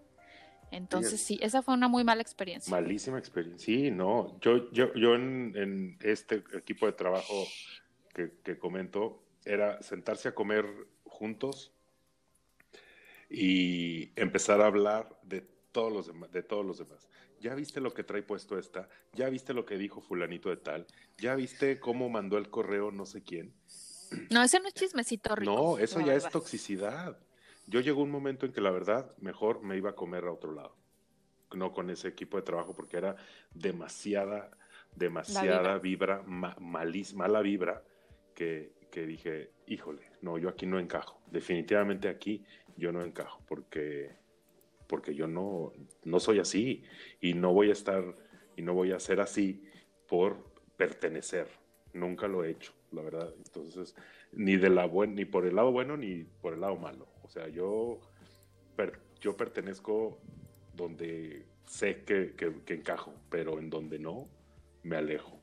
Entonces 0.71 1.19
sí, 1.19 1.37
esa 1.41 1.61
fue 1.61 1.73
una 1.73 1.89
muy 1.89 2.05
mala 2.05 2.21
experiencia. 2.21 2.71
Malísima 2.71 3.19
experiencia. 3.19 3.65
Sí, 3.65 3.91
no. 3.91 4.39
Yo, 4.39 4.71
yo, 4.71 4.93
yo 4.93 5.15
en, 5.15 5.51
en 5.57 5.97
este 6.03 6.41
equipo 6.53 6.85
de 6.85 6.93
trabajo 6.93 7.43
que, 8.13 8.31
que 8.41 8.57
comento, 8.57 9.21
era 9.43 9.83
sentarse 9.83 10.29
a 10.29 10.35
comer 10.35 10.65
juntos 11.03 11.73
y 13.29 14.17
empezar 14.17 14.61
a 14.61 14.67
hablar 14.67 15.19
de 15.21 15.41
todos 15.73 15.91
los 15.91 16.07
demás, 16.07 16.31
de 16.31 16.43
todos 16.43 16.65
los 16.65 16.77
demás. 16.77 17.09
¿Ya 17.45 17.53
viste 17.53 17.79
lo 17.79 17.93
que 17.93 18.03
trae 18.03 18.23
puesto 18.23 18.57
esta? 18.57 18.89
¿Ya 19.13 19.29
viste 19.29 19.53
lo 19.53 19.67
que 19.67 19.77
dijo 19.77 20.01
fulanito 20.01 20.49
de 20.49 20.57
tal? 20.57 20.87
¿Ya 21.19 21.35
viste 21.35 21.79
cómo 21.79 22.09
mandó 22.09 22.39
el 22.39 22.49
correo 22.49 22.89
no 22.89 23.05
sé 23.05 23.21
quién? 23.21 23.53
No, 24.31 24.41
ese 24.41 24.59
no 24.59 24.67
es 24.67 24.73
chismecito 24.73 25.35
rico. 25.35 25.53
No, 25.53 25.77
eso 25.77 26.01
ya 26.01 26.15
es 26.15 26.27
toxicidad. 26.27 27.19
Yo 27.67 27.81
llegó 27.81 28.01
un 28.01 28.09
momento 28.09 28.47
en 28.47 28.51
que 28.51 28.61
la 28.61 28.71
verdad 28.71 29.15
mejor 29.19 29.61
me 29.61 29.77
iba 29.77 29.91
a 29.91 29.93
comer 29.93 30.23
a 30.23 30.31
otro 30.31 30.53
lado. 30.53 30.75
No 31.53 31.71
con 31.71 31.91
ese 31.91 32.07
equipo 32.07 32.37
de 32.37 32.41
trabajo 32.41 32.73
porque 32.73 32.97
era 32.97 33.15
demasiada, 33.53 34.49
demasiada 34.95 35.77
vibra, 35.77 36.23
ma, 36.25 36.55
mala 36.59 37.41
vibra 37.41 37.83
que, 38.33 38.73
que 38.89 39.05
dije, 39.05 39.51
híjole, 39.67 40.01
no, 40.21 40.39
yo 40.39 40.49
aquí 40.49 40.65
no 40.65 40.79
encajo. 40.79 41.21
Definitivamente 41.27 42.09
aquí 42.09 42.43
yo 42.75 42.91
no 42.91 43.03
encajo 43.03 43.43
porque, 43.47 44.15
porque 44.87 45.15
yo 45.15 45.27
no, 45.27 45.73
no 46.03 46.19
soy 46.19 46.39
así 46.39 46.83
y 47.21 47.33
no 47.33 47.53
voy 47.53 47.69
a 47.69 47.73
estar 47.73 48.03
y 48.55 48.61
no 48.61 48.73
voy 48.73 48.91
a 48.91 48.99
ser 48.99 49.19
así 49.19 49.63
por 50.07 50.37
pertenecer. 50.77 51.47
Nunca 51.93 52.27
lo 52.27 52.43
he 52.43 52.51
hecho, 52.51 52.73
la 52.91 53.01
verdad. 53.01 53.33
Entonces, 53.37 53.95
ni 54.31 54.57
de 54.57 54.69
la 54.69 54.85
buen, 54.85 55.15
ni 55.15 55.25
por 55.25 55.45
el 55.45 55.55
lado 55.55 55.71
bueno 55.71 55.97
ni 55.97 56.23
por 56.23 56.53
el 56.53 56.61
lado 56.61 56.75
malo. 56.75 57.07
O 57.23 57.29
sea, 57.29 57.47
yo, 57.47 57.99
yo 59.21 59.37
pertenezco 59.37 60.19
donde 60.75 61.45
sé 61.65 62.03
que, 62.03 62.33
que 62.35 62.73
encajo, 62.73 63.13
pero 63.29 63.59
en 63.59 63.69
donde 63.69 63.99
no, 63.99 64.27
me 64.83 64.97
alejo. 64.97 65.34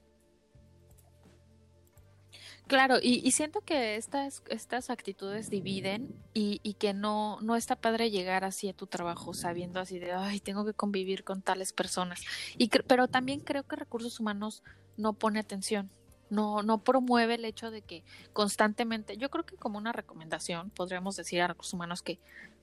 Claro, 2.69 2.99
y, 3.03 3.21
y, 3.27 3.33
siento 3.33 3.61
que 3.61 3.97
estas, 3.97 4.43
estas 4.49 4.89
actitudes 4.89 5.51
dividen 5.51 6.15
y, 6.33 6.61
y, 6.63 6.75
que 6.75 6.95
no, 6.95 7.39
no 7.43 7.57
está 7.57 7.77
padre 7.77 8.11
llegar 8.11 8.45
así 8.45 8.69
a 8.69 8.73
tu 8.73 8.87
trabajo 8.87 9.35
sabiendo 9.35 9.81
así 9.81 9.99
de, 9.99 10.13
ay, 10.13 10.41
tengo 10.41 10.65
que 10.65 10.73
convivir 10.73 11.25
con 11.25 11.43
tales 11.43 11.73
personas. 11.73 12.23
Y 12.57 12.69
pero 12.69 13.09
también 13.09 13.41
creo 13.41 13.65
que 13.65 13.77
recursos 13.77 14.21
humanos 14.21 14.63
no 14.97 15.13
pone 15.13 15.41
atención, 15.41 15.91
no, 16.31 16.63
no 16.63 16.83
promueve 16.83 17.35
el 17.35 17.45
hecho 17.45 17.71
de 17.71 17.83
que 17.83 18.05
constantemente, 18.33 19.19
yo 19.19 19.29
creo 19.29 19.45
que 19.45 19.57
como 19.57 19.77
una 19.77 19.93
recomendación 19.93 20.71
podríamos 20.71 21.17
decir 21.17 21.43
a 21.43 21.49
recursos 21.49 21.75
humanos 21.75 22.01
que 22.01 22.19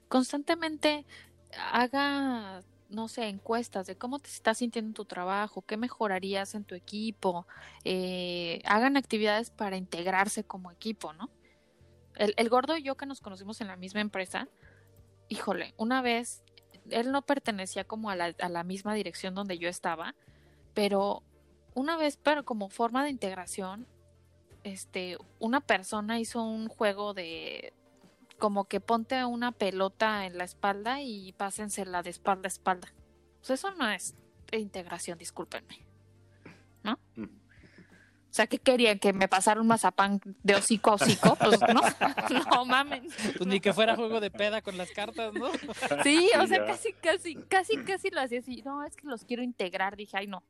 constantemente 0.08 1.06
haga 1.72 2.64
no 2.90 3.08
sé, 3.08 3.28
encuestas 3.28 3.88
de 3.88 3.96
cómo 3.96 4.20
te 4.20 4.30
estás 4.30 4.58
sintiendo 4.58 4.90
en 4.90 4.94
tu 4.94 5.06
trabajo, 5.06 5.62
qué 5.62 5.78
mejorarías 5.78 6.56
en 6.56 6.64
tu 6.64 6.76
equipo, 6.76 7.48
eh, 7.84 8.62
hagan 8.66 8.98
actividades 8.98 9.52
para 9.52 9.78
integrarse 9.78 10.44
como 10.44 10.72
equipo, 10.72 11.14
¿no? 11.14 11.30
El, 12.16 12.34
el, 12.38 12.50
gordo 12.50 12.76
y 12.76 12.84
yo 12.84 12.98
que 12.98 13.06
nos 13.06 13.22
conocimos 13.22 13.62
en 13.62 13.68
la 13.68 13.78
misma 13.78 14.02
empresa, 14.02 14.50
híjole, 15.30 15.74
una 15.78 16.02
vez, 16.02 16.44
él 16.90 17.12
no 17.12 17.22
pertenecía 17.22 17.84
como 17.84 18.10
a 18.10 18.16
la, 18.16 18.36
a 18.40 18.50
la 18.50 18.64
misma 18.64 18.94
dirección 18.94 19.36
donde 19.36 19.58
yo 19.58 19.70
estaba, 19.70 20.16
pero 20.74 21.24
una 21.76 21.96
vez, 21.98 22.18
pero 22.18 22.44
como 22.44 22.70
forma 22.70 23.04
de 23.04 23.12
integración, 23.12 23.88
este, 24.64 25.18
una 25.40 25.62
persona 25.62 26.20
hizo 26.20 26.44
un 26.44 26.68
juego 26.68 27.14
de 27.14 27.74
como 28.40 28.66
que 28.66 28.80
ponte 28.80 29.24
una 29.26 29.52
pelota 29.52 30.26
en 30.26 30.38
la 30.38 30.46
espalda 30.46 31.02
y 31.02 31.34
pásensela 31.34 32.02
de 32.02 32.10
espalda 32.10 32.48
a 32.48 32.48
espalda. 32.48 32.94
Pues 33.40 33.52
eso 33.52 33.72
no 33.76 33.88
es 33.90 34.16
integración, 34.52 35.18
discúlpenme. 35.18 35.86
¿No? 36.84 36.98
Mm. 37.16 37.26
O 37.26 38.34
sea, 38.34 38.46
¿qué 38.46 38.60
querían? 38.60 39.00
¿Que 39.00 39.12
me 39.12 39.28
pasara 39.28 39.60
un 39.60 39.68
mazapán 39.68 40.22
de 40.44 40.54
hocico 40.54 40.92
a 40.92 40.94
hocico? 40.96 41.36
Pues 41.36 41.60
no, 41.74 41.82
no 42.52 42.66
mamen. 42.66 43.08
Pues 43.38 43.48
ni 43.48 43.60
que 43.60 43.74
fuera 43.74 43.96
juego 43.96 44.20
de 44.20 44.30
peda 44.30 44.62
con 44.62 44.78
las 44.78 44.92
cartas, 44.92 45.34
¿no? 45.34 45.52
Sí, 46.04 46.30
o 46.40 46.46
sea, 46.46 46.64
casi, 46.66 46.94
casi, 46.94 47.36
casi, 47.36 47.78
casi 47.78 48.12
lo 48.12 48.22
hacía 48.22 48.40
así. 48.40 48.62
No, 48.64 48.84
es 48.84 48.96
que 48.96 49.08
los 49.08 49.26
quiero 49.26 49.42
integrar. 49.42 49.96
Dije, 49.96 50.18
ay, 50.18 50.28
no. 50.28 50.44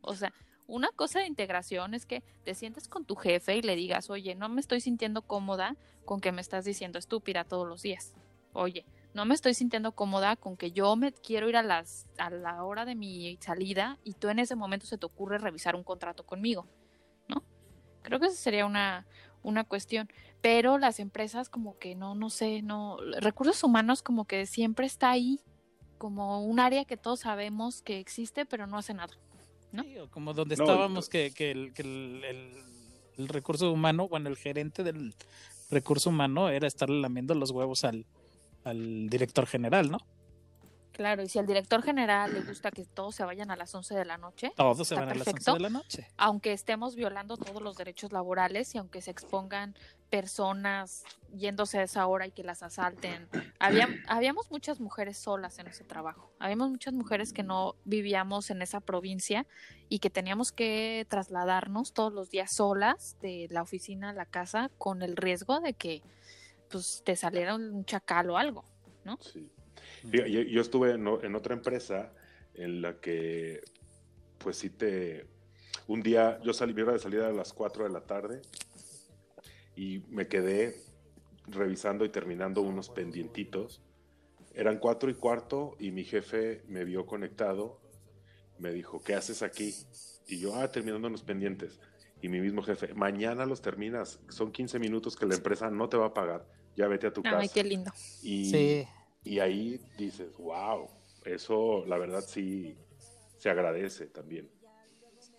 O 0.00 0.14
sea, 0.14 0.32
una 0.66 0.88
cosa 0.88 1.20
de 1.20 1.26
integración 1.26 1.94
es 1.94 2.06
que 2.06 2.22
te 2.44 2.54
sientes 2.54 2.88
con 2.88 3.04
tu 3.04 3.14
jefe 3.14 3.56
y 3.56 3.62
le 3.62 3.76
digas, 3.76 4.10
oye, 4.10 4.34
no 4.34 4.48
me 4.48 4.60
estoy 4.60 4.80
sintiendo 4.80 5.22
cómoda 5.22 5.76
con 6.04 6.20
que 6.20 6.32
me 6.32 6.40
estás 6.40 6.64
diciendo 6.64 6.98
estúpida 6.98 7.44
todos 7.44 7.68
los 7.68 7.82
días. 7.82 8.14
Oye, 8.52 8.84
no 9.14 9.24
me 9.24 9.34
estoy 9.34 9.54
sintiendo 9.54 9.92
cómoda 9.92 10.36
con 10.36 10.56
que 10.56 10.72
yo 10.72 10.96
me 10.96 11.12
quiero 11.12 11.48
ir 11.48 11.56
a 11.56 11.62
las 11.62 12.06
a 12.18 12.30
la 12.30 12.64
hora 12.64 12.84
de 12.84 12.94
mi 12.94 13.38
salida 13.40 13.98
y 14.04 14.14
tú 14.14 14.28
en 14.28 14.38
ese 14.38 14.56
momento 14.56 14.86
se 14.86 14.98
te 14.98 15.06
ocurre 15.06 15.38
revisar 15.38 15.76
un 15.76 15.84
contrato 15.84 16.24
conmigo, 16.24 16.66
¿no? 17.28 17.42
Creo 18.02 18.20
que 18.20 18.26
esa 18.26 18.36
sería 18.36 18.66
una 18.66 19.06
una 19.42 19.64
cuestión, 19.64 20.08
pero 20.42 20.76
las 20.78 20.98
empresas 20.98 21.48
como 21.48 21.78
que 21.78 21.94
no 21.94 22.14
no 22.14 22.30
sé, 22.30 22.62
no 22.62 22.98
recursos 23.20 23.62
humanos 23.62 24.02
como 24.02 24.26
que 24.26 24.46
siempre 24.46 24.86
está 24.86 25.10
ahí 25.10 25.40
como 25.98 26.44
un 26.44 26.60
área 26.60 26.84
que 26.84 26.96
todos 26.96 27.20
sabemos 27.20 27.82
que 27.82 28.00
existe, 28.00 28.44
pero 28.44 28.66
no 28.66 28.76
hace 28.78 28.92
nada. 28.92 29.14
¿No? 29.72 29.82
Sí, 29.82 29.98
o 29.98 30.08
como 30.08 30.32
donde 30.32 30.54
estábamos, 30.54 31.06
no, 31.06 31.10
que, 31.10 31.32
que, 31.32 31.50
el, 31.50 31.72
que 31.72 31.82
el, 31.82 32.22
el, 32.24 32.52
el, 33.18 33.28
recurso 33.28 33.70
humano, 33.70 34.08
bueno, 34.08 34.28
el 34.28 34.36
gerente 34.36 34.82
del 34.82 35.14
recurso 35.70 36.10
humano 36.10 36.48
era 36.48 36.66
estarle 36.66 37.00
lamiendo 37.00 37.34
los 37.34 37.50
huevos 37.50 37.84
al, 37.84 38.06
al 38.64 39.08
director 39.08 39.46
general, 39.46 39.90
¿no? 39.90 39.98
Claro, 40.96 41.22
y 41.22 41.28
si 41.28 41.38
al 41.38 41.44
director 41.44 41.82
general 41.82 42.32
le 42.32 42.40
gusta 42.40 42.70
que 42.70 42.86
todos 42.86 43.14
se 43.14 43.22
vayan 43.22 43.50
a 43.50 43.56
las 43.56 43.74
11 43.74 43.94
de 43.94 44.06
la 44.06 44.16
noche, 44.16 44.54
todos 44.56 44.88
se 44.88 44.94
van 44.94 45.08
perfecto, 45.08 45.30
a 45.30 45.34
las 45.34 45.48
11 45.48 45.52
de 45.52 45.60
la 45.60 45.68
noche. 45.68 46.08
Aunque 46.16 46.54
estemos 46.54 46.96
violando 46.96 47.36
todos 47.36 47.60
los 47.60 47.76
derechos 47.76 48.12
laborales 48.12 48.74
y 48.74 48.78
aunque 48.78 49.02
se 49.02 49.10
expongan 49.10 49.74
personas 50.08 51.04
yéndose 51.34 51.80
a 51.80 51.82
esa 51.82 52.06
hora 52.06 52.26
y 52.26 52.30
que 52.30 52.42
las 52.42 52.62
asalten. 52.62 53.28
Había, 53.58 53.90
habíamos 54.08 54.50
muchas 54.50 54.80
mujeres 54.80 55.18
solas 55.18 55.58
en 55.58 55.66
ese 55.66 55.84
trabajo. 55.84 56.32
Habíamos 56.38 56.70
muchas 56.70 56.94
mujeres 56.94 57.34
que 57.34 57.42
no 57.42 57.76
vivíamos 57.84 58.48
en 58.48 58.62
esa 58.62 58.80
provincia 58.80 59.46
y 59.90 59.98
que 59.98 60.08
teníamos 60.08 60.50
que 60.50 61.06
trasladarnos 61.10 61.92
todos 61.92 62.14
los 62.14 62.30
días 62.30 62.52
solas 62.52 63.18
de 63.20 63.48
la 63.50 63.60
oficina 63.60 64.10
a 64.10 64.12
la 64.14 64.24
casa 64.24 64.70
con 64.78 65.02
el 65.02 65.14
riesgo 65.14 65.60
de 65.60 65.74
que 65.74 66.02
pues 66.70 67.02
te 67.04 67.16
saliera 67.16 67.54
un 67.54 67.84
chacal 67.84 68.30
o 68.30 68.38
algo, 68.38 68.64
¿no? 69.04 69.18
Sí. 69.20 69.50
Yo, 70.10 70.24
yo 70.24 70.60
estuve 70.60 70.92
en, 70.92 71.06
en 71.06 71.34
otra 71.34 71.54
empresa 71.54 72.12
en 72.54 72.82
la 72.82 73.00
que 73.00 73.62
pues 74.38 74.56
sí 74.58 74.70
te... 74.70 75.26
Un 75.86 76.02
día 76.02 76.40
yo 76.42 76.52
salí, 76.52 76.74
mi 76.74 76.82
hora 76.82 76.92
de 76.92 76.98
salida 76.98 77.28
a 77.28 77.32
las 77.32 77.52
4 77.52 77.84
de 77.84 77.90
la 77.90 78.00
tarde 78.00 78.42
y 79.76 80.02
me 80.08 80.26
quedé 80.26 80.82
revisando 81.46 82.04
y 82.04 82.08
terminando 82.08 82.62
unos 82.62 82.88
pendientitos. 82.88 83.82
Eran 84.54 84.78
cuatro 84.78 85.10
y 85.10 85.14
cuarto 85.14 85.76
y 85.78 85.90
mi 85.90 86.04
jefe 86.04 86.62
me 86.66 86.84
vio 86.84 87.06
conectado, 87.06 87.78
me 88.58 88.72
dijo, 88.72 89.02
¿qué 89.04 89.14
haces 89.14 89.42
aquí? 89.42 89.74
Y 90.26 90.38
yo, 90.40 90.56
ah, 90.56 90.72
terminando 90.72 91.08
unos 91.08 91.22
pendientes. 91.22 91.78
Y 92.22 92.28
mi 92.28 92.40
mismo 92.40 92.62
jefe, 92.62 92.94
mañana 92.94 93.44
los 93.44 93.60
terminas, 93.60 94.18
son 94.30 94.50
15 94.50 94.78
minutos 94.78 95.14
que 95.14 95.26
la 95.26 95.34
empresa 95.34 95.70
no 95.70 95.88
te 95.88 95.98
va 95.98 96.06
a 96.06 96.14
pagar, 96.14 96.48
ya 96.74 96.88
vete 96.88 97.06
a 97.06 97.12
tu 97.12 97.22
casa. 97.22 97.38
Ay, 97.38 97.50
qué 97.50 97.62
lindo. 97.62 97.92
Y, 98.22 98.50
sí. 98.50 98.88
Y 99.26 99.40
ahí 99.40 99.80
dices, 99.98 100.36
wow, 100.36 100.88
eso 101.24 101.84
la 101.86 101.98
verdad 101.98 102.20
sí 102.20 102.78
se 103.36 103.50
agradece 103.50 104.06
también. 104.06 104.48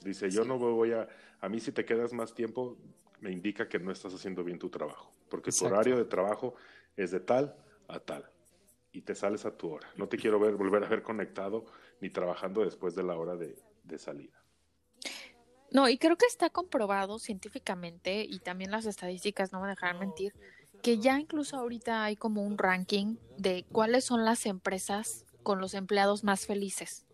Dice, 0.01 0.29
yo 0.29 0.43
no 0.43 0.59
voy 0.59 0.91
a, 0.91 1.07
a 1.39 1.47
mí 1.47 1.61
si 1.61 1.71
te 1.71 1.85
quedas 1.85 2.11
más 2.11 2.33
tiempo, 2.33 2.77
me 3.21 3.31
indica 3.31 3.69
que 3.69 3.79
no 3.79 3.91
estás 3.91 4.13
haciendo 4.13 4.43
bien 4.43 4.59
tu 4.59 4.69
trabajo, 4.69 5.13
porque 5.29 5.51
Exacto. 5.51 5.69
tu 5.69 5.73
horario 5.73 5.97
de 5.97 6.03
trabajo 6.03 6.55
es 6.97 7.11
de 7.11 7.21
tal 7.21 7.55
a 7.87 7.99
tal 8.01 8.29
y 8.91 9.03
te 9.03 9.15
sales 9.15 9.45
a 9.45 9.55
tu 9.55 9.71
hora. 9.71 9.89
No 9.95 10.09
te 10.09 10.17
quiero 10.17 10.37
ver 10.37 10.55
volver 10.55 10.83
a 10.83 10.89
ver 10.89 11.01
conectado 11.01 11.65
ni 12.01 12.09
trabajando 12.09 12.65
después 12.65 12.93
de 12.93 13.03
la 13.03 13.15
hora 13.15 13.37
de, 13.37 13.57
de 13.83 13.97
salida. 13.97 14.43
No, 15.71 15.87
y 15.87 15.97
creo 15.97 16.17
que 16.17 16.25
está 16.25 16.49
comprobado 16.49 17.19
científicamente 17.19 18.25
y 18.27 18.39
también 18.39 18.71
las 18.71 18.85
estadísticas 18.85 19.53
no 19.53 19.61
me 19.61 19.69
dejarán 19.69 19.99
mentir, 19.99 20.33
que 20.81 20.99
ya 20.99 21.19
incluso 21.19 21.57
ahorita 21.57 22.03
hay 22.03 22.15
como 22.15 22.43
un 22.43 22.57
ranking 22.57 23.17
de 23.37 23.65
cuáles 23.71 24.05
son 24.05 24.25
las 24.25 24.45
empresas 24.45 25.25
con 25.43 25.59
los 25.59 25.73
empleados 25.73 26.23
más 26.23 26.45
felices. 26.45 27.05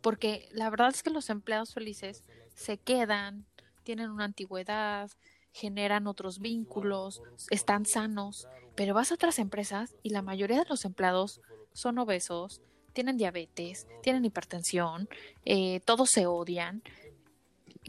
Porque 0.00 0.48
la 0.52 0.70
verdad 0.70 0.88
es 0.88 1.02
que 1.02 1.10
los 1.10 1.30
empleados 1.30 1.74
felices 1.74 2.22
se 2.54 2.78
quedan, 2.78 3.46
tienen 3.82 4.10
una 4.10 4.24
antigüedad, 4.24 5.10
generan 5.52 6.06
otros 6.06 6.38
vínculos, 6.38 7.22
están 7.50 7.86
sanos, 7.86 8.46
pero 8.74 8.94
vas 8.94 9.10
a 9.10 9.14
otras 9.14 9.38
empresas 9.38 9.94
y 10.02 10.10
la 10.10 10.22
mayoría 10.22 10.58
de 10.58 10.68
los 10.68 10.84
empleados 10.84 11.40
son 11.72 11.98
obesos, 11.98 12.60
tienen 12.92 13.16
diabetes, 13.16 13.86
tienen 14.02 14.24
hipertensión, 14.24 15.08
eh, 15.44 15.80
todos 15.84 16.10
se 16.10 16.26
odian. 16.26 16.82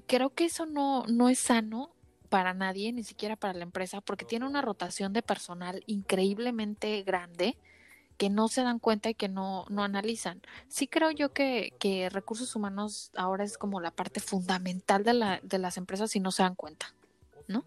Creo 0.07 0.31
que 0.31 0.45
eso 0.45 0.65
no, 0.65 1.05
no 1.07 1.29
es 1.29 1.39
sano 1.39 1.91
para 2.29 2.53
nadie, 2.53 2.93
ni 2.93 3.03
siquiera 3.03 3.35
para 3.35 3.53
la 3.53 3.63
empresa, 3.63 4.01
porque 4.01 4.25
tiene 4.25 4.45
una 4.45 4.61
rotación 4.61 5.13
de 5.13 5.21
personal 5.21 5.83
increíblemente 5.87 7.01
grande 7.03 7.57
que 8.17 8.29
no 8.29 8.49
se 8.49 8.63
dan 8.63 8.79
cuenta 8.79 9.09
y 9.09 9.15
que 9.15 9.29
no, 9.29 9.65
no 9.69 9.83
analizan. 9.83 10.41
Sí 10.67 10.87
creo 10.87 11.09
yo 11.09 11.31
que, 11.31 11.73
que 11.79 12.09
recursos 12.09 12.55
humanos 12.55 13.11
ahora 13.15 13.43
es 13.45 13.57
como 13.57 13.79
la 13.79 13.91
parte 13.91 14.19
fundamental 14.19 15.03
de, 15.03 15.13
la, 15.13 15.39
de 15.41 15.57
las 15.57 15.77
empresas 15.77 16.15
y 16.15 16.19
no 16.19 16.31
se 16.31 16.43
dan 16.43 16.55
cuenta, 16.55 16.93
¿no? 17.47 17.63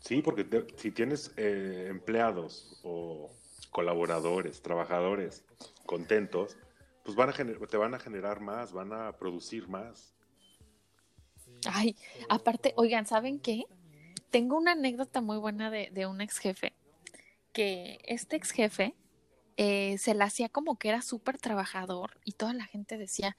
Sí, 0.00 0.22
porque 0.22 0.44
te- 0.44 0.66
si 0.78 0.90
tienes 0.90 1.32
eh, 1.36 1.88
empleados 1.90 2.80
o 2.82 3.30
colaboradores, 3.70 4.62
trabajadores 4.62 5.44
contentos, 5.84 6.56
pues 7.04 7.14
van 7.14 7.28
a 7.28 7.32
te 7.66 7.76
van 7.76 7.94
a 7.94 7.98
generar 7.98 8.40
más, 8.40 8.72
van 8.72 8.92
a 8.92 9.12
producir 9.12 9.68
más. 9.68 10.14
Ay, 11.66 11.94
aparte, 12.28 12.72
oigan, 12.76 13.06
¿saben 13.06 13.38
qué? 13.38 13.64
Tengo 14.30 14.56
una 14.56 14.72
anécdota 14.72 15.20
muy 15.20 15.38
buena 15.38 15.70
de, 15.70 15.90
de 15.92 16.06
un 16.06 16.20
ex 16.20 16.38
jefe, 16.38 16.72
que 17.52 17.98
este 18.04 18.36
ex 18.36 18.50
jefe 18.50 18.94
eh, 19.56 19.98
se 19.98 20.14
la 20.14 20.24
hacía 20.24 20.48
como 20.48 20.78
que 20.78 20.88
era 20.88 21.02
súper 21.02 21.36
trabajador 21.36 22.18
y 22.24 22.32
toda 22.32 22.54
la 22.54 22.64
gente 22.64 22.96
decía, 22.96 23.36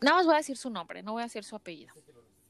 nada 0.00 0.16
más 0.16 0.26
voy 0.26 0.34
a 0.34 0.38
decir 0.38 0.56
su 0.56 0.70
nombre, 0.70 1.02
no 1.02 1.12
voy 1.12 1.22
a 1.22 1.26
decir 1.26 1.44
su 1.44 1.54
apellido. 1.54 1.94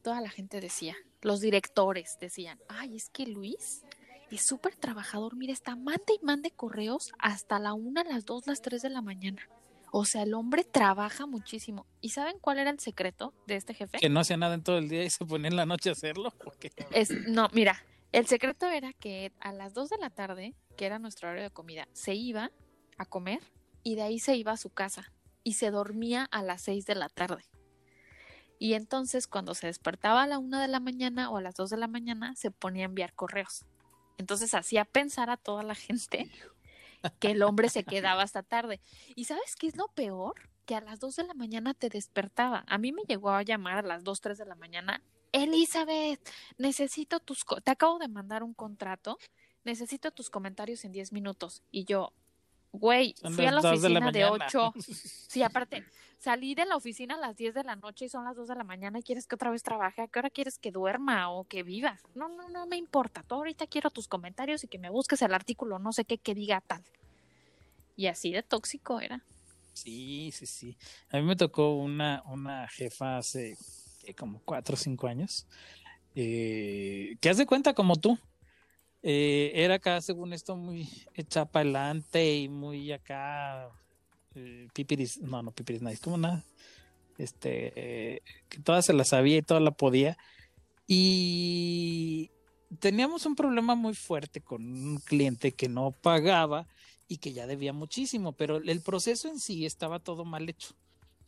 Toda 0.02 0.20
la 0.20 0.30
gente 0.30 0.60
decía, 0.60 0.96
los 1.20 1.40
directores 1.40 2.16
decían, 2.20 2.58
ay, 2.68 2.96
es 2.96 3.10
que 3.10 3.26
Luis 3.26 3.82
es 4.30 4.46
súper 4.46 4.76
trabajador, 4.76 5.36
mira, 5.36 5.52
está 5.52 5.76
mande 5.76 6.14
y 6.20 6.24
mande 6.24 6.50
correos 6.50 7.12
hasta 7.18 7.58
la 7.58 7.74
una, 7.74 8.04
las 8.04 8.24
dos, 8.24 8.46
las 8.46 8.62
tres 8.62 8.80
de 8.82 8.90
la 8.90 9.02
mañana. 9.02 9.46
O 9.90 10.04
sea, 10.04 10.22
el 10.22 10.34
hombre 10.34 10.64
trabaja 10.64 11.26
muchísimo. 11.26 11.86
¿Y 12.00 12.10
saben 12.10 12.38
cuál 12.40 12.58
era 12.58 12.70
el 12.70 12.78
secreto 12.78 13.32
de 13.46 13.56
este 13.56 13.74
jefe? 13.74 13.98
Que 13.98 14.08
no 14.08 14.20
hacía 14.20 14.36
nada 14.36 14.54
en 14.54 14.62
todo 14.62 14.78
el 14.78 14.88
día 14.88 15.04
y 15.04 15.10
se 15.10 15.24
ponía 15.24 15.48
en 15.48 15.56
la 15.56 15.66
noche 15.66 15.88
a 15.88 15.92
hacerlo. 15.92 16.32
porque 16.42 16.70
Es, 16.90 17.10
no, 17.28 17.48
mira, 17.52 17.82
el 18.12 18.26
secreto 18.26 18.66
era 18.66 18.92
que 18.92 19.32
a 19.40 19.52
las 19.52 19.74
2 19.74 19.90
de 19.90 19.98
la 19.98 20.10
tarde, 20.10 20.54
que 20.76 20.86
era 20.86 20.98
nuestro 20.98 21.28
horario 21.28 21.44
de 21.44 21.50
comida, 21.50 21.88
se 21.92 22.14
iba 22.14 22.50
a 22.96 23.04
comer 23.04 23.40
y 23.82 23.94
de 23.94 24.02
ahí 24.02 24.18
se 24.18 24.36
iba 24.36 24.52
a 24.52 24.56
su 24.56 24.70
casa 24.70 25.12
y 25.44 25.54
se 25.54 25.70
dormía 25.70 26.24
a 26.30 26.42
las 26.42 26.62
6 26.62 26.86
de 26.86 26.94
la 26.94 27.08
tarde. 27.08 27.44
Y 28.58 28.74
entonces 28.74 29.26
cuando 29.26 29.54
se 29.54 29.66
despertaba 29.66 30.22
a 30.22 30.26
la 30.26 30.38
1 30.38 30.58
de 30.58 30.68
la 30.68 30.80
mañana 30.80 31.30
o 31.30 31.36
a 31.36 31.42
las 31.42 31.54
2 31.54 31.70
de 31.70 31.76
la 31.76 31.86
mañana, 31.86 32.34
se 32.34 32.50
ponía 32.50 32.84
a 32.84 32.86
enviar 32.86 33.14
correos. 33.14 33.64
Entonces 34.18 34.52
hacía 34.54 34.84
pensar 34.84 35.30
a 35.30 35.36
toda 35.36 35.62
la 35.62 35.74
gente 35.74 36.30
que 37.18 37.30
el 37.30 37.42
hombre 37.42 37.68
se 37.68 37.84
quedaba 37.84 38.22
hasta 38.22 38.42
tarde. 38.42 38.80
¿Y 39.14 39.24
sabes 39.24 39.56
qué 39.56 39.66
es 39.66 39.76
lo 39.76 39.88
peor? 39.88 40.34
Que 40.66 40.74
a 40.74 40.80
las 40.80 41.00
2 41.00 41.16
de 41.16 41.24
la 41.24 41.34
mañana 41.34 41.74
te 41.74 41.88
despertaba. 41.88 42.64
A 42.66 42.78
mí 42.78 42.92
me 42.92 43.02
llegó 43.02 43.30
a 43.30 43.42
llamar 43.42 43.78
a 43.78 43.82
las 43.82 44.04
2, 44.04 44.20
3 44.20 44.38
de 44.38 44.46
la 44.46 44.54
mañana. 44.54 45.02
Elizabeth, 45.32 46.20
necesito 46.56 47.20
tus... 47.20 47.44
Te 47.64 47.70
acabo 47.70 47.98
de 47.98 48.08
mandar 48.08 48.42
un 48.42 48.54
contrato. 48.54 49.18
Necesito 49.64 50.10
tus 50.10 50.30
comentarios 50.30 50.84
en 50.84 50.92
10 50.92 51.12
minutos. 51.12 51.62
Y 51.70 51.84
yo, 51.84 52.12
güey, 52.78 53.14
Son 53.20 53.34
fui 53.34 53.46
a 53.46 53.52
la 53.52 53.60
dos 53.60 53.82
de 53.82 53.88
la 53.88 53.98
oficina 53.98 54.12
de, 54.12 54.30
mañana. 54.30 54.46
8. 54.46 54.72
Sí, 55.28 55.42
aparte, 55.42 55.84
salí 56.18 56.54
de 56.54 56.64
la 56.64 56.76
oficina 56.76 57.14
a 57.16 57.18
las 57.18 57.36
10 57.36 57.54
de 57.54 57.64
la 57.64 57.76
noche 57.76 58.06
y 58.06 58.08
son 58.08 58.24
las 58.24 58.34
2 58.36 58.48
de 58.48 58.54
la 58.54 58.64
mañana 58.64 58.98
y 58.98 59.02
quieres 59.02 59.26
que 59.26 59.34
otra 59.34 59.50
vez 59.50 59.62
trabaje. 59.62 60.02
¿A 60.02 60.08
qué 60.08 60.18
hora 60.18 60.30
quieres 60.30 60.58
que 60.58 60.70
duerma 60.70 61.30
o 61.30 61.44
que 61.44 61.62
viva? 61.62 61.98
No, 62.14 62.28
no, 62.28 62.48
no 62.48 62.66
me 62.66 62.76
importa. 62.76 63.22
Tú 63.22 63.34
ahorita 63.34 63.66
quiero 63.66 63.90
tus 63.90 64.08
comentarios 64.08 64.64
y 64.64 64.68
que 64.68 64.78
me 64.78 64.90
busques 64.90 65.20
el 65.22 65.34
artículo, 65.34 65.78
no 65.78 65.92
sé 65.92 66.04
qué, 66.04 66.18
que 66.18 66.34
diga 66.34 66.62
tal. 66.62 66.82
Y 67.96 68.06
así 68.06 68.32
de 68.32 68.42
tóxico 68.42 69.00
era. 69.00 69.22
Sí, 69.74 70.30
sí, 70.32 70.46
sí. 70.46 70.76
A 71.10 71.18
mí 71.18 71.22
me 71.22 71.36
tocó 71.36 71.76
una, 71.76 72.22
una 72.26 72.66
jefa 72.68 73.18
hace 73.18 73.56
como 74.16 74.40
cuatro 74.44 74.74
o 74.74 74.76
cinco 74.76 75.06
años, 75.06 75.46
eh, 76.14 77.16
que 77.20 77.30
haz 77.30 77.36
de 77.36 77.46
cuenta 77.46 77.74
como 77.74 77.96
tú. 77.96 78.18
Eh, 79.10 79.52
era 79.54 79.76
acá, 79.76 80.02
según 80.02 80.34
esto, 80.34 80.54
muy 80.54 80.86
adelante 81.34 82.36
y 82.40 82.50
muy 82.50 82.92
acá, 82.92 83.70
eh, 84.34 84.68
pipiris, 84.74 85.16
no, 85.22 85.42
no 85.42 85.50
pipiris 85.50 85.80
nice, 85.80 86.02
como 86.02 86.18
nada. 86.18 86.44
Este, 87.16 87.72
eh, 87.74 88.22
que 88.50 88.58
toda 88.58 88.82
se 88.82 88.92
la 88.92 89.04
sabía 89.04 89.38
y 89.38 89.42
toda 89.42 89.60
la 89.60 89.70
podía. 89.70 90.18
Y 90.86 92.30
teníamos 92.80 93.24
un 93.24 93.34
problema 93.34 93.74
muy 93.74 93.94
fuerte 93.94 94.42
con 94.42 94.62
un 94.62 94.98
cliente 94.98 95.52
que 95.52 95.70
no 95.70 95.92
pagaba 95.92 96.66
y 97.08 97.16
que 97.16 97.32
ya 97.32 97.46
debía 97.46 97.72
muchísimo, 97.72 98.32
pero 98.32 98.58
el 98.58 98.82
proceso 98.82 99.28
en 99.28 99.38
sí 99.38 99.64
estaba 99.64 100.00
todo 100.00 100.26
mal 100.26 100.46
hecho 100.50 100.74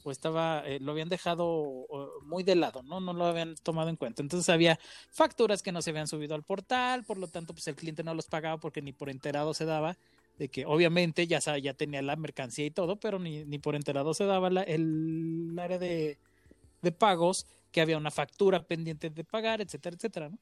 o 0.05 0.11
estaba, 0.11 0.62
eh, 0.66 0.78
lo 0.80 0.92
habían 0.92 1.09
dejado 1.09 1.86
muy 2.22 2.42
de 2.42 2.55
lado, 2.57 2.82
¿no? 2.82 3.01
No 3.01 3.12
lo 3.12 3.26
habían 3.26 3.55
tomado 3.57 3.88
en 3.90 3.96
cuenta. 3.96 4.22
Entonces 4.22 4.48
había 4.48 4.78
facturas 5.11 5.62
que 5.62 5.72
no 5.72 5.82
se 5.82 5.90
habían 5.90 6.09
subido 6.09 6.34
al 6.34 6.42
portal, 6.42 7.05
por 7.05 7.18
lo 7.18 7.28
tanto, 7.28 7.53
pues 7.55 7.66
el 7.68 7.76
cliente 7.76 8.03
no 8.05 8.14
los 8.14 8.26
pagaba 8.26 8.59
porque 8.59 8.82
ni 8.82 8.92
por 8.92 9.11
enterado 9.11 9.55
se 9.55 9.64
daba 9.64 9.96
de 10.38 10.48
que 10.48 10.64
obviamente 10.66 11.26
ya, 11.26 11.38
ya 11.59 11.74
tenía 11.74 12.03
la 12.03 12.16
mercancía 12.16 12.64
y 12.66 12.70
todo, 12.70 12.96
pero 12.96 13.18
ni, 13.18 13.44
ni 13.44 13.59
por 13.59 13.74
enterado 13.76 14.14
se 14.14 14.24
daba 14.24 14.48
la- 14.51 14.62
el 14.62 15.55
área 15.59 15.78
de, 15.78 16.18
de 16.82 16.92
pagos, 16.92 17.46
que 17.72 17.80
había 17.80 17.96
una 17.98 18.11
factura 18.11 18.62
pendiente 18.66 19.11
de 19.11 19.24
pagar, 19.24 19.61
etcétera, 19.61 19.94
etcétera, 19.96 20.28
¿no? 20.30 20.38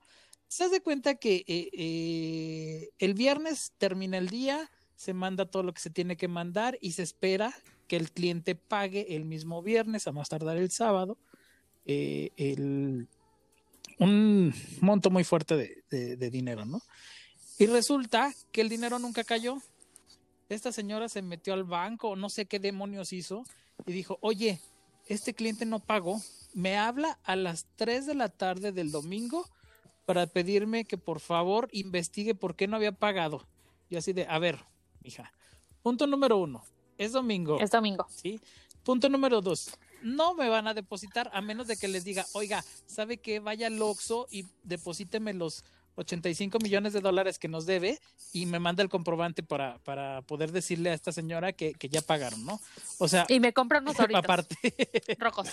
Se 0.48 0.64
hace 0.64 0.80
cuenta 0.80 1.16
que 1.16 1.44
eh, 1.46 1.68
eh, 1.74 2.88
el 2.98 3.12
viernes 3.14 3.72
termina 3.76 4.16
el 4.16 4.28
día, 4.28 4.70
se 4.98 5.14
manda 5.14 5.46
todo 5.46 5.62
lo 5.62 5.72
que 5.72 5.80
se 5.80 5.90
tiene 5.90 6.16
que 6.16 6.26
mandar 6.26 6.76
y 6.80 6.90
se 6.92 7.04
espera 7.04 7.54
que 7.86 7.94
el 7.94 8.10
cliente 8.10 8.56
pague 8.56 9.14
el 9.14 9.24
mismo 9.24 9.62
viernes, 9.62 10.08
a 10.08 10.12
más 10.12 10.28
tardar 10.28 10.56
el 10.56 10.72
sábado, 10.72 11.16
eh, 11.86 12.30
el- 12.36 13.06
un 14.00 14.52
monto 14.80 15.08
muy 15.10 15.22
fuerte 15.22 15.56
de, 15.88 16.16
de- 16.16 16.30
dinero, 16.30 16.64
¿no? 16.64 16.82
Y 17.60 17.66
resulta 17.66 18.34
que 18.50 18.60
el 18.60 18.68
dinero 18.68 18.98
nunca 18.98 19.22
cayó. 19.22 19.58
Esta 20.48 20.72
señora 20.72 21.08
se 21.08 21.22
metió 21.22 21.54
al 21.54 21.62
banco, 21.62 22.16
no 22.16 22.28
sé 22.28 22.46
qué 22.46 22.58
demonios 22.58 23.12
hizo, 23.12 23.44
y 23.86 23.92
dijo, 23.92 24.18
oye, 24.20 24.60
este 25.06 25.32
cliente 25.32 25.64
no 25.64 25.78
pagó, 25.78 26.20
me 26.54 26.76
habla 26.76 27.20
a 27.22 27.36
las 27.36 27.66
3 27.76 28.04
de 28.06 28.14
la 28.16 28.28
tarde 28.30 28.72
del 28.72 28.90
domingo 28.90 29.48
para 30.06 30.26
pedirme 30.26 30.84
que 30.84 30.98
por 30.98 31.20
favor 31.20 31.68
investigue 31.70 32.34
por 32.34 32.56
qué 32.56 32.66
no 32.66 32.76
había 32.76 32.92
pagado. 32.92 33.46
Y 33.90 33.96
así 33.96 34.12
de, 34.12 34.26
a 34.26 34.38
ver, 34.40 34.58
hija, 35.08 35.32
punto 35.82 36.06
número 36.06 36.36
uno, 36.36 36.62
es 36.96 37.12
domingo. 37.12 37.58
Es 37.60 37.70
domingo. 37.70 38.06
¿sí? 38.10 38.40
Punto 38.84 39.08
número 39.08 39.40
dos. 39.40 39.70
No 40.02 40.34
me 40.34 40.48
van 40.48 40.68
a 40.68 40.74
depositar 40.74 41.30
a 41.34 41.40
menos 41.40 41.66
de 41.66 41.76
que 41.76 41.88
les 41.88 42.04
diga, 42.04 42.24
oiga, 42.32 42.64
¿sabe 42.86 43.18
qué? 43.18 43.40
Vaya 43.40 43.66
al 43.66 43.82
Oxxo 43.82 44.28
y 44.30 44.46
deposíteme 44.62 45.34
los 45.34 45.64
85 45.96 46.58
millones 46.62 46.92
de 46.92 47.00
dólares 47.00 47.38
que 47.38 47.48
nos 47.48 47.66
debe 47.66 47.98
y 48.32 48.46
me 48.46 48.60
manda 48.60 48.82
el 48.82 48.88
comprobante 48.88 49.42
para, 49.42 49.78
para 49.78 50.22
poder 50.22 50.52
decirle 50.52 50.90
a 50.90 50.94
esta 50.94 51.10
señora 51.12 51.52
que, 51.52 51.74
que 51.74 51.88
ya 51.88 52.00
pagaron, 52.02 52.44
¿no? 52.44 52.60
O 52.98 53.08
sea, 53.08 53.26
Y 53.28 53.40
me 53.40 53.52
compran 53.52 53.82
unos 53.82 53.98
ahorita 54.00 54.18
aparte, 54.20 54.56
rojos. 55.18 55.48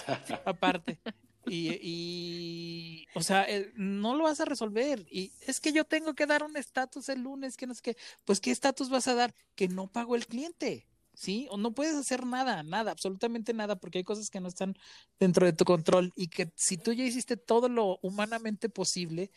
aparte. 0.45 0.99
Y, 1.47 1.79
y, 1.81 3.07
o 3.13 3.21
sea, 3.21 3.47
no 3.75 4.15
lo 4.15 4.23
vas 4.23 4.39
a 4.39 4.45
resolver. 4.45 5.05
Y 5.09 5.31
es 5.41 5.59
que 5.59 5.71
yo 5.71 5.85
tengo 5.85 6.13
que 6.13 6.25
dar 6.25 6.43
un 6.43 6.57
estatus 6.57 7.09
el 7.09 7.21
lunes, 7.21 7.57
que 7.57 7.67
no 7.67 7.73
sé 7.73 7.81
qué. 7.81 7.97
Pues, 8.25 8.39
¿qué 8.39 8.51
estatus 8.51 8.89
vas 8.89 9.07
a 9.07 9.15
dar? 9.15 9.33
Que 9.55 9.67
no 9.67 9.87
pagó 9.87 10.15
el 10.15 10.27
cliente. 10.27 10.87
¿Sí? 11.13 11.47
O 11.49 11.55
no 11.55 11.73
puedes 11.73 11.95
hacer 11.95 12.25
nada, 12.25 12.61
nada, 12.61 12.91
absolutamente 12.91 13.53
nada, 13.53 13.77
porque 13.77 13.99
hay 13.99 14.03
cosas 14.03 14.29
que 14.29 14.41
no 14.41 14.49
están 14.49 14.75
dentro 15.17 15.45
de 15.45 15.53
tu 15.53 15.63
control 15.63 16.11
y 16.13 16.27
que 16.27 16.51
si 16.57 16.75
tú 16.75 16.91
ya 16.91 17.05
hiciste 17.05 17.37
todo 17.37 17.69
lo 17.69 17.99
humanamente 18.01 18.67
posible, 18.67 19.31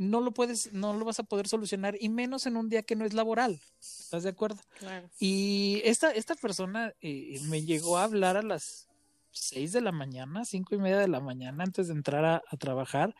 no 0.00 0.20
lo 0.20 0.32
puedes, 0.32 0.72
no 0.72 0.94
lo 0.94 1.04
vas 1.04 1.20
a 1.20 1.24
poder 1.24 1.46
solucionar 1.46 1.96
y 2.00 2.08
menos 2.08 2.46
en 2.46 2.56
un 2.56 2.68
día 2.68 2.82
que 2.82 2.96
no 2.96 3.04
es 3.04 3.12
laboral. 3.12 3.60
¿Estás 3.80 4.22
de 4.22 4.30
acuerdo? 4.30 4.60
Claro. 4.78 5.08
Y 5.20 5.82
esta, 5.84 6.10
esta 6.10 6.34
persona 6.34 6.94
eh, 7.02 7.38
me 7.44 7.62
llegó 7.62 7.98
a 7.98 8.04
hablar 8.04 8.38
a 8.38 8.42
las 8.42 8.88
seis 9.32 9.72
de 9.72 9.80
la 9.80 9.92
mañana, 9.92 10.44
cinco 10.44 10.74
y 10.74 10.78
media 10.78 10.98
de 10.98 11.08
la 11.08 11.20
mañana, 11.20 11.64
antes 11.64 11.88
de 11.88 11.94
entrar 11.94 12.24
a, 12.24 12.56
trabajar, 12.56 13.14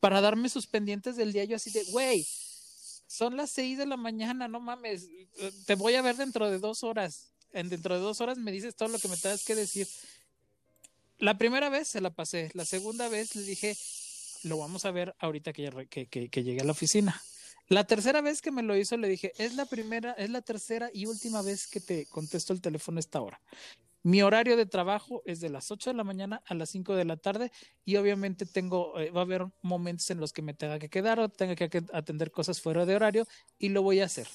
para 0.00 0.20
darme 0.20 0.48
sus 0.48 0.66
pendientes 0.66 1.16
del 1.16 1.32
día. 1.32 1.44
Yo 1.44 1.56
así 1.56 1.70
de, 1.70 1.84
güey, 1.90 2.26
son 3.06 3.36
las 3.36 3.50
seis 3.50 3.78
de 3.78 3.86
la 3.86 3.96
mañana, 3.96 4.48
no 4.48 4.60
mames, 4.60 5.08
te 5.66 5.74
voy 5.74 5.94
a 5.94 6.02
ver 6.02 6.16
dentro 6.16 6.50
de 6.50 6.58
dos 6.58 6.82
horas. 6.82 7.32
En 7.52 7.68
dentro 7.68 7.94
de 7.94 8.00
dos 8.00 8.20
horas 8.20 8.38
me 8.38 8.50
dices 8.50 8.74
todo 8.74 8.88
lo 8.88 8.98
que 8.98 9.08
me 9.08 9.16
tengas 9.16 9.44
que 9.44 9.54
decir. 9.54 9.86
La 11.18 11.36
primera 11.38 11.68
vez 11.68 11.88
se 11.88 12.00
la 12.00 12.10
pasé, 12.10 12.50
la 12.54 12.64
segunda 12.64 13.08
vez 13.08 13.36
le 13.36 13.42
dije, 13.42 13.76
lo 14.42 14.58
vamos 14.58 14.84
a 14.84 14.90
ver 14.90 15.14
ahorita 15.18 15.52
que, 15.52 15.62
ya- 15.64 16.42
llegue 16.42 16.60
a 16.60 16.64
la 16.64 16.72
oficina. 16.72 17.20
La 17.68 17.84
tercera 17.84 18.20
vez 18.20 18.42
que 18.42 18.50
me 18.50 18.62
lo 18.62 18.76
hizo, 18.76 18.96
le 18.96 19.08
dije, 19.08 19.32
es 19.38 19.54
la 19.54 19.66
primera, 19.66 20.12
es 20.12 20.30
la 20.30 20.42
tercera 20.42 20.90
y 20.92 21.06
última 21.06 21.42
vez 21.42 21.68
que 21.68 21.80
te 21.80 22.06
contesto 22.06 22.52
el 22.52 22.60
teléfono 22.60 22.98
esta 22.98 23.20
hora. 23.20 23.40
Mi 24.04 24.22
horario 24.22 24.56
de 24.56 24.66
trabajo 24.66 25.22
es 25.26 25.40
de 25.40 25.48
las 25.48 25.70
8 25.70 25.90
de 25.90 25.96
la 25.96 26.04
mañana 26.04 26.42
a 26.46 26.54
las 26.54 26.70
5 26.70 26.96
de 26.96 27.04
la 27.04 27.16
tarde 27.16 27.52
y 27.84 27.96
obviamente 27.96 28.46
tengo, 28.46 28.98
eh, 28.98 29.10
va 29.10 29.20
a 29.20 29.24
haber 29.24 29.46
momentos 29.62 30.10
en 30.10 30.18
los 30.18 30.32
que 30.32 30.42
me 30.42 30.54
tenga 30.54 30.78
que 30.78 30.88
quedar 30.88 31.20
o 31.20 31.28
tenga 31.28 31.54
que 31.54 31.82
atender 31.92 32.30
cosas 32.32 32.60
fuera 32.60 32.84
de 32.84 32.96
horario 32.96 33.26
y 33.58 33.68
lo 33.68 33.82
voy 33.82 34.00
a 34.00 34.06
hacer. 34.06 34.26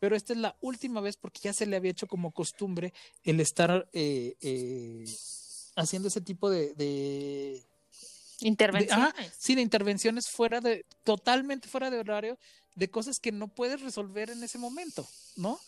Pero 0.00 0.14
esta 0.14 0.32
es 0.32 0.38
la 0.38 0.56
última 0.60 1.00
vez 1.00 1.16
porque 1.16 1.40
ya 1.42 1.52
se 1.52 1.66
le 1.66 1.76
había 1.76 1.90
hecho 1.90 2.06
como 2.06 2.30
costumbre 2.30 2.92
el 3.24 3.40
estar 3.40 3.88
eh, 3.92 4.36
eh, 4.40 5.04
haciendo 5.74 6.06
ese 6.06 6.20
tipo 6.20 6.48
de, 6.48 6.74
de, 6.74 7.64
de- 8.40 8.46
Intervenciones. 8.46 9.08
ah, 9.08 9.14
sí, 9.36 9.56
de 9.56 9.62
intervenciones 9.62 10.28
fuera 10.28 10.60
de, 10.60 10.84
totalmente 11.02 11.66
fuera 11.68 11.90
de 11.90 11.98
horario, 11.98 12.38
de 12.76 12.88
cosas 12.88 13.18
que 13.18 13.32
no 13.32 13.48
puedes 13.48 13.80
resolver 13.80 14.30
en 14.30 14.44
ese 14.44 14.58
momento, 14.58 15.04
¿no? 15.34 15.58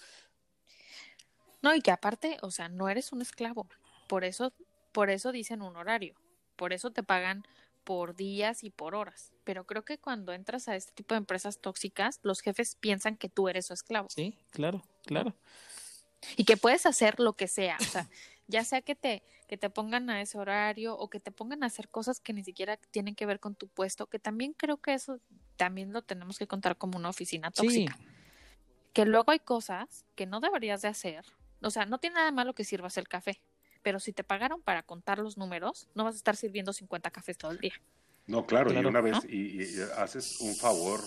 No, 1.62 1.74
y 1.74 1.80
que 1.80 1.90
aparte, 1.90 2.38
o 2.42 2.50
sea, 2.50 2.68
no 2.68 2.88
eres 2.88 3.12
un 3.12 3.22
esclavo. 3.22 3.66
Por 4.08 4.24
eso, 4.24 4.52
por 4.92 5.10
eso 5.10 5.32
dicen 5.32 5.62
un 5.62 5.76
horario. 5.76 6.14
Por 6.56 6.72
eso 6.72 6.90
te 6.90 7.02
pagan 7.02 7.44
por 7.84 8.14
días 8.14 8.64
y 8.64 8.70
por 8.70 8.94
horas. 8.94 9.32
Pero 9.44 9.66
creo 9.66 9.84
que 9.84 9.98
cuando 9.98 10.32
entras 10.32 10.68
a 10.68 10.76
este 10.76 10.92
tipo 10.92 11.14
de 11.14 11.18
empresas 11.18 11.58
tóxicas, 11.60 12.20
los 12.22 12.40
jefes 12.40 12.74
piensan 12.76 13.16
que 13.16 13.28
tú 13.28 13.48
eres 13.48 13.66
su 13.66 13.72
esclavo 13.74 14.08
Sí, 14.10 14.36
claro, 14.50 14.82
claro. 15.04 15.34
y 16.36 16.44
que 16.44 16.56
puedes 16.56 16.86
hacer 16.86 17.18
lo 17.20 17.32
que 17.34 17.48
sea. 17.48 17.76
O 17.80 17.84
sea, 17.84 18.08
ya 18.46 18.64
sea 18.64 18.82
que 18.82 18.94
te, 18.94 19.22
que 19.48 19.56
te 19.56 19.70
pongan 19.70 20.10
a 20.10 20.20
ese 20.20 20.38
horario 20.38 20.96
o 20.96 21.08
que 21.08 21.20
te 21.20 21.30
pongan 21.32 21.62
a 21.62 21.66
hacer 21.66 21.88
cosas 21.88 22.20
que 22.20 22.32
ni 22.32 22.44
siquiera 22.44 22.76
tienen 22.76 23.14
que 23.14 23.26
ver 23.26 23.40
con 23.40 23.54
tu 23.54 23.68
puesto, 23.68 24.06
que 24.06 24.18
también 24.18 24.52
creo 24.52 24.76
que 24.78 24.92
eso 24.94 25.18
también 25.56 25.92
lo 25.92 26.02
tenemos 26.02 26.38
que 26.38 26.46
contar 26.46 26.76
como 26.76 26.98
una 26.98 27.08
oficina 27.10 27.50
Sí, 27.54 27.62
tóxica. 27.62 27.98
que 28.92 29.04
luego 29.06 29.30
hay 29.32 29.38
cosas 29.40 30.04
que 30.14 30.26
no 30.26 30.40
deberías 30.40 30.82
de 30.82 30.88
hacer. 30.88 31.24
O 31.62 31.70
sea, 31.70 31.86
no 31.86 31.98
tiene 31.98 32.14
nada 32.16 32.30
malo 32.32 32.54
que 32.54 32.64
sirvas 32.64 32.96
el 32.96 33.08
café, 33.08 33.40
pero 33.82 34.00
si 34.00 34.12
te 34.12 34.24
pagaron 34.24 34.62
para 34.62 34.82
contar 34.82 35.18
los 35.18 35.36
números, 35.36 35.88
no 35.94 36.04
vas 36.04 36.14
a 36.14 36.18
estar 36.18 36.36
sirviendo 36.36 36.72
50 36.72 37.10
cafés 37.10 37.36
todo 37.38 37.50
el 37.50 37.58
día. 37.58 37.74
No, 38.26 38.46
claro, 38.46 38.70
Claro. 38.70 38.86
y 38.86 38.90
una 38.90 39.00
vez, 39.00 39.12
¿No? 39.14 39.22
y, 39.28 39.62
y 39.62 39.80
haces 39.96 40.40
un 40.40 40.54
favor 40.54 41.00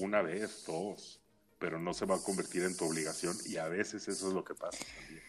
una 0.00 0.22
vez, 0.22 0.64
dos, 0.66 1.20
pero 1.58 1.78
no 1.80 1.92
se 1.92 2.06
va 2.06 2.16
a 2.16 2.22
convertir 2.22 2.62
en 2.62 2.76
tu 2.76 2.84
obligación 2.86 3.36
y 3.46 3.56
a 3.56 3.66
veces 3.68 4.06
eso 4.08 4.28
es 4.28 4.34
lo 4.34 4.44
que 4.44 4.54
pasa 4.54 4.78
también. 4.96 5.22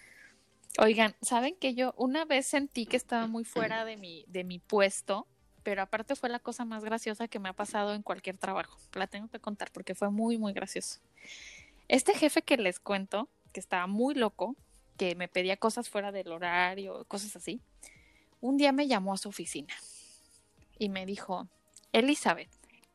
Oigan, 0.78 1.16
¿saben 1.22 1.56
que 1.58 1.74
yo 1.74 1.94
una 1.98 2.24
vez 2.26 2.46
sentí 2.46 2.86
que 2.86 2.96
estaba 2.98 3.28
muy 3.28 3.44
fuera 3.44 3.84
de 3.84 3.98
mi, 3.98 4.24
de 4.28 4.44
mi 4.44 4.60
puesto? 4.60 5.28
Pero 5.64 5.82
aparte 5.82 6.16
fue 6.16 6.30
la 6.30 6.40
cosa 6.40 6.64
más 6.64 6.86
graciosa 6.86 7.28
que 7.28 7.40
me 7.40 7.50
ha 7.50 7.54
pasado 7.54 7.94
en 7.94 8.02
cualquier 8.02 8.38
trabajo. 8.38 8.78
La 8.94 9.08
tengo 9.08 9.28
que 9.28 9.40
contar 9.40 9.72
porque 9.74 9.94
fue 9.96 10.10
muy, 10.10 10.38
muy 10.38 10.54
gracioso. 10.54 11.00
Este 11.90 12.14
jefe 12.14 12.44
que 12.44 12.56
les 12.58 12.80
cuento, 12.80 13.28
que 13.52 13.60
estaba 13.60 13.88
muy 13.88 14.14
loco, 14.16 14.56
que 15.00 15.16
me 15.16 15.30
pedía 15.30 15.56
cosas 15.56 15.90
fuera 15.90 16.12
del 16.12 16.30
horario, 16.32 17.06
cosas 17.06 17.34
así, 17.38 17.62
un 18.42 18.58
día 18.58 18.74
me 18.74 18.86
llamó 18.86 19.14
a 19.14 19.18
su 19.18 19.30
oficina 19.30 19.74
y 20.78 20.90
me 20.90 21.06
dijo, 21.06 21.48
Elizabeth, 21.94 22.50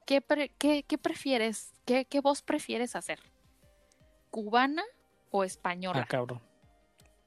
¿qué, 0.06 0.20
pre- 0.20 0.50
qué, 0.58 0.82
qué 0.84 0.98
prefieres, 0.98 1.72
qué, 1.86 2.04
qué 2.04 2.20
voz 2.20 2.42
prefieres 2.42 2.94
hacer? 2.94 3.18
¿Cubana 4.30 4.84
o 5.30 5.44
española? 5.44 6.00
ah, 6.02 6.06
cabrón. 6.06 6.42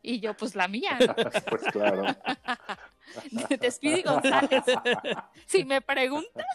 Y 0.04 0.20
yo, 0.20 0.38
pues 0.38 0.54
la 0.56 0.68
mía, 0.68 0.98
Pues 1.50 1.64
claro. 1.72 2.04
de 3.60 3.72
Speedy 3.72 4.04
González. 4.04 4.64
Si 5.48 5.66
me 5.66 5.82
preguntas. 5.82 6.46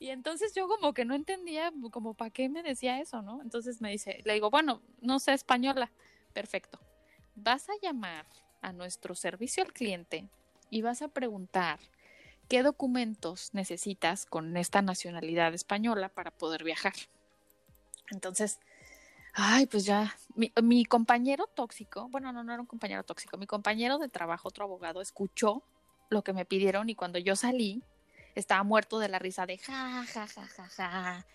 Y 0.00 0.08
entonces 0.08 0.52
yo 0.54 0.66
como 0.66 0.92
que 0.92 1.04
no 1.04 1.14
entendía 1.14 1.72
como 1.92 2.14
para 2.14 2.30
qué 2.30 2.48
me 2.48 2.62
decía 2.64 3.00
eso, 3.00 3.22
¿no? 3.22 3.40
Entonces 3.42 3.80
me 3.80 3.90
dice, 3.90 4.22
le 4.24 4.34
digo, 4.34 4.50
bueno, 4.50 4.82
no 5.00 5.18
sé 5.20 5.34
española. 5.34 5.92
Perfecto. 6.32 6.80
Vas 7.34 7.68
a 7.68 7.72
llamar 7.80 8.26
a 8.60 8.72
nuestro 8.72 9.14
servicio 9.14 9.62
al 9.64 9.72
cliente 9.72 10.28
y 10.70 10.82
vas 10.82 11.02
a 11.02 11.08
preguntar 11.08 11.80
qué 12.48 12.62
documentos 12.62 13.50
necesitas 13.54 14.26
con 14.26 14.56
esta 14.56 14.82
nacionalidad 14.82 15.54
española 15.54 16.08
para 16.08 16.30
poder 16.30 16.64
viajar. 16.64 16.94
Entonces, 18.10 18.60
ay, 19.32 19.66
pues 19.66 19.84
ya, 19.84 20.14
mi, 20.36 20.84
compañero 20.84 21.46
tóxico, 21.46 22.08
bueno, 22.10 22.32
no, 22.32 22.44
no 22.44 22.52
era 22.52 22.60
un 22.60 22.66
compañero 22.66 23.02
tóxico, 23.04 23.38
mi 23.38 23.46
compañero 23.46 23.98
de 23.98 24.08
trabajo, 24.08 24.48
otro 24.48 24.64
abogado, 24.64 25.00
escuchó 25.00 25.62
lo 26.10 26.22
que 26.22 26.34
me 26.34 26.44
pidieron 26.44 26.90
y 26.90 26.94
cuando 26.94 27.18
yo 27.18 27.36
salí, 27.36 27.82
estaba 28.34 28.62
muerto 28.62 28.98
de 28.98 29.08
la 29.08 29.18
risa 29.18 29.46
de 29.46 29.58
ja, 29.58 30.04
ja, 30.06 30.26
ja, 30.26 30.46
ja, 30.46 30.68
ja. 30.68 31.26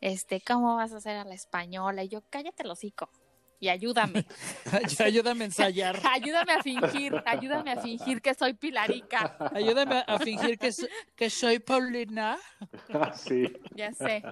Este, 0.00 0.40
¿cómo 0.40 0.76
vas 0.76 0.92
a 0.92 0.96
hacer 0.96 1.16
a 1.16 1.24
la 1.24 1.34
española? 1.34 2.04
Y 2.04 2.08
yo, 2.08 2.22
cállate 2.28 2.64
el 2.64 2.70
hocico 2.70 3.08
y 3.60 3.68
ayúdame. 3.68 4.26
ayúdame 5.04 5.42
a 5.44 5.46
ensayar. 5.46 6.00
ayúdame 6.12 6.52
a 6.52 6.62
fingir, 6.62 7.22
ayúdame 7.24 7.72
a 7.72 7.80
fingir 7.80 8.20
que 8.20 8.34
soy 8.34 8.54
Pilarica. 8.54 9.36
Ayúdame 9.54 10.04
a 10.06 10.18
fingir 10.18 10.58
que, 10.58 10.72
so- 10.72 10.86
que 11.14 11.30
soy 11.30 11.58
Paulina. 11.58 12.38
sí. 13.14 13.52
Ya 13.74 13.92
sé. 13.92 14.22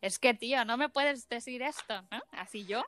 Es 0.00 0.18
que, 0.18 0.32
tío, 0.34 0.64
no 0.64 0.76
me 0.76 0.88
puedes 0.88 1.28
decir 1.28 1.62
esto, 1.62 2.02
¿no? 2.10 2.22
Así 2.32 2.64
yo, 2.64 2.82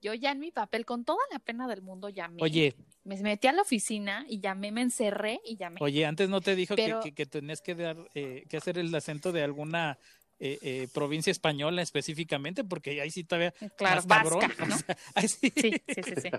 yo 0.00 0.14
ya 0.14 0.30
en 0.30 0.38
mi 0.38 0.52
papel, 0.52 0.84
con 0.84 1.04
toda 1.04 1.18
la 1.32 1.38
pena 1.40 1.66
del 1.66 1.82
mundo, 1.82 2.08
llamé. 2.08 2.40
Oye, 2.42 2.76
Me 3.04 3.16
metí 3.20 3.48
a 3.48 3.52
la 3.52 3.62
oficina 3.62 4.24
y 4.28 4.38
llamé, 4.40 4.70
me 4.70 4.82
encerré 4.82 5.40
y 5.44 5.56
llamé. 5.56 5.78
oye, 5.80 6.06
antes 6.06 6.28
no 6.28 6.40
te 6.40 6.54
dijo 6.54 6.76
que- 6.76 6.94
que, 7.02 7.14
que 7.14 7.26
tenías 7.26 7.60
que 7.60 7.74
dar, 7.74 7.96
eh, 8.14 8.44
que 8.48 8.56
hacer 8.58 8.78
el 8.78 8.94
acento 8.94 9.32
de 9.32 9.42
alguna 9.42 9.98
eh, 10.38 10.58
eh, 10.62 10.88
provincia 10.92 11.30
española 11.30 11.82
específicamente, 11.82 12.64
porque 12.64 13.00
ahí 13.00 13.10
sí 13.10 13.24
todavía 13.24 13.52
claro, 13.76 14.02
más 14.06 14.06
cabrón. 14.06 14.40
vasca, 14.40 14.66
¿no? 14.66 14.74
o 14.74 14.78
sea, 14.78 14.96
ahí 15.14 15.28
sí. 15.28 15.52
Sí, 15.56 15.72
sí, 15.88 16.02
sí, 16.02 16.14
sí. 16.22 16.30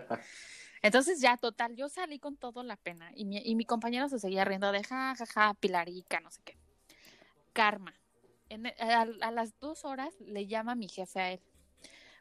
Entonces 0.82 1.22
ya, 1.22 1.38
total, 1.38 1.76
yo 1.78 1.88
salí 1.88 2.20
con 2.20 2.36
toda 2.36 2.64
la 2.64 2.76
pena 2.76 3.12
y 3.16 3.24
mi, 3.26 3.38
y 3.38 3.56
mi 3.56 3.64
compañero 3.66 4.10
se 4.10 4.20
seguía 4.20 4.44
riendo 4.44 4.72
de 4.72 4.84
ja, 4.84 5.16
ja, 5.16 5.26
ja, 5.26 5.54
Pilarica, 5.54 6.20
no 6.20 6.30
sé 6.30 6.42
qué. 6.44 6.58
Karma. 7.54 7.94
En- 8.50 8.68
a, 8.68 9.02
a 9.22 9.32
las 9.32 9.58
dos 9.60 9.86
horas 9.86 10.14
le 10.20 10.46
llama 10.48 10.76
mi 10.76 10.90
jefe 10.90 11.20
a 11.20 11.32
él. 11.32 11.40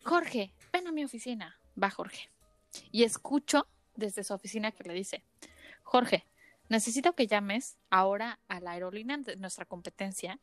Jorge, 0.05 0.53
ven 0.73 0.87
a 0.87 0.93
mi 0.93 1.05
oficina. 1.05 1.59
Va 1.81 1.91
Jorge. 1.91 2.29
Y 2.91 3.03
escucho 3.05 3.67
desde 3.97 4.25
su 4.25 4.33
oficina 4.33 4.71
que 4.73 4.85
le 4.85 4.95
dice, 4.95 5.25
Jorge, 5.83 6.25
necesito 6.69 7.15
que 7.15 7.27
llames 7.27 7.77
ahora 7.91 8.39
a 8.49 8.61
la 8.61 8.73
aerolínea 8.73 9.17
de 9.19 9.37
nuestra 9.37 9.65
competencia 9.65 10.39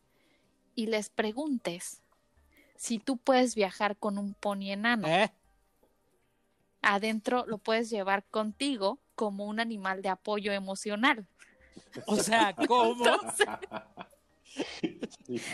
y 0.79 0.85
les 0.85 1.09
preguntes 1.09 2.01
si 2.77 2.99
tú 2.99 3.17
puedes 3.17 3.53
viajar 3.53 3.97
con 3.97 4.17
un 4.17 4.33
pony 4.33 4.71
enano 4.71 5.09
¿Eh? 5.09 5.29
adentro 6.81 7.45
lo 7.47 7.57
puedes 7.57 7.89
llevar 7.89 8.23
contigo 8.23 8.97
como 9.15 9.45
un 9.45 9.59
animal 9.59 10.01
de 10.01 10.07
apoyo 10.07 10.53
emocional. 10.53 11.27
O 12.05 12.15
sea, 12.15 12.55
¿cómo? 12.67 13.05
Entonces, 13.05 13.47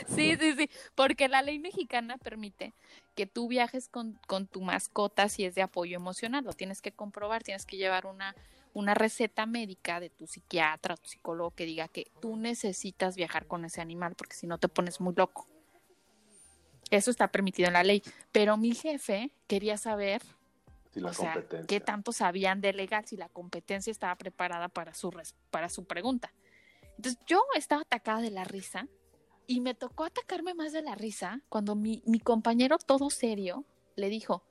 sí, 0.08 0.38
sí, 0.38 0.54
sí, 0.56 0.70
porque 0.94 1.28
la 1.28 1.42
ley 1.42 1.58
mexicana 1.58 2.20
permite 2.20 2.76
que 3.16 3.26
tú 3.26 3.48
viajes 3.48 3.90
con, 3.90 4.20
con 4.28 4.46
tu 4.46 4.62
mascota 4.62 5.28
si 5.28 5.44
es 5.46 5.56
de 5.56 5.64
apoyo 5.64 5.96
emocional. 5.96 6.44
Lo 6.44 6.54
tienes 6.54 6.84
que 6.84 6.92
comprobar, 6.92 7.42
tienes 7.42 7.66
que 7.66 7.78
llevar 7.78 8.06
una, 8.06 8.36
una 8.76 8.94
receta 8.94 9.46
médica 9.46 10.00
de 10.02 10.10
tu 10.10 10.28
psiquiatra 10.28 10.94
o 10.94 10.98
tu 10.98 11.10
psicólogo 11.10 11.52
que 11.52 11.66
diga 11.66 11.88
que 11.88 12.12
tú 12.22 12.36
necesitas 12.36 13.16
viajar 13.16 13.48
con 13.48 13.64
ese 13.64 13.80
animal 13.82 14.16
porque 14.16 14.36
si 14.36 14.48
no 14.48 14.58
te 14.58 14.68
pones 14.68 15.00
muy 15.00 15.14
loco. 15.16 15.48
Eso 16.92 17.10
está 17.10 17.30
permitido 17.32 17.68
en 17.68 17.74
la 17.74 17.84
ley. 17.84 18.04
Pero 18.32 18.58
mi 18.58 18.76
jefe 18.76 19.32
quería 19.48 19.78
saber 19.78 20.22
Sí, 20.94 21.00
la 21.00 21.10
o 21.10 21.14
sea. 21.14 21.44
¿qué 21.68 21.80
tanto 21.80 22.12
sabían 22.12 22.62
de 22.62 22.74
legal 22.74 23.06
si 23.06 23.18
la 23.18 23.30
competencia 23.30 23.92
estaba 23.92 24.16
preparada 24.16 24.68
para 24.70 24.94
su, 24.94 25.10
res- 25.10 25.36
para 25.52 25.70
su 25.70 25.86
pregunta? 25.86 26.34
Entonces 26.98 27.20
yo 27.26 27.42
estaba 27.56 27.82
atacada 27.82 28.22
de 28.22 28.30
la 28.32 28.44
risa 28.44 28.88
y 29.48 29.62
me 29.62 29.74
tocó 29.74 30.04
atacarme 30.04 30.54
más 30.54 30.74
de 30.74 30.82
la 30.82 30.96
risa 30.96 31.42
cuando 31.50 31.76
mi, 31.76 32.04
mi 32.06 32.20
compañero 32.20 32.78
todo 32.78 33.10
serio 33.10 33.64
le 33.96 34.10
dijo, 34.10 34.44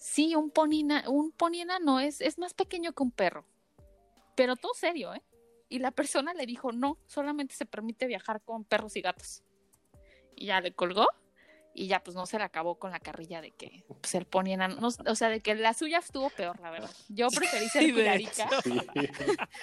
sí, 0.00 0.34
un 0.34 0.50
ponina, 0.50 1.04
un 1.08 1.30
ponina 1.30 1.78
no 1.78 2.00
es, 2.00 2.20
es 2.20 2.38
más 2.38 2.54
pequeño 2.54 2.92
que 2.92 3.02
un 3.02 3.10
perro, 3.12 3.44
pero 4.34 4.56
todo 4.56 4.72
serio, 4.74 5.14
¿eh? 5.14 5.22
Y 5.68 5.78
la 5.78 5.92
persona 5.92 6.34
le 6.34 6.46
dijo, 6.46 6.72
no, 6.72 6.98
solamente 7.06 7.54
se 7.54 7.66
permite 7.66 8.06
viajar 8.06 8.40
con 8.42 8.64
perros 8.64 8.96
y 8.96 9.02
gatos. 9.02 9.44
Y 10.34 10.46
ya 10.46 10.60
le 10.60 10.72
colgó 10.72 11.06
y 11.74 11.86
ya 11.86 12.02
pues 12.02 12.16
no 12.16 12.26
se 12.26 12.38
le 12.38 12.44
acabó 12.44 12.74
con 12.76 12.90
la 12.90 12.98
carrilla 12.98 13.40
de 13.40 13.52
que 13.52 13.84
pues, 14.00 14.14
el 14.16 14.24
pony 14.24 14.54
enano, 14.54 14.76
no- 14.80 14.88
o 14.88 15.14
sea, 15.14 15.28
de 15.28 15.40
que 15.40 15.54
la 15.54 15.72
suya 15.74 15.98
estuvo 15.98 16.30
peor, 16.30 16.58
la 16.60 16.70
verdad. 16.70 16.90
Yo 17.08 17.28
preferí 17.28 17.68
ser 17.68 17.84
Sí, 17.84 17.92
pilarica 17.92 18.50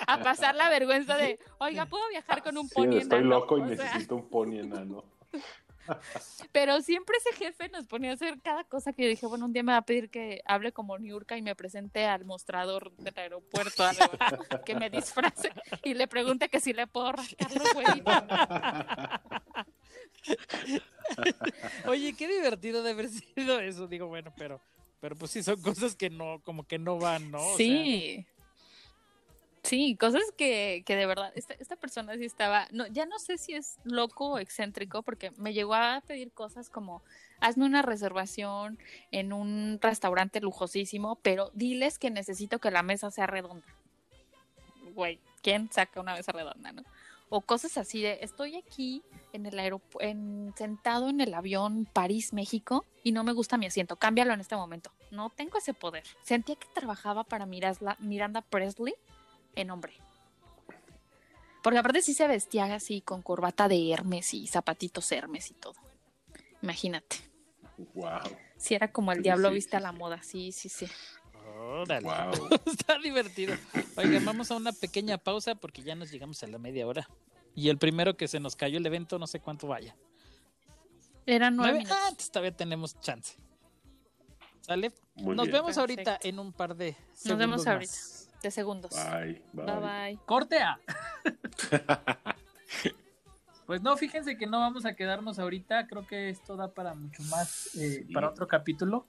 a 0.07 0.23
pasar 0.23 0.55
la 0.55 0.69
vergüenza 0.69 1.17
de, 1.17 1.39
oiga, 1.59 1.87
¿puedo 1.87 2.07
viajar 2.09 2.41
con 2.43 2.57
un 2.57 2.69
Sí, 2.69 2.75
pony 2.75 2.97
estoy 2.97 3.19
enano? 3.19 3.29
loco 3.39 3.57
y 3.57 3.61
O 3.61 3.65
sea, 3.65 3.75
necesito 3.75 4.15
un 4.15 4.29
pony 4.29 4.59
enano. 4.59 5.03
Pero 6.51 6.81
siempre 6.81 7.17
ese 7.17 7.33
jefe 7.37 7.69
nos 7.69 7.87
ponía 7.87 8.11
a 8.11 8.13
hacer 8.13 8.39
cada 8.41 8.63
cosa 8.63 8.93
que 8.93 9.03
yo 9.03 9.09
dije, 9.09 9.25
bueno, 9.25 9.45
un 9.45 9.53
día 9.53 9.63
me 9.63 9.71
va 9.71 9.79
a 9.79 9.85
pedir 9.85 10.09
que 10.09 10.41
hable 10.45 10.71
como 10.71 10.97
Niurka 10.97 11.37
y 11.37 11.41
me 11.41 11.55
presente 11.55 12.05
al 12.05 12.25
mostrador 12.25 12.91
del 12.97 13.13
aeropuerto, 13.17 13.83
algo, 13.83 14.09
que 14.65 14.75
me 14.75 14.89
disfrace 14.89 15.51
y 15.83 15.93
le 15.93 16.07
pregunte 16.07 16.49
que 16.49 16.59
si 16.59 16.73
le 16.73 16.87
puedo 16.87 17.11
rascar 17.11 17.51
los 17.55 17.75
huevitos. 17.75 18.23
Oye, 21.87 22.13
qué 22.13 22.27
divertido 22.27 22.83
de 22.83 22.91
haber 22.91 23.09
sido 23.09 23.59
eso, 23.59 23.87
digo, 23.87 24.07
bueno, 24.07 24.33
pero, 24.37 24.61
pero 24.99 25.15
pues 25.15 25.31
sí 25.31 25.43
son 25.43 25.61
cosas 25.61 25.95
que 25.95 26.09
no, 26.09 26.41
como 26.43 26.65
que 26.65 26.79
no 26.79 26.97
van, 26.97 27.31
¿no? 27.31 27.39
O 27.39 27.57
sea, 27.57 28.25
Sí. 29.67 29.97
Cosas 29.97 30.23
que, 30.37 30.83
que 30.85 30.95
de 30.95 31.05
verdad, 31.05 31.31
esta, 31.35 31.53
esta 31.55 31.75
persona 31.75 32.15
sí 32.15 32.23
estaba, 32.23 32.67
no, 32.71 32.87
ya 32.87 33.05
no 33.05 33.19
sé 33.19 33.37
si 33.37 33.53
es 33.53 33.77
loco 33.83 34.31
o 34.31 34.39
excéntrico, 34.39 35.01
porque 35.01 35.31
me 35.31 35.53
llegó 35.53 35.75
a 35.75 36.01
pedir 36.07 36.31
cosas 36.31 36.69
como, 36.69 37.03
hazme 37.41 37.65
una 37.65 37.81
reservación 37.81 38.79
en 39.11 39.33
un 39.33 39.77
restaurante 39.81 40.39
lujosísimo, 40.39 41.17
pero 41.21 41.51
diles 41.53 41.99
que 41.99 42.09
necesito 42.09 42.59
que 42.59 42.71
la 42.71 42.81
mesa 42.81 43.11
sea 43.11 43.27
redonda. 43.27 43.65
Güey, 44.93 45.19
¿quién 45.41 45.69
saca 45.71 45.99
una 45.99 46.15
mesa 46.15 46.31
redonda, 46.31 46.71
no? 46.71 46.83
O 47.29 47.41
cosas 47.41 47.77
así 47.77 48.01
de, 48.01 48.19
estoy 48.21 48.55
aquí 48.55 49.03
en 49.33 49.45
el 49.45 49.59
aeropu- 49.59 49.97
en, 49.99 50.53
sentado 50.55 51.09
en 51.09 51.19
el 51.19 51.33
avión 51.33 51.85
París-México 51.91 52.85
y 53.03 53.11
no 53.11 53.25
me 53.25 53.33
gusta 53.33 53.57
mi 53.57 53.65
asiento, 53.65 53.97
cámbialo 53.97 54.33
en 54.33 54.39
este 54.39 54.55
momento. 54.55 54.91
No 55.11 55.29
tengo 55.29 55.57
ese 55.57 55.73
poder. 55.73 56.05
Sentía 56.21 56.55
que 56.55 56.69
trabajaba 56.73 57.25
para 57.25 57.45
Miranda 57.45 58.41
Presley 58.49 58.95
en 59.57 59.71
hombre. 59.71 59.93
Porque 61.63 61.79
aparte 61.79 62.01
sí 62.01 62.13
se 62.13 62.27
vestía 62.27 62.73
así 62.73 63.01
con 63.01 63.21
corbata 63.21 63.67
de 63.67 63.91
Hermes 63.91 64.33
y 64.33 64.47
zapatitos 64.47 65.11
Hermes 65.11 65.51
y 65.51 65.53
todo. 65.53 65.75
Imagínate. 66.61 67.17
Wow. 67.93 68.21
Si 68.57 68.73
era 68.73 68.91
como 68.91 69.11
el 69.11 69.17
Sí, 69.17 69.23
diablo 69.23 69.49
sí, 69.49 69.55
viste 69.55 69.75
a 69.75 69.79
sí, 69.79 69.83
la 69.83 69.91
sí. 69.91 69.97
moda, 69.97 70.23
sí, 70.23 70.51
sí, 70.51 70.69
sí. 70.69 70.87
Órale. 71.59 72.05
Wow. 72.07 72.49
Está 72.65 72.97
divertido. 72.99 73.55
Oigan, 73.95 74.23
vamos 74.25 74.49
a 74.51 74.55
una 74.55 74.71
pequeña 74.71 75.17
pausa 75.17 75.55
porque 75.55 75.81
ya 75.83 75.95
nos 75.95 76.09
llegamos 76.11 76.41
a 76.43 76.47
la 76.47 76.57
media 76.57 76.87
hora. 76.87 77.09
Y 77.55 77.69
el 77.69 77.77
primero 77.77 78.15
que 78.15 78.27
se 78.27 78.39
nos 78.39 78.55
cayó 78.55 78.77
el 78.77 78.85
evento, 78.85 79.19
no 79.19 79.27
sé 79.27 79.39
cuánto 79.39 79.67
vaya. 79.67 79.95
Eran 81.25 81.55
nueve. 81.57 81.83
Ah, 81.89 82.11
todavía 82.31 82.55
tenemos 82.55 82.99
chance. 83.01 83.35
¿Sale? 84.61 84.91
Muy 85.15 85.35
nos 85.35 85.47
bien. 85.47 85.57
vemos 85.57 85.77
ahorita 85.77 86.19
en 86.21 86.39
un 86.39 86.53
par 86.53 86.75
de 86.75 86.95
Nos 87.25 87.37
vemos 87.37 87.63
segundos 87.63 87.67
ahorita. 87.67 87.91
más. 87.91 88.16
De 88.43 88.51
segundos. 88.51 88.91
Bye, 88.91 89.41
bye. 89.53 89.65
Bye 89.65 89.79
bye. 89.79 90.19
Corte 90.25 90.59
A. 90.59 90.79
Pues 93.65 93.81
no, 93.81 93.97
fíjense 93.97 94.37
que 94.37 94.47
no 94.47 94.59
vamos 94.61 94.85
a 94.85 94.93
quedarnos 94.95 95.39
ahorita. 95.39 95.87
Creo 95.87 96.07
que 96.07 96.29
esto 96.29 96.55
da 96.55 96.69
para 96.69 96.93
mucho 96.93 97.21
más, 97.23 97.75
eh, 97.75 98.05
Sí. 98.07 98.13
para 98.13 98.29
otro 98.29 98.47
capítulo. 98.47 99.05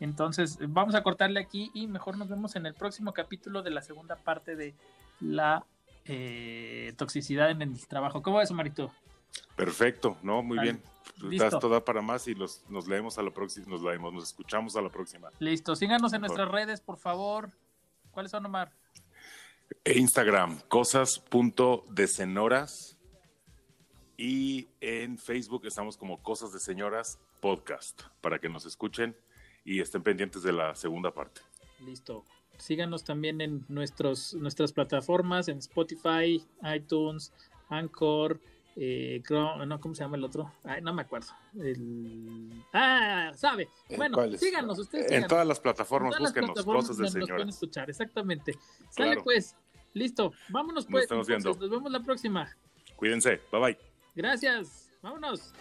Entonces, 0.00 0.58
vamos 0.68 0.94
a 0.94 1.02
cortarle 1.02 1.40
aquí 1.40 1.70
y 1.72 1.86
mejor 1.86 2.18
nos 2.18 2.28
vemos 2.28 2.54
en 2.54 2.66
el 2.66 2.74
próximo 2.74 3.14
capítulo 3.14 3.62
de 3.62 3.70
la 3.70 3.80
segunda 3.80 4.16
parte 4.16 4.54
de 4.54 4.74
la 5.20 5.64
eh, 6.04 6.92
toxicidad 6.98 7.50
en 7.50 7.62
el 7.62 7.86
trabajo. 7.86 8.20
¿Cómo 8.22 8.36
ves, 8.36 8.50
Marito? 8.52 8.92
Perfecto, 9.56 10.18
no, 10.22 10.42
muy 10.42 10.58
Vale. 10.58 10.72
bien. 10.72 10.82
Listo. 11.30 11.46
Esto 11.46 11.68
da 11.70 11.82
para 11.82 12.02
más 12.02 12.28
y 12.28 12.34
los, 12.34 12.64
nos 12.68 12.88
leemos 12.88 13.16
a 13.16 13.22
la 13.22 13.30
próxima, 13.30 13.66
nos 13.66 13.80
leemos, 13.82 14.12
nos 14.12 14.24
escuchamos 14.24 14.76
a 14.76 14.82
la 14.82 14.90
próxima. 14.90 15.28
Listo, 15.38 15.74
síganos 15.74 16.12
en 16.12 16.20
nuestras 16.20 16.48
redes, 16.50 16.80
por 16.82 16.98
favor. 16.98 17.50
¿Cuáles 18.12 18.30
son, 18.30 18.46
Omar? 18.46 18.70
Instagram, 19.84 20.60
cosas.decenoras. 20.68 22.96
Y 24.18 24.68
en 24.80 25.16
Facebook 25.18 25.66
estamos 25.66 25.96
como 25.96 26.22
Cosas 26.22 26.52
de 26.52 26.60
Señoras 26.60 27.18
Podcast, 27.40 28.02
para 28.20 28.38
que 28.38 28.50
nos 28.50 28.66
escuchen 28.66 29.16
y 29.64 29.80
estén 29.80 30.02
pendientes 30.02 30.42
de 30.42 30.52
la 30.52 30.74
segunda 30.74 31.12
parte. 31.12 31.40
Listo. 31.80 32.26
Síganos 32.58 33.02
también 33.02 33.40
en 33.40 33.64
nuestros, 33.68 34.34
nuestras 34.34 34.72
plataformas, 34.72 35.48
en 35.48 35.56
Spotify, 35.58 36.44
iTunes, 36.76 37.32
Anchor, 37.70 38.38
eh, 38.76 39.22
Chrome- 39.24 39.66
no, 39.66 39.80
¿cómo 39.80 39.94
se 39.94 40.02
llama 40.02 40.16
el 40.16 40.24
otro? 40.24 40.52
Ay, 40.64 40.80
no 40.82 40.94
me 40.94 41.02
acuerdo. 41.02 41.28
El... 41.58 42.64
Ah, 42.72 43.32
sabe. 43.34 43.68
¿En 43.88 43.96
Bueno, 43.96 44.18
síganos, 44.36 44.78
ustedes 44.78 45.10
En 45.10 45.26
todas 45.26 45.46
las 45.46 45.60
plataformas, 45.60 46.10
todas 46.10 46.22
las 46.22 46.30
búsquenos 46.30 46.50
plataformas 46.50 46.88
Cosas 46.88 47.12
de 47.12 47.20
nos 47.20 47.28
pueden 47.28 47.48
escuchar, 47.48 47.90
exactamente. 47.90 48.58
Sale 48.90 49.20
pues. 49.22 49.56
Listo. 49.94 50.32
Vámonos 50.48 50.86
pues. 50.86 51.04
estamos 51.04 51.28
entonces. 51.28 51.58
viendo. 51.58 51.66
Nos 51.66 51.70
vemos 51.70 51.92
la 51.92 52.02
próxima. 52.02 52.56
Cuídense, 52.96 53.40
bye 53.50 53.60
bye. 53.60 53.78
Gracias. 54.14 54.90
Vámonos. 55.02 55.52